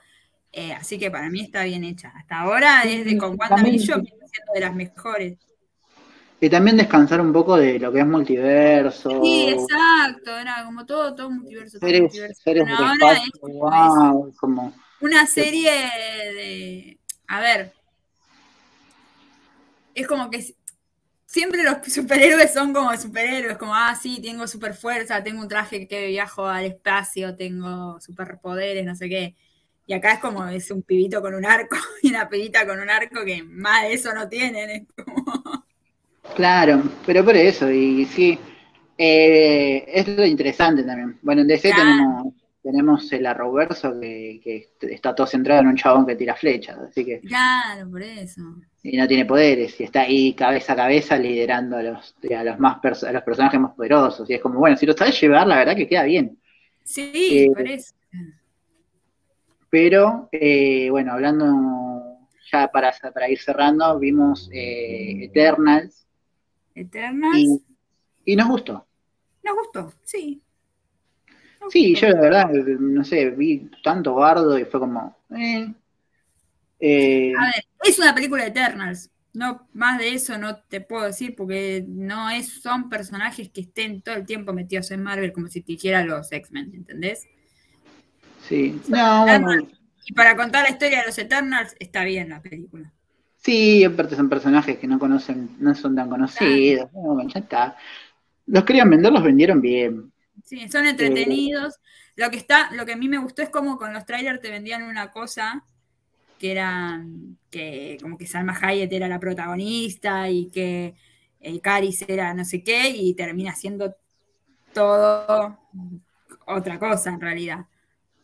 Eh, 0.51 0.73
así 0.73 0.97
que 0.97 1.09
para 1.09 1.29
mí 1.29 1.41
está 1.41 1.63
bien 1.63 1.83
hecha. 1.83 2.11
Hasta 2.15 2.39
ahora, 2.39 2.81
desde 2.83 3.17
con 3.17 3.37
WandaVision, 3.39 4.01
viene 4.01 4.27
siendo 4.27 4.53
de 4.53 4.59
las 4.59 4.75
mejores. 4.75 5.37
Y 6.41 6.49
también 6.49 6.75
descansar 6.75 7.21
un 7.21 7.31
poco 7.31 7.55
de 7.55 7.79
lo 7.79 7.91
que 7.91 7.99
es 7.99 8.05
multiverso. 8.05 9.21
Sí, 9.23 9.47
exacto, 9.49 10.37
era 10.37 10.65
como 10.65 10.85
todo, 10.85 11.15
todo 11.15 11.31
multiverso. 11.31 11.79
Todo 11.79 11.89
multiverso. 11.89 12.41
como 14.39 14.73
una 15.01 15.25
serie 15.25 15.71
de. 15.71 16.99
A 17.27 17.39
ver. 17.39 17.73
Es 19.93 20.07
como 20.07 20.29
que 20.29 20.45
siempre 21.35 21.63
los 21.63 21.79
superhéroes 21.93 22.53
son 22.53 22.71
como 22.71 22.95
superhéroes, 22.95 23.57
como, 23.57 23.75
ah, 23.75 23.93
sí, 23.93 24.21
tengo 24.21 24.47
super 24.47 24.73
fuerza, 24.73 25.21
tengo 25.21 25.41
un 25.41 25.49
traje 25.49 25.85
que 25.85 26.07
viajo 26.07 26.45
al 26.45 26.63
espacio, 26.63 27.35
tengo 27.35 27.99
superpoderes, 27.99 28.85
no 28.85 28.95
sé 28.95 29.09
qué. 29.09 29.35
Y 29.85 29.93
acá 29.93 30.13
es 30.13 30.19
como, 30.19 30.47
es 30.47 30.71
un 30.71 30.81
pibito 30.81 31.21
con 31.21 31.35
un 31.35 31.45
arco 31.45 31.75
y 32.01 32.07
una 32.07 32.29
pibita 32.29 32.65
con 32.65 32.79
un 32.79 32.89
arco 32.89 33.25
que 33.25 33.43
más 33.43 33.81
de 33.83 33.93
eso 33.93 34.13
no 34.13 34.29
tienen. 34.29 34.87
Claro, 36.35 36.81
pero 37.05 37.25
por 37.25 37.35
eso, 37.35 37.69
y 37.69 38.05
sí, 38.05 38.39
eh, 38.97 39.83
es 39.87 40.07
lo 40.07 40.25
interesante 40.25 40.83
también. 40.83 41.19
Bueno, 41.21 41.41
en 41.41 41.47
DC 41.47 41.69
tenemos 41.69 42.33
tenemos 42.65 43.13
el 43.13 43.27
arroverso 43.27 43.93
que, 43.99 44.41
que 44.43 44.69
está 44.91 45.13
todo 45.13 45.27
centrado 45.27 45.61
en 45.61 45.67
un 45.67 45.75
chabón 45.75 46.03
que 46.07 46.15
tira 46.15 46.35
flechas, 46.35 46.75
así 46.79 47.05
que... 47.05 47.19
Claro, 47.19 47.91
por 47.91 48.01
eso. 48.01 48.41
Y 48.81 48.97
no 48.97 49.07
tiene 49.07 49.23
poderes, 49.23 49.79
y 49.79 49.83
está 49.83 50.01
ahí 50.01 50.33
cabeza 50.33 50.73
a 50.73 50.75
cabeza 50.75 51.15
liderando 51.15 51.77
a 51.77 51.83
los, 51.83 52.15
a 52.35 52.43
los, 52.43 52.57
más 52.57 53.03
a 53.03 53.11
los 53.11 53.21
personajes 53.21 53.59
más 53.59 53.75
poderosos, 53.75 54.27
y 54.27 54.33
es 54.33 54.41
como, 54.41 54.57
bueno, 54.57 54.75
si 54.77 54.87
lo 54.87 54.93
sabes 54.93 55.21
llevar, 55.21 55.45
la 55.45 55.57
verdad 55.57 55.75
que 55.75 55.87
queda 55.87 56.05
bien. 56.05 56.39
Sí, 56.83 57.11
eh, 57.13 57.51
por 57.53 57.67
eso. 57.67 57.93
Pero, 59.69 60.29
eh, 60.31 60.89
bueno, 60.89 61.13
hablando 61.13 61.45
ya 62.51 62.67
para, 62.69 62.91
para 63.13 63.29
ir 63.29 63.37
cerrando, 63.37 63.99
vimos 63.99 64.49
eh, 64.51 65.25
Eternals. 65.25 66.07
Eternals. 66.73 67.61
y 68.25 68.35
nos 68.35 68.47
gustó. 68.47 68.87
Nos 69.43 69.55
gustó, 69.55 69.93
sí 70.03 70.41
Sí, 71.69 71.95
yo 71.95 72.09
la 72.09 72.21
verdad, 72.21 72.49
no 72.49 73.03
sé, 73.03 73.29
vi 73.31 73.69
tanto 73.83 74.15
bardo 74.15 74.57
y 74.57 74.65
fue 74.65 74.79
como. 74.79 75.17
Eh, 75.35 75.73
eh. 76.79 77.33
A 77.37 77.45
ver, 77.45 77.65
es 77.83 77.99
una 77.99 78.13
película 78.13 78.43
de 78.43 78.49
Eternals. 78.49 79.09
No, 79.33 79.67
más 79.73 79.99
de 79.99 80.13
eso 80.13 80.37
no 80.37 80.55
te 80.55 80.79
puedo 80.79 81.03
decir 81.03 81.35
porque 81.35 81.83
no 81.85 82.29
es, 82.29 82.61
son 82.61 82.89
personajes 82.89 83.49
que 83.49 83.61
estén 83.61 84.01
todo 84.01 84.15
el 84.15 84.25
tiempo 84.25 84.53
metidos 84.53 84.91
en 84.91 85.03
Marvel 85.03 85.33
como 85.33 85.47
si 85.47 85.61
te 85.61 85.73
hiciera 85.73 86.05
los 86.05 86.31
X-Men, 86.31 86.71
¿entendés? 86.73 87.27
Sí, 88.47 88.79
no, 88.87 89.25
Y 90.05 90.13
para 90.13 90.37
contar 90.37 90.63
la 90.63 90.69
historia 90.69 91.01
de 91.01 91.07
los 91.07 91.17
Eternals 91.17 91.75
está 91.79 92.05
bien 92.05 92.29
la 92.29 92.41
película. 92.41 92.93
Sí, 93.37 93.83
aparte 93.83 94.15
son 94.15 94.29
personajes 94.29 94.77
que 94.77 94.87
no 94.87 94.97
conocen, 94.97 95.49
no 95.59 95.75
son 95.75 95.95
tan 95.95 96.09
conocidos. 96.09 96.89
ya 97.27 97.39
está. 97.39 97.77
Los 98.47 98.63
querían 98.63 98.89
vender, 98.89 99.11
los 99.11 99.23
vendieron 99.23 99.59
bien. 99.59 100.11
Sí, 100.45 100.69
son 100.69 100.85
entretenidos. 100.85 101.75
Lo 102.15 102.29
que 102.29 102.37
está, 102.37 102.71
lo 102.71 102.85
que 102.85 102.93
a 102.93 102.97
mí 102.97 103.09
me 103.09 103.17
gustó 103.17 103.41
es 103.41 103.49
como 103.49 103.77
con 103.77 103.93
los 103.93 104.05
trailers 104.05 104.39
te 104.39 104.51
vendían 104.51 104.83
una 104.83 105.11
cosa 105.11 105.65
que 106.39 106.51
era 106.51 107.03
que 107.49 107.97
como 108.01 108.17
que 108.17 108.27
Salma 108.27 108.57
Hayek 108.61 108.91
era 108.91 109.07
la 109.07 109.19
protagonista 109.19 110.29
y 110.29 110.49
que 110.51 110.95
el 111.39 111.61
Caris 111.61 112.05
era 112.07 112.33
no 112.33 112.45
sé 112.45 112.63
qué 112.63 112.89
y 112.89 113.13
termina 113.15 113.55
siendo 113.55 113.95
todo 114.73 115.57
otra 116.45 116.77
cosa 116.77 117.09
en 117.09 117.21
realidad. 117.21 117.65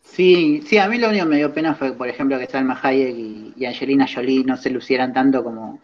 Sí, 0.03 0.61
sí, 0.65 0.77
a 0.77 0.87
mí 0.87 0.97
lo 0.97 1.09
único 1.09 1.25
que 1.25 1.29
me 1.29 1.37
dio 1.37 1.53
pena 1.53 1.75
fue, 1.75 1.93
por 1.93 2.07
ejemplo, 2.07 2.37
que 2.37 2.47
Salma 2.47 2.79
Hayek 2.81 3.15
y, 3.55 3.65
Angelina 3.65 4.07
Jolie 4.11 4.43
no 4.43 4.57
se 4.57 4.69
lucieran 4.69 5.13
tanto 5.13 5.43
como, 5.43 5.79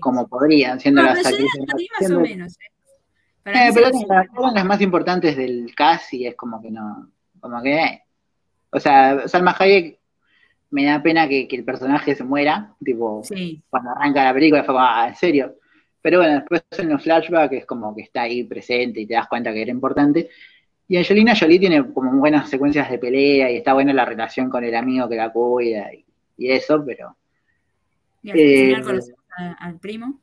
como 0.00 0.28
podrían, 0.28 0.80
siendo 0.80 1.02
las 1.02 1.26
actrices. 1.26 1.60
Más 2.00 2.10
o 2.10 2.20
menos, 2.20 2.52
¿eh? 2.54 2.73
Eh, 3.46 3.70
pero 3.74 3.90
las 4.54 4.64
más 4.64 4.80
importantes 4.80 5.36
del 5.36 5.74
cast 5.74 6.14
y 6.14 6.26
es 6.26 6.34
como 6.34 6.62
que 6.62 6.70
no, 6.70 7.10
como 7.40 7.62
que, 7.62 8.02
o 8.70 8.80
sea, 8.80 9.28
Salma 9.28 9.54
Hayek 9.58 9.98
me 10.70 10.86
da 10.86 11.02
pena 11.02 11.28
que, 11.28 11.46
el 11.50 11.64
personaje 11.64 12.14
se 12.14 12.24
muera, 12.24 12.74
tipo, 12.82 13.22
cuando 13.68 13.90
arranca 13.90 14.24
la 14.24 14.34
película 14.34 14.64
fue 14.64 14.74
como, 14.74 14.84
ah, 14.84 15.08
en 15.08 15.14
serio. 15.14 15.56
Pero 16.00 16.18
bueno, 16.18 16.34
después 16.34 16.64
en 16.78 16.88
los 16.88 17.02
flashbacks 17.02 17.54
es 17.54 17.66
como 17.66 17.94
que 17.94 18.02
está 18.02 18.22
ahí 18.22 18.44
presente 18.44 19.00
y 19.00 19.06
te 19.06 19.14
das 19.14 19.28
cuenta 19.28 19.52
que 19.52 19.62
era 19.62 19.70
importante. 19.70 20.30
Y 20.88 20.96
Angelina 20.96 21.34
Jolie 21.38 21.58
tiene 21.58 21.92
como 21.92 22.12
buenas 22.12 22.48
secuencias 22.50 22.90
de 22.90 22.98
pelea 22.98 23.50
y 23.50 23.56
está 23.56 23.72
buena 23.72 23.92
la 23.92 24.04
relación 24.04 24.50
con 24.50 24.64
el 24.64 24.74
amigo 24.74 25.08
que 25.08 25.16
la 25.16 25.30
cuida 25.32 25.90
y, 25.92 26.04
eso, 26.50 26.82
pero... 26.84 27.16
¿Y 28.22 28.30
al 28.30 28.36
final 28.36 28.80
eh, 28.80 28.84
conocemos 28.84 29.20
al 29.58 29.78
primo? 29.78 30.18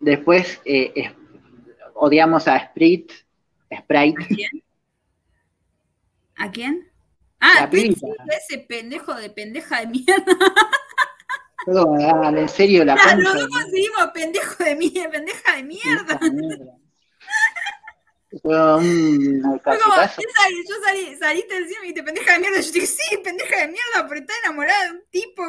Después 0.00 0.60
eh, 0.64 1.12
odiamos 1.96 2.46
a 2.48 2.58
Sprite. 2.58 3.14
Sprite. 3.74 4.22
¿A 4.22 4.26
quién? 4.26 4.62
¿A 6.36 6.50
quién? 6.50 6.92
Ah, 7.40 7.68
ese 7.70 8.58
pendejo 8.58 9.14
de 9.14 9.30
pendeja 9.30 9.80
de 9.80 9.86
mierda. 9.86 10.24
Dale, 11.66 12.42
en 12.42 12.48
serio, 12.48 12.84
la 12.84 12.94
ah, 12.94 13.16
Los 13.16 13.34
dos 13.34 13.48
conseguimos 13.48 14.06
pendejo 14.14 14.64
de 14.64 14.76
mierda, 14.76 15.10
pendeja 15.10 15.56
de 15.56 15.62
mierda. 15.64 16.20
Fue 18.42 18.76
un 18.76 19.42
yo 19.42 19.60
salí, 19.64 20.64
yo 20.68 20.74
salí, 20.84 21.16
saliste 21.16 21.56
encima 21.56 21.86
y 21.86 21.94
te 21.94 22.02
pendeja 22.02 22.32
de 22.34 22.38
mierda. 22.38 22.60
Yo 22.60 22.72
dije, 22.72 22.86
sí, 22.86 23.16
pendeja 23.18 23.56
de 23.56 23.68
mierda, 23.68 24.06
pero 24.08 24.20
está 24.20 24.32
enamorada 24.44 24.84
de 24.84 24.90
un 24.92 25.02
tipo. 25.10 25.42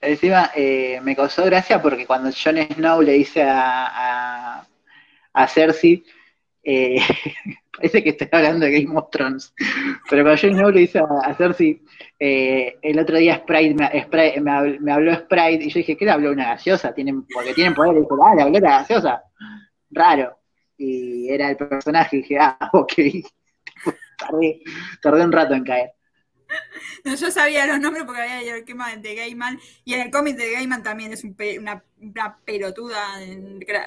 Encima 0.00 0.50
eh, 0.54 1.00
me 1.02 1.16
causó 1.16 1.44
gracia 1.44 1.82
porque 1.82 2.06
cuando 2.06 2.30
Jon 2.30 2.56
Snow 2.56 3.02
le 3.02 3.12
dice 3.12 3.42
a, 3.44 4.64
Cersei, 5.48 6.04
eh, 6.62 7.00
parece 7.76 8.02
que 8.02 8.10
estoy 8.10 8.28
hablando 8.30 8.66
de 8.66 8.80
Game 8.80 8.96
of 8.96 9.10
Thrones, 9.10 9.52
pero 10.08 10.22
cuando 10.22 10.40
Jon 10.40 10.54
Snow 10.54 10.70
le 10.70 10.80
dice 10.80 11.00
a, 11.00 11.34
Cersei, 11.34 11.82
eh, 12.18 12.76
el 12.80 12.98
otro 12.98 13.16
día 13.16 13.38
Sprite, 13.38 13.74
me, 13.74 14.78
me, 14.80 14.92
habló 14.92 15.14
Sprite 15.14 15.64
y 15.64 15.70
yo 15.70 15.78
dije, 15.78 15.96
¿qué 15.96 16.04
le 16.04 16.12
habló 16.12 16.30
una 16.30 16.50
gaseosa? 16.50 16.94
¿Tienen, 16.94 17.24
porque 17.26 17.54
tienen 17.54 17.74
poder, 17.74 17.96
y 17.96 18.00
dice, 18.00 18.14
ah, 18.22 18.34
le 18.36 18.42
habló 18.42 18.58
una 18.58 18.78
gaseosa. 18.78 19.22
Raro. 19.90 20.38
Y 20.76 21.28
era 21.28 21.50
el 21.50 21.56
personaje 21.56 22.18
y 22.18 22.20
dije, 22.20 22.38
ah, 22.38 22.56
ok. 22.72 22.92
tardé 25.02 25.24
un 25.24 25.32
rato 25.32 25.54
en 25.54 25.64
caer. 25.64 25.90
No, 27.04 27.14
yo 27.14 27.30
sabía 27.30 27.66
los 27.66 27.80
nombres 27.80 28.04
porque 28.04 28.22
había 28.22 28.40
leído 28.40 28.56
el 28.56 28.64
tema 28.64 28.94
de 28.94 29.14
Gaiman 29.14 29.58
y 29.84 29.94
en 29.94 30.00
el 30.00 30.10
cómic 30.10 30.36
de 30.36 30.52
Gaiman 30.52 30.82
también 30.82 31.12
es 31.12 31.24
una, 31.24 31.82
pelotuda 32.44 32.98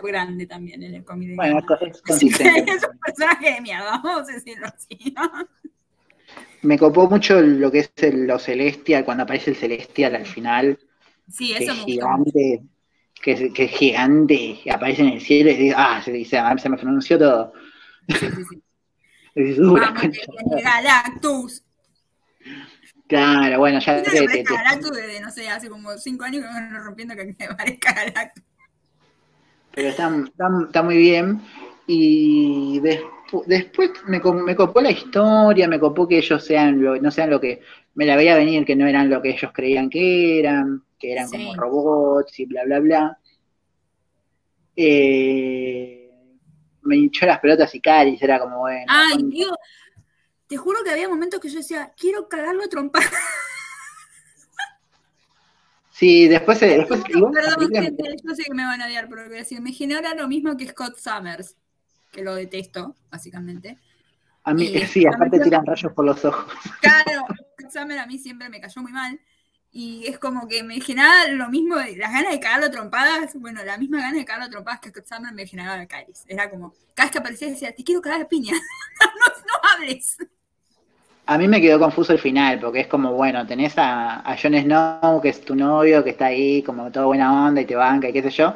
grande 0.01 0.45
también 0.45 0.83
en 0.83 0.95
el 0.95 1.03
cómic 1.03 1.29
de 1.29 1.35
bueno, 1.35 1.59
Es, 1.81 2.01
es, 2.23 2.83
un 2.83 2.99
personaje 2.99 3.53
de 3.53 3.61
mierda, 3.61 4.01
vamos 4.03 4.29
a 4.29 4.33
decirlo 4.33 4.67
así, 4.67 5.13
Me 6.61 6.77
copó 6.77 7.09
mucho 7.09 7.41
lo 7.41 7.71
que 7.71 7.79
es 7.79 7.91
el, 7.97 8.27
lo 8.27 8.39
celestial, 8.39 9.03
cuando 9.03 9.23
aparece 9.23 9.51
el 9.51 9.57
celestial 9.57 10.15
al 10.15 10.25
final. 10.25 10.79
Sí, 11.29 11.53
eso 11.53 11.73
que 11.73 11.79
es 11.79 11.85
gigante, 11.85 12.61
que, 13.21 13.53
que, 13.53 13.63
es 13.63 13.71
gigante, 13.71 14.59
aparece 14.71 15.01
en 15.01 15.09
el 15.09 15.21
cielo 15.21 15.51
y 15.51 15.55
dice, 15.55 15.75
ah, 15.77 16.01
se, 16.03 16.11
dice, 16.11 16.39
se 16.57 16.69
me 16.69 16.77
pronunció 16.77 17.17
todo. 17.17 17.53
Sí, 18.07 18.15
sí, 18.19 18.43
sí. 18.49 18.61
Vamos, 19.35 20.17
Galactus. 20.63 21.63
Claro, 23.11 23.59
bueno, 23.59 23.77
ya 23.79 24.01
te, 24.01 24.09
te, 24.09 24.25
desde, 24.25 25.19
no 25.19 25.29
sé, 25.31 25.49
hace 25.49 25.67
como 25.67 25.97
cinco 25.97 26.23
años 26.23 26.45
que 26.45 26.61
me 26.61 26.79
rompiendo 26.79 27.13
que 27.13 27.25
me 27.25 27.55
parezca 27.57 27.91
Galactus. 27.91 28.41
Pero 29.75 29.89
está, 29.89 30.09
está, 30.65 30.81
muy 30.81 30.95
bien. 30.95 31.41
Y 31.87 32.79
después 33.47 33.91
me, 34.07 34.21
me, 34.21 34.55
copó 34.55 34.79
la 34.79 34.91
historia, 34.91 35.67
me 35.67 35.77
copó 35.77 36.07
que 36.07 36.19
ellos 36.19 36.41
sean 36.41 36.81
lo, 36.81 36.95
no 37.01 37.11
sean 37.11 37.29
lo 37.29 37.41
que 37.41 37.59
me 37.95 38.05
la 38.05 38.15
veía 38.15 38.37
venir, 38.37 38.63
que 38.63 38.77
no 38.77 38.87
eran 38.87 39.09
lo 39.09 39.21
que 39.21 39.31
ellos 39.31 39.51
creían 39.53 39.89
que 39.89 40.39
eran, 40.39 40.81
que 40.97 41.11
eran 41.11 41.29
como 41.29 41.53
robots 41.55 42.39
y 42.39 42.45
bla, 42.45 42.63
bla, 42.63 42.79
bla. 42.79 43.17
Eh, 44.73 46.09
me 46.83 46.95
hinchó 46.95 47.25
las 47.25 47.39
pelotas 47.39 47.75
y 47.75 47.81
Caris, 47.81 48.21
era 48.21 48.39
como 48.39 48.59
bueno. 48.59 48.85
Ay, 48.87 49.21
Dios, 49.23 49.51
te 50.51 50.57
juro 50.57 50.83
que 50.83 50.89
había 50.89 51.07
momentos 51.07 51.39
que 51.39 51.47
yo 51.47 51.59
decía, 51.59 51.93
quiero 51.95 52.27
cagarlo 52.27 52.65
a 52.65 52.67
trompar. 52.67 53.03
Sí, 55.89 56.27
después. 56.27 56.59
después 56.59 57.03
perdón, 57.05 57.69
gente, 57.71 58.03
yo 58.21 58.35
sé 58.35 58.43
que 58.43 58.53
me 58.53 58.65
van 58.65 58.81
a 58.81 58.87
odiar, 58.87 59.07
pero 59.07 59.27
voy 59.27 59.35
a 59.35 59.39
decir, 59.39 59.61
me 59.61 59.71
genera 59.71 60.13
lo 60.13 60.27
mismo 60.27 60.57
que 60.57 60.67
Scott 60.67 60.97
Summers, 60.97 61.55
que 62.11 62.21
lo 62.21 62.35
detesto, 62.35 62.97
básicamente. 63.09 63.77
A 64.43 64.53
mí, 64.53 64.67
sí, 64.87 65.05
aparte 65.07 65.39
tiran 65.39 65.65
rayos 65.65 65.93
por 65.93 66.03
los 66.03 66.25
ojos. 66.25 66.51
Claro, 66.81 67.27
Scott 67.53 67.71
Summers 67.71 68.01
a 68.01 68.05
mí 68.05 68.17
siempre 68.17 68.49
me 68.49 68.59
cayó 68.59 68.81
muy 68.81 68.91
mal. 68.91 69.21
Y 69.71 70.05
es 70.05 70.19
como 70.19 70.49
que 70.49 70.63
me 70.63 70.81
generaba 70.81 71.27
lo 71.29 71.47
mismo, 71.47 71.75
las 71.75 72.11
ganas 72.11 72.31
de 72.31 72.41
cagarlo 72.41 72.65
a 72.65 72.71
trompadas, 72.71 73.35
bueno, 73.35 73.63
la 73.63 73.77
misma 73.77 73.99
ganas 73.99 74.15
de 74.15 74.25
cagarlo 74.25 74.47
a 74.47 74.49
trompadas 74.49 74.81
que 74.81 74.89
Scott 74.89 75.05
Summers 75.07 75.33
me 75.33 75.47
generaba 75.47 75.79
a 75.79 75.85
Kyris. 75.85 76.25
Era 76.27 76.49
como, 76.49 76.73
cada 76.93 77.05
vez 77.05 77.11
que 77.13 77.19
aparecía 77.19 77.47
decía, 77.47 77.73
te 77.73 77.85
quiero 77.85 78.01
cagar 78.01 78.23
a 78.23 78.27
piña, 78.27 78.51
no, 79.01 79.27
no 79.47 79.69
hables. 79.69 80.17
A 81.31 81.37
mí 81.37 81.47
me 81.47 81.61
quedó 81.61 81.79
confuso 81.79 82.11
el 82.11 82.19
final, 82.19 82.59
porque 82.59 82.81
es 82.81 82.87
como, 82.87 83.13
bueno, 83.13 83.47
tenés 83.47 83.77
a, 83.77 84.19
a 84.19 84.35
Jon 84.37 84.53
Snow, 84.53 85.21
que 85.21 85.29
es 85.29 85.39
tu 85.39 85.55
novio, 85.55 86.03
que 86.03 86.09
está 86.09 86.25
ahí 86.25 86.61
como 86.61 86.91
toda 86.91 87.05
buena 87.05 87.47
onda 87.47 87.61
y 87.61 87.65
te 87.65 87.73
banca 87.73 88.09
y 88.09 88.11
qué 88.11 88.21
sé 88.21 88.31
yo, 88.31 88.53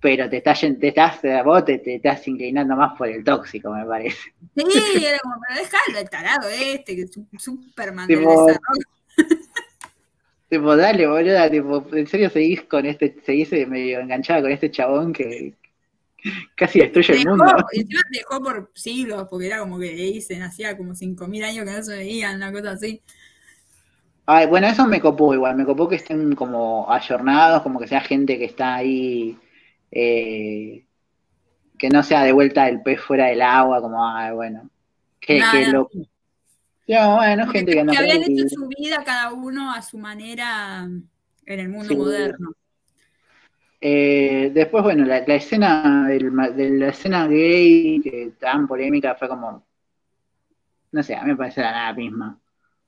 pero 0.00 0.28
te 0.28 0.38
estás, 0.38 0.58
te 0.58 0.88
estás, 0.88 1.20
vos 1.44 1.64
te, 1.64 1.80
estás 1.94 2.26
inclinando 2.26 2.74
más 2.74 2.98
por 2.98 3.06
el 3.06 3.22
tóxico, 3.22 3.70
me 3.70 3.84
parece. 3.86 4.18
Sí, 4.56 5.04
era 5.06 5.16
como, 5.20 5.36
pero 5.46 5.60
déjalo 5.60 5.98
el 6.00 6.10
tarado 6.10 6.48
este, 6.48 6.96
que 6.96 7.02
es 7.02 7.16
un 7.16 7.28
Superman 7.38 8.08
tipo, 8.08 8.46
del 8.46 8.56
desarrollo. 8.56 9.48
Tipo, 10.48 10.76
dale, 10.76 11.06
boluda, 11.06 11.48
tipo, 11.48 11.86
en 11.92 12.06
serio 12.08 12.30
seguís 12.30 12.62
con 12.62 12.84
este, 12.84 13.14
seguís 13.24 13.52
medio 13.68 14.00
enganchada 14.00 14.42
con 14.42 14.50
este 14.50 14.72
chabón 14.72 15.12
que, 15.12 15.54
Casi 16.56 16.80
destruye 16.80 17.14
el 17.14 17.26
mundo. 17.26 17.44
Y 17.72 17.80
encima 17.80 18.02
dejó 18.10 18.42
por 18.42 18.70
siglos, 18.74 19.26
porque 19.30 19.46
era 19.46 19.60
como 19.60 19.78
que 19.78 19.92
dicen, 19.92 20.42
hacía 20.42 20.76
como 20.76 20.94
5.000 20.94 21.44
años 21.44 21.64
que 21.64 21.72
no 21.72 21.82
se 21.82 21.96
veían, 21.96 22.36
una 22.36 22.52
cosa 22.52 22.72
así. 22.72 23.02
Ay, 24.26 24.46
bueno, 24.46 24.66
eso 24.66 24.86
me 24.86 25.00
copó 25.00 25.32
igual, 25.32 25.56
me 25.56 25.64
copó 25.64 25.88
que 25.88 25.96
estén 25.96 26.34
como 26.34 26.90
ayornados, 26.92 27.62
como 27.62 27.80
que 27.80 27.86
sea 27.86 28.02
gente 28.02 28.38
que 28.38 28.44
está 28.44 28.74
ahí, 28.74 29.38
eh, 29.90 30.84
que 31.78 31.88
no 31.88 32.02
sea 32.02 32.24
de 32.24 32.32
vuelta 32.32 32.68
el 32.68 32.82
pez 32.82 33.00
fuera 33.00 33.26
del 33.26 33.40
agua, 33.40 33.80
como, 33.80 34.06
ay, 34.06 34.34
bueno, 34.34 34.68
qué, 35.18 35.40
loco. 35.72 35.90
bueno, 36.86 37.46
gente 37.48 37.72
que 37.72 37.84
no. 37.84 37.92
Que 37.92 37.98
habían 37.98 38.22
hecho 38.22 38.48
su 38.50 38.68
vida 38.68 39.02
cada 39.02 39.32
uno 39.32 39.72
a 39.72 39.80
su 39.80 39.96
manera 39.96 40.86
en 41.46 41.60
el 41.60 41.68
mundo 41.70 41.96
moderno. 41.96 42.50
Eh, 43.80 44.50
después, 44.52 44.82
bueno, 44.82 45.04
la, 45.04 45.18
escena 45.18 46.08
de 46.08 46.70
la 46.70 46.88
escena 46.88 47.28
gay 47.28 48.00
que 48.02 48.32
tan 48.38 48.66
polémica 48.66 49.14
fue 49.14 49.28
como, 49.28 49.64
no 50.92 51.02
sé, 51.02 51.14
a 51.14 51.22
mí 51.22 51.30
me 51.30 51.36
parece 51.36 51.60
la 51.60 51.72
nada 51.72 51.92
misma. 51.92 52.40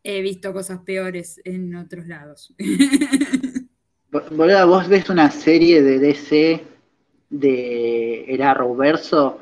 He 0.03 0.21
visto 0.23 0.53
cosas 0.53 0.81
peores 0.81 1.41
en 1.45 1.75
otros 1.77 2.07
lados. 2.07 2.55
Boluda, 4.11 4.65
vos 4.65 4.89
ves 4.89 5.09
una 5.11 5.31
serie 5.31 5.83
de 5.83 5.99
DC 6.01 6.65
de 7.29 8.25
era 8.27 8.55
Roverso 8.55 9.41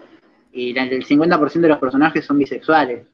y 0.53 0.77
el 0.77 1.07
50% 1.07 1.61
de 1.61 1.69
los 1.69 1.79
personajes 1.79 2.25
son 2.25 2.39
bisexuales. 2.39 3.07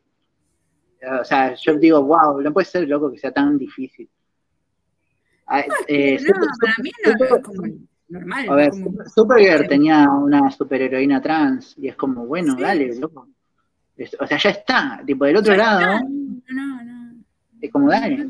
O 1.21 1.25
sea, 1.25 1.55
yo 1.55 1.75
digo, 1.77 2.03
wow, 2.03 2.41
no 2.41 2.53
puede 2.53 2.65
ser 2.65 2.89
loco 2.89 3.13
que 3.13 3.19
sea 3.19 3.31
tan 3.31 3.59
difícil. 3.59 4.09
Ah, 5.47 5.63
eh, 5.87 6.19
no, 6.23 6.35
para 6.61 6.75
mí 6.83 6.91
no, 7.05 7.37
es 7.37 7.43
como 7.43 7.63
normal. 8.15 8.49
A 8.49 8.55
ver, 8.55 8.73
Supergirl 9.15 9.69
tenía 9.69 10.09
una 10.09 10.51
superheroína 10.51 11.21
trans 11.21 11.77
y 11.79 11.89
es 11.89 11.97
como, 11.97 12.27
bueno, 12.27 12.55
dale, 12.57 12.95
loco. 12.99 13.29
O 14.21 14.27
sea, 14.27 14.39
ya 14.39 14.51
está, 14.51 15.03
tipo 15.07 15.25
del 15.25 15.37
otro 15.37 15.55
lado. 15.55 16.01
No, 16.49 16.83
no. 16.83 17.25
Es 17.61 17.71
como, 17.71 17.89
dale. 17.89 18.29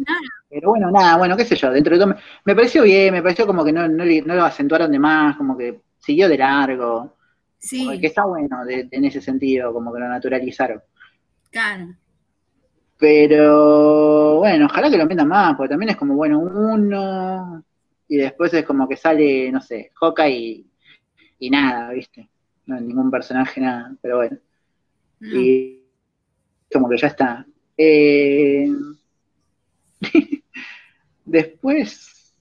Pero 0.49 0.71
bueno, 0.71 0.91
nada, 0.91 1.17
bueno, 1.17 1.37
qué 1.37 1.45
sé 1.45 1.57
yo, 1.57 1.71
dentro 1.71 1.95
de 1.95 2.05
todo 2.05 2.15
me, 2.45 2.55
pareció 2.55 2.83
bien, 2.83 3.13
me 3.13 3.23
pareció 3.23 3.47
como 3.47 3.65
que 3.65 3.73
no, 3.73 3.89
no, 3.89 4.05
no, 4.05 4.35
lo 4.35 4.45
acentuaron 4.45 4.93
de 4.93 4.99
más, 4.99 5.37
como 5.37 5.57
que 5.57 5.81
siguió 5.99 6.29
de 6.29 6.39
largo. 6.39 7.17
Sí. 7.59 7.99
que 7.99 8.09
está 8.09 8.27
bueno 8.27 8.59
en 8.69 9.05
ese 9.07 9.23
sentido, 9.23 9.73
como 9.73 9.93
que 9.93 10.01
lo 10.01 10.09
naturalizaron. 10.09 10.83
Claro. 11.51 11.95
Pero 12.99 14.37
bueno, 14.39 14.67
ojalá 14.67 14.91
que 14.91 14.99
lo 14.99 15.07
metan 15.07 15.29
más, 15.29 15.57
porque 15.57 15.71
también 15.71 15.91
es 15.91 15.97
como, 15.97 16.15
bueno, 16.15 16.39
uno, 16.39 17.65
y 18.09 18.17
después 18.17 18.53
es 18.55 18.65
como 18.65 18.89
que 18.89 18.97
sale, 18.97 19.51
no 19.51 19.61
sé, 19.61 19.91
Joca 19.95 20.29
y, 20.29 20.67
y 21.39 21.51
nada, 21.51 21.91
¿viste? 21.93 22.29
No, 22.67 22.81
ningún 22.81 23.11
personaje, 23.11 23.61
nada, 23.61 23.95
pero 24.01 24.17
bueno. 24.17 24.39
Y 25.21 25.81
como 26.73 26.89
que 26.89 26.97
ya 26.97 27.09
está. 27.09 27.47
Eh, 27.77 28.69
después, 31.25 32.35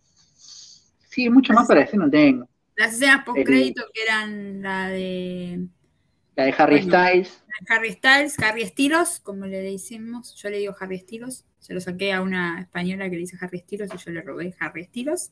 sí, 1.10 1.30
mucho 1.30 1.54
más 1.54 1.68
para 1.68 1.82
decir 1.82 2.00
no 2.00 2.10
tengo. 2.10 2.48
Las 2.76 2.94
escenas 2.94 3.24
post 3.24 3.46
crédito 3.46 3.84
que 3.94 4.02
eran 4.04 4.62
la 4.62 4.90
de. 4.90 5.68
La 6.36 6.46
de 6.46 6.56
Harry 6.58 6.82
Styles. 6.82 7.44
Harry 7.70 7.92
Styles, 7.92 8.40
Harry 8.40 8.64
Estilos, 8.64 9.20
como 9.20 9.46
le 9.46 9.62
decimos. 9.62 10.36
Yo 10.36 10.50
le 10.50 10.58
digo 10.58 10.76
Harry 10.80 10.96
Estilos. 10.96 11.46
Se 11.60 11.74
lo 11.74 11.80
saqué 11.80 12.12
a 12.12 12.22
una 12.22 12.60
española 12.60 13.06
que 13.06 13.16
le 13.16 13.22
dice 13.22 13.38
Harry 13.40 13.60
Estilos 13.60 13.90
y 13.94 13.98
yo 13.98 14.12
le 14.12 14.22
robé 14.22 14.56
Harry 14.60 14.82
Estilos. 14.82 15.32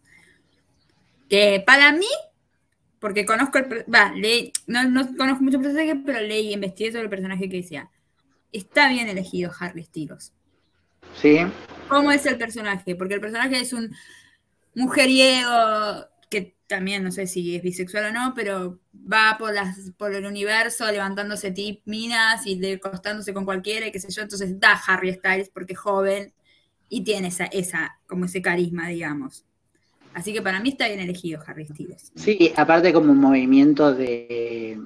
Que 1.32 1.64
para 1.66 1.94
mí, 1.94 2.10
porque 3.00 3.26
conozco 3.26 3.58
el. 3.58 3.86
Va, 3.90 4.14
no, 4.68 4.84
no, 4.90 5.16
conozco 5.16 5.42
mucho 5.42 5.62
personaje, 5.62 5.96
pero 6.06 6.20
leí, 6.20 6.52
investigué 6.52 6.92
sobre 6.92 7.06
el 7.06 7.10
personaje 7.10 7.48
que 7.48 7.56
decía. 7.56 7.90
Está 8.52 8.90
bien 8.90 9.08
elegido 9.08 9.50
Harry 9.58 9.80
Estilos. 9.80 10.34
Sí. 11.22 11.38
¿Cómo 11.88 12.12
es 12.12 12.26
el 12.26 12.38
personaje? 12.38 12.98
Porque 12.98 13.14
el 13.14 13.22
personaje 13.22 13.62
es 13.62 13.72
un 13.72 13.96
mujeriego 14.76 16.06
que 16.30 16.58
también 16.68 17.02
no 17.02 17.14
sé 17.14 17.28
si 17.28 17.56
es 17.56 17.64
bisexual 17.64 18.08
o 18.08 18.12
no, 18.12 18.34
pero 18.36 18.82
va 18.94 19.38
por 19.40 19.54
las 19.54 19.92
por 19.98 20.14
el 20.14 20.26
universo 20.26 20.92
levantándose 20.92 21.52
tip 21.52 21.82
minas 21.86 22.46
y 22.46 22.74
acostándose 22.74 23.34
con 23.34 23.46
cualquiera 23.46 23.88
y 23.88 23.94
qué 23.94 24.02
sé 24.02 24.12
yo, 24.12 24.22
entonces 24.22 24.60
da 24.60 24.74
Harry 24.86 25.14
Styles 25.14 25.50
porque 25.50 25.74
es 25.74 25.80
joven 25.80 26.34
y 26.90 27.06
tiene 27.06 27.30
esa, 27.30 27.46
esa 27.46 28.00
como 28.06 28.26
ese 28.26 28.42
carisma, 28.42 28.90
digamos. 28.90 29.46
Así 30.14 30.34
que 30.34 30.42
para 30.42 30.60
mí 30.60 30.70
está 30.70 30.88
bien 30.88 31.00
elegido 31.00 31.40
Harry 31.46 31.66
Styles. 31.66 32.12
Sí, 32.16 32.52
aparte 32.56 32.92
como 32.92 33.12
un 33.12 33.20
movimiento 33.20 33.94
de 33.94 34.80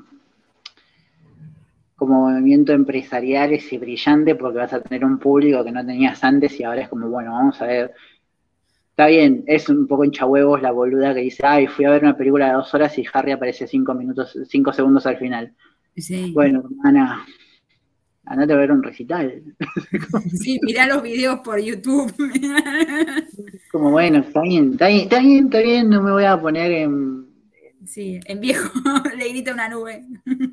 como 1.95 2.29
movimiento 2.29 2.73
empresarial 2.73 3.53
es 3.53 3.79
brillante 3.79 4.35
porque 4.35 4.57
vas 4.57 4.73
a 4.73 4.81
tener 4.81 5.05
un 5.05 5.17
público 5.17 5.63
que 5.63 5.71
no 5.71 5.85
tenías 5.85 6.23
antes 6.23 6.59
y 6.59 6.63
ahora 6.63 6.81
es 6.81 6.89
como, 6.89 7.09
bueno, 7.09 7.31
vamos 7.31 7.61
a 7.61 7.65
ver 7.65 7.93
Está 8.95 9.07
bien, 9.07 9.43
es 9.45 9.67
un 9.67 9.87
poco 9.87 10.05
hinchahuevos 10.05 10.61
la 10.61 10.71
boluda 10.71 11.13
que 11.13 11.19
dice, 11.19 11.43
ay, 11.45 11.67
fui 11.67 11.83
a 11.83 11.89
ver 11.89 12.03
una 12.03 12.15
película 12.15 12.47
de 12.47 12.53
dos 12.53 12.73
horas 12.73 12.97
y 12.97 13.03
Harry 13.11 13.33
aparece 13.33 13.67
cinco 13.67 13.93
minutos, 13.93 14.39
cinco 14.47 14.71
segundos 14.71 15.05
al 15.05 15.17
final. 15.17 15.53
Sí. 15.97 16.31
Bueno, 16.33 16.63
hermana, 16.63 17.25
andate 18.25 18.53
a 18.53 18.57
ver 18.57 18.71
un 18.71 18.83
recital. 18.83 19.43
Sí, 20.31 20.59
mirá 20.63 20.87
los 20.87 21.01
videos 21.03 21.39
por 21.39 21.59
YouTube. 21.59 22.13
Como 23.71 23.91
bueno, 23.91 24.19
está 24.19 24.41
bien, 24.41 24.71
está 24.73 24.87
bien, 24.87 25.01
está 25.01 25.19
bien, 25.19 25.45
está 25.45 25.59
bien, 25.59 25.89
no 25.89 26.01
me 26.01 26.11
voy 26.11 26.25
a 26.25 26.39
poner 26.39 26.71
en... 26.71 27.25
Sí, 27.85 28.19
en 28.25 28.39
viejo, 28.39 28.71
le 29.17 29.29
grita 29.29 29.53
una 29.53 29.69
nube. 29.69 30.03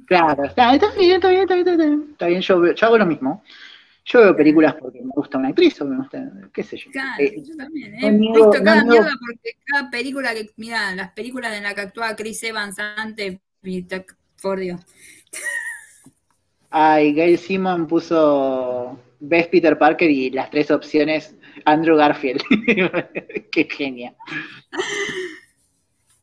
Claro, 0.06 0.44
está, 0.44 0.74
está 0.74 0.92
bien, 0.98 1.12
está 1.12 1.28
bien, 1.28 1.42
está 1.42 1.54
bien, 1.54 1.68
está 1.68 1.84
bien, 1.84 2.06
está 2.12 2.26
bien, 2.26 2.40
yo, 2.42 2.72
yo 2.72 2.86
hago 2.86 2.98
lo 2.98 3.06
mismo. 3.06 3.42
Yo 4.04 4.20
veo 4.20 4.36
películas 4.36 4.74
porque 4.80 5.00
me 5.00 5.10
gusta 5.14 5.38
una 5.38 5.48
actriz 5.48 5.80
o 5.80 5.84
me 5.84 5.96
gusta, 5.96 6.28
qué 6.52 6.62
sé 6.64 6.76
yo. 6.76 6.90
Claro, 6.90 7.22
eh, 7.22 7.40
yo 7.42 7.56
también. 7.56 7.94
He 8.02 8.10
visto 8.10 8.50
cada 8.64 8.84
mierda 8.84 9.12
porque 9.24 9.56
cada 9.64 9.90
película 9.90 10.34
que, 10.34 10.50
mira, 10.56 10.94
las 10.94 11.12
películas 11.12 11.56
en 11.56 11.62
las 11.62 11.74
que 11.74 11.82
actúa 11.82 12.16
Chris 12.16 12.42
Evans 12.42 12.78
antes, 12.78 13.38
por 14.42 14.58
Dios. 14.58 14.80
Ay, 16.74 17.12
Gail 17.12 17.38
Simon 17.38 17.86
puso 17.86 18.98
Best 19.20 19.50
Peter 19.50 19.76
Parker 19.76 20.10
y 20.10 20.30
las 20.30 20.50
tres 20.50 20.70
opciones 20.70 21.36
Andrew 21.66 21.96
Garfield. 21.96 22.40
qué 23.52 23.68
genia. 23.70 24.14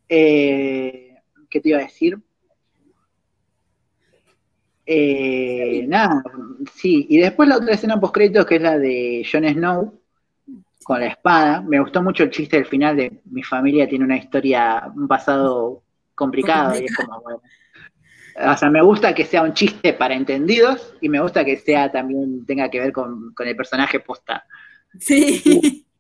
Eh, 0.09 1.15
¿Qué 1.51 1.61
te 1.61 1.69
iba 1.69 1.77
a 1.77 1.83
decir? 1.83 2.17
Eh, 4.87 5.85
nada, 5.87 6.23
sí, 6.73 7.05
y 7.07 7.19
después 7.19 7.47
la 7.47 7.57
otra 7.57 7.75
escena 7.75 7.99
post 7.99 8.15
créditos 8.15 8.47
que 8.47 8.55
es 8.55 8.61
la 8.63 8.79
de 8.79 9.23
Jon 9.31 9.47
Snow 9.47 10.01
con 10.83 10.99
la 10.99 11.07
espada. 11.09 11.61
Me 11.61 11.79
gustó 11.79 12.01
mucho 12.01 12.23
el 12.23 12.31
chiste 12.31 12.57
del 12.57 12.65
final 12.65 12.97
de 12.97 13.21
mi 13.25 13.43
familia 13.43 13.87
tiene 13.87 14.05
una 14.05 14.17
historia, 14.17 14.91
un 14.95 15.07
pasado 15.07 15.83
complicado. 16.15 16.73
Y 16.73 16.85
es 16.85 16.95
como, 16.95 17.21
bueno, 17.21 17.39
o 18.39 18.57
sea, 18.57 18.69
me 18.69 18.81
gusta 18.81 19.13
que 19.13 19.25
sea 19.25 19.43
un 19.43 19.53
chiste 19.53 19.93
para 19.93 20.15
entendidos 20.15 20.93
y 21.01 21.09
me 21.09 21.19
gusta 21.19 21.43
que 21.43 21.57
sea 21.57 21.91
también 21.91 22.45
tenga 22.45 22.69
que 22.69 22.79
ver 22.79 22.93
con, 22.93 23.33
el 23.37 23.55
personaje 23.55 23.99
posta. 23.99 24.45
Sí. 24.99 25.41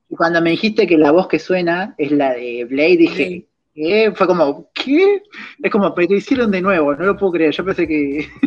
Y, 0.09 0.15
cuando 0.15 0.41
me 0.41 0.51
dijiste 0.51 0.87
que 0.87 0.97
la 0.97 1.11
voz 1.11 1.27
que 1.27 1.37
suena 1.37 1.93
es 1.97 2.11
la 2.11 2.33
de 2.33 2.65
Blade, 2.65 2.97
dije, 2.97 3.45
¿qué? 3.75 4.11
Fue 4.15 4.25
como, 4.25 4.69
¿qué? 4.73 5.21
Es 5.61 5.71
como, 5.71 5.93
pero 5.93 6.15
hicieron 6.15 6.49
de 6.49 6.61
nuevo, 6.61 6.95
no 6.95 7.05
lo 7.05 7.17
puedo 7.17 7.33
creer. 7.33 7.53
Yo 7.53 7.65
pensé 7.65 7.87
que. 7.87 8.27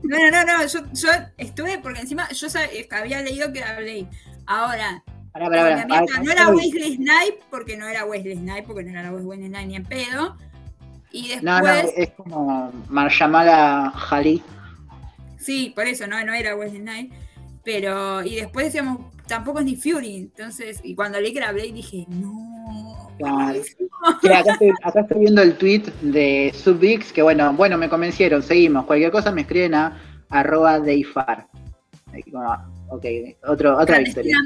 No, 0.00 0.16
no, 0.16 0.30
no, 0.30 0.42
no, 0.42 0.66
yo, 0.66 0.78
yo 0.94 1.08
estuve, 1.36 1.80
porque 1.82 2.00
encima 2.00 2.26
yo 2.30 2.46
había 2.92 3.20
leído 3.20 3.52
que 3.52 3.58
era 3.58 3.78
Blade. 3.78 4.08
Ahora, 4.46 5.02
para, 5.32 5.50
para, 5.50 6.22
no 6.22 6.32
era 6.32 6.48
Wesley 6.48 6.96
Snipe, 6.96 7.44
porque 7.50 7.76
no 7.76 7.86
era 7.86 8.04
Wesley 8.06 8.36
Snipe, 8.36 8.62
porque 8.62 8.84
no 8.84 8.90
era 8.90 9.02
la 9.02 9.10
voz 9.10 9.20
de 9.20 9.26
Wesley 9.26 9.48
Snipe 9.48 9.66
ni 9.66 9.76
en 9.76 9.84
pedo. 9.84 10.36
Y 11.12 11.28
después. 11.28 11.42
No, 11.44 11.60
no, 11.60 11.68
es 11.70 12.10
como 12.10 12.72
Marshamala 12.88 13.92
Jali. 13.94 14.42
Sí, 15.38 15.72
por 15.74 15.86
eso, 15.86 16.06
no, 16.06 16.22
no 16.24 16.34
era 16.34 16.56
Wesley 16.56 16.80
Snipe. 16.80 17.16
Pero, 17.64 18.22
y 18.24 18.36
después 18.36 18.66
decíamos, 18.66 19.00
tampoco 19.26 19.60
es 19.60 19.64
ni 19.64 19.76
Fury. 19.76 20.16
Entonces, 20.16 20.80
y 20.82 20.94
cuando 20.94 21.20
leí 21.20 21.32
que 21.32 21.38
era 21.38 21.52
Blade 21.52 21.72
dije, 21.72 22.06
no. 22.08 23.10
Claro. 23.18 23.60
acá, 24.22 24.52
estoy, 24.52 24.70
acá, 24.82 25.00
estoy, 25.00 25.18
viendo 25.20 25.42
el 25.42 25.56
tweet 25.56 25.84
de 26.02 26.52
Subix, 26.54 27.12
que 27.12 27.22
bueno, 27.22 27.52
bueno, 27.52 27.76
me 27.78 27.88
convencieron, 27.88 28.42
seguimos. 28.42 28.84
Cualquier 28.86 29.10
cosa 29.10 29.30
me 29.30 29.42
escriben 29.42 29.74
a 29.74 30.00
arroba 30.30 30.80
deifar. 30.80 31.46
Ok, 32.88 33.04
otro, 33.46 33.78
otra 33.78 33.98
victoria. 33.98 34.36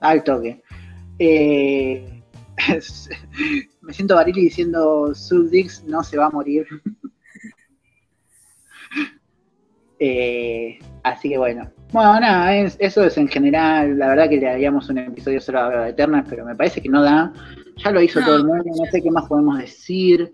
Al 0.00 0.24
toque. 0.24 0.62
Eh, 1.18 2.22
me 3.84 3.92
siento 3.92 4.14
Barili 4.14 4.42
diciendo 4.42 5.14
Subdix 5.14 5.84
no 5.84 6.02
se 6.02 6.16
va 6.16 6.26
a 6.26 6.30
morir. 6.30 6.66
eh, 9.98 10.78
Así 11.04 11.28
que 11.28 11.38
bueno. 11.38 11.70
Bueno, 11.92 12.18
nada, 12.18 12.56
eso 12.56 13.04
es 13.04 13.18
en 13.18 13.28
general. 13.28 13.98
La 13.98 14.08
verdad 14.08 14.28
que 14.28 14.38
le 14.38 14.48
haríamos 14.48 14.88
un 14.88 14.98
episodio 14.98 15.38
solo 15.38 15.60
a 15.60 15.90
Eternas, 15.90 16.24
pero 16.28 16.44
me 16.44 16.56
parece 16.56 16.80
que 16.80 16.88
no 16.88 17.02
da. 17.02 17.30
Ya 17.76 17.90
lo 17.90 18.00
hizo 18.00 18.20
todo 18.20 18.36
el 18.36 18.44
mundo, 18.44 18.64
no 18.64 18.90
sé 18.90 19.02
qué 19.02 19.10
más 19.10 19.26
podemos 19.28 19.58
decir. 19.58 20.32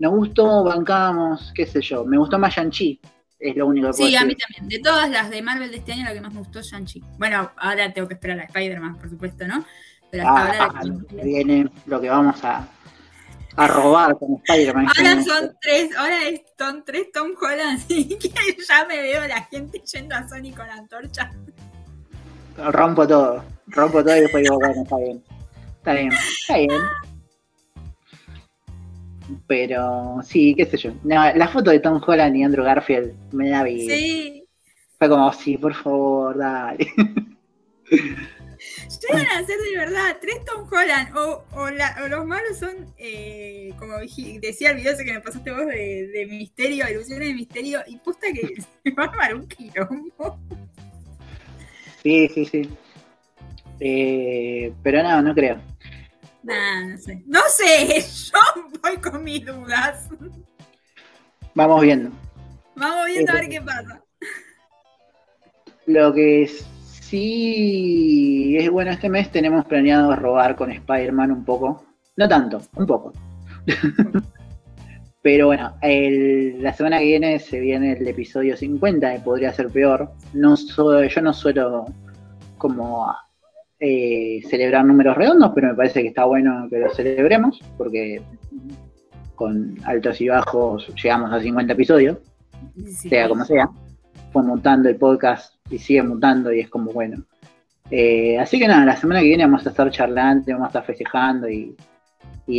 Nos 0.00 0.12
gustó, 0.12 0.64
bancamos, 0.64 1.52
qué 1.54 1.66
sé 1.66 1.80
yo. 1.80 2.04
Me 2.04 2.18
gustó 2.18 2.36
más 2.38 2.52
Shang-Chi, 2.52 3.00
es 3.38 3.56
lo 3.56 3.68
único 3.68 3.86
que 3.88 3.92
Sí, 3.92 4.16
a 4.16 4.24
mí 4.24 4.34
también. 4.34 4.68
De 4.68 4.80
todas 4.80 5.08
las 5.08 5.30
de 5.30 5.40
Marvel 5.40 5.70
de 5.70 5.76
este 5.76 5.92
año, 5.92 6.04
la 6.04 6.14
que 6.14 6.20
más 6.20 6.34
me 6.34 6.40
gustó 6.40 6.58
es 6.58 6.66
Shang-Chi. 6.66 7.04
Bueno, 7.16 7.52
ahora 7.58 7.92
tengo 7.92 8.08
que 8.08 8.14
esperar 8.14 8.40
a 8.40 8.44
Spider-Man, 8.44 8.96
por 8.96 9.08
supuesto, 9.08 9.46
¿no? 9.46 9.64
Pero 10.10 10.28
hasta 10.28 10.64
ah, 10.64 10.68
ahora. 10.74 11.22
viene 11.22 11.70
lo 11.86 12.00
que 12.00 12.10
vamos 12.10 12.42
a, 12.44 12.68
a 13.58 13.66
robar 13.66 14.16
con 14.16 14.34
Spider-Man. 14.34 14.86
Ahora 14.86 15.22
son 15.22 15.56
tres, 15.60 15.90
ahora 15.96 16.16
son 16.56 16.84
tres 16.84 17.10
Tom 17.12 17.32
Holland, 17.40 17.80
y 17.88 18.16
que 18.16 18.30
ya 18.66 18.86
me 18.86 19.02
veo 19.02 19.26
la 19.26 19.42
gente 19.44 19.82
yendo 19.92 20.14
a 20.14 20.28
Sony 20.28 20.54
con 20.56 20.66
la 20.68 20.74
antorcha. 20.74 21.32
Rompo 22.56 23.06
todo, 23.06 23.44
rompo 23.66 24.02
todo 24.04 24.16
y 24.16 24.20
después 24.20 24.44
digo, 24.44 24.58
bueno, 24.60 24.82
está 24.82 24.96
bien. 24.98 25.22
Está 25.78 25.92
bien, 25.92 26.12
está 26.12 26.56
bien. 26.56 26.82
Pero 29.48 30.20
sí, 30.22 30.54
qué 30.54 30.64
sé 30.64 30.76
yo. 30.76 30.92
la 31.04 31.48
foto 31.48 31.70
de 31.70 31.80
Tom 31.80 32.00
Holland 32.04 32.36
y 32.36 32.44
Andrew 32.44 32.64
Garfield 32.64 33.12
me 33.32 33.50
da 33.50 33.64
vida. 33.64 33.92
Sí. 33.92 34.44
Fue 34.98 35.08
como, 35.08 35.32
sí, 35.32 35.58
por 35.58 35.74
favor, 35.74 36.38
dale. 36.38 36.92
Llegan 39.08 39.44
a 39.44 39.46
ser 39.46 39.58
de 39.58 39.76
verdad 39.76 40.16
tres 40.20 40.44
Tom 40.44 40.68
Holland 40.70 41.16
o, 41.16 41.44
o, 41.52 41.70
los 42.08 42.26
malos 42.26 42.58
son, 42.58 42.92
eh, 42.98 43.72
como 43.78 43.94
decía 43.98 44.70
el 44.70 44.76
video 44.76 44.92
ese 44.92 45.04
que 45.04 45.12
me 45.12 45.20
pasaste 45.20 45.50
vos 45.50 45.66
de, 45.66 46.08
de 46.08 46.26
misterio, 46.26 46.88
ilusiones 46.88 47.28
de 47.28 47.34
misterio, 47.34 47.80
y 47.86 47.96
puesta 47.96 48.26
que 48.32 48.54
se 48.84 48.90
va 48.92 49.04
a 49.04 49.06
armar 49.06 49.34
un 49.34 49.48
quilombo. 49.48 50.38
Sí, 52.02 52.28
sí, 52.34 52.44
sí. 52.44 52.68
Eh, 53.80 54.72
pero 54.82 55.02
no, 55.02 55.22
no 55.22 55.34
creo. 55.34 55.60
Nah, 56.42 56.86
no 56.86 56.98
sé. 56.98 57.22
No 57.26 57.40
sé, 57.48 58.00
yo 58.32 58.38
voy 58.82 58.96
con 58.98 59.22
mis 59.22 59.44
dudas. 59.44 60.08
Vamos 61.54 61.82
viendo. 61.82 62.10
Vamos 62.76 63.06
viendo 63.06 63.32
a 63.32 63.34
ver 63.34 63.48
qué 63.48 63.60
pasa. 63.60 64.02
Lo 65.86 66.12
que 66.12 66.42
sí 67.08 68.56
es 68.58 68.70
bueno 68.70 68.90
este 68.90 69.08
mes 69.08 69.30
tenemos 69.30 69.64
planeado 69.64 70.14
robar 70.14 70.56
con 70.56 70.70
Spider-Man 70.70 71.32
un 71.32 71.44
poco. 71.44 71.84
No 72.16 72.28
tanto, 72.28 72.60
un 72.76 72.86
poco. 72.86 73.12
Pero 75.22 75.46
bueno, 75.46 75.74
la 75.82 76.72
semana 76.72 76.98
que 76.98 77.04
viene 77.04 77.38
se 77.38 77.60
viene 77.60 77.92
el 77.92 78.06
episodio 78.06 78.56
50, 78.56 79.14
que 79.14 79.20
podría 79.20 79.52
ser 79.52 79.68
peor. 79.68 80.10
No 80.32 80.54
yo 80.56 81.20
no 81.20 81.32
suelo 81.32 81.86
como 82.56 83.12
eh, 83.80 84.40
celebrar 84.48 84.84
números 84.84 85.16
redondos, 85.16 85.52
pero 85.54 85.68
me 85.68 85.74
parece 85.74 86.02
que 86.02 86.08
está 86.08 86.24
bueno 86.24 86.66
que 86.70 86.78
lo 86.78 86.90
celebremos, 86.90 87.60
porque 87.76 88.22
con 89.34 89.76
altos 89.84 90.20
y 90.20 90.28
bajos 90.28 90.92
llegamos 91.00 91.32
a 91.32 91.40
50 91.40 91.72
episodios, 91.72 92.18
sea 92.86 93.28
como 93.28 93.44
sea. 93.44 93.68
Fue 94.32 94.42
mutando 94.42 94.88
el 94.88 94.96
podcast 94.96 95.57
y 95.70 95.78
sigue 95.78 96.02
mutando 96.02 96.52
y 96.52 96.60
es 96.60 96.68
como 96.68 96.92
bueno. 96.92 97.24
Eh, 97.90 98.38
así 98.38 98.58
que 98.58 98.68
nada, 98.68 98.84
la 98.84 98.96
semana 98.96 99.20
que 99.20 99.28
viene 99.28 99.44
vamos 99.44 99.66
a 99.66 99.70
estar 99.70 99.90
charlando, 99.90 100.44
vamos 100.52 100.66
a 100.66 100.68
estar 100.68 100.84
festejando 100.84 101.48
y, 101.48 101.74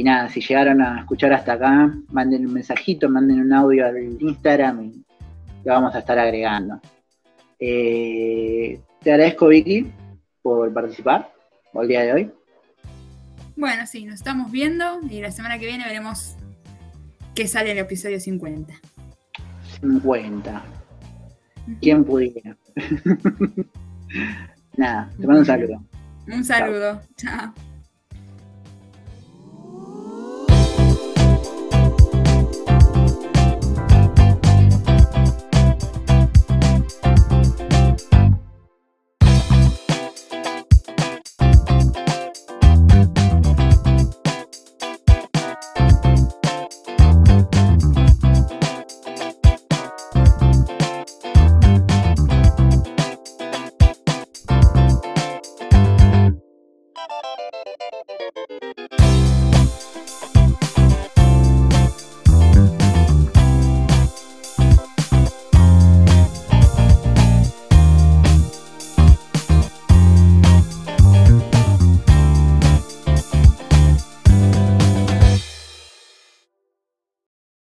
nada, 0.03 0.29
si 0.29 0.41
llegaron 0.41 0.81
a 0.81 0.99
escuchar 1.01 1.33
hasta 1.33 1.53
acá, 1.53 1.93
manden 2.09 2.45
un 2.45 2.53
mensajito, 2.53 3.09
manden 3.09 3.41
un 3.41 3.53
audio 3.53 3.85
al 3.85 4.17
Instagram 4.19 4.83
y 4.85 5.05
lo 5.63 5.73
vamos 5.73 5.95
a 5.95 5.99
estar 5.99 6.17
agregando. 6.17 6.79
Eh, 7.59 8.79
te 9.01 9.11
agradezco 9.11 9.47
Vicky 9.47 9.91
por 10.41 10.73
participar 10.73 11.31
el 11.73 11.87
día 11.87 12.03
de 12.03 12.13
hoy. 12.13 12.31
Bueno, 13.55 13.85
sí, 13.85 14.05
nos 14.05 14.15
estamos 14.15 14.51
viendo 14.51 15.01
y 15.09 15.21
la 15.21 15.31
semana 15.31 15.59
que 15.59 15.65
viene 15.65 15.85
veremos 15.85 16.35
qué 17.35 17.47
sale 17.47 17.71
el 17.71 17.77
episodio 17.77 18.19
50. 18.19 18.73
50. 19.81 20.63
¿Quién 21.81 22.03
pudiera? 22.03 22.57
Nada, 24.77 25.09
te 25.19 25.27
mando 25.27 25.39
un 25.41 25.45
saludo. 25.45 25.83
Un 26.27 26.43
saludo. 26.43 27.01
Chao. 27.17 27.53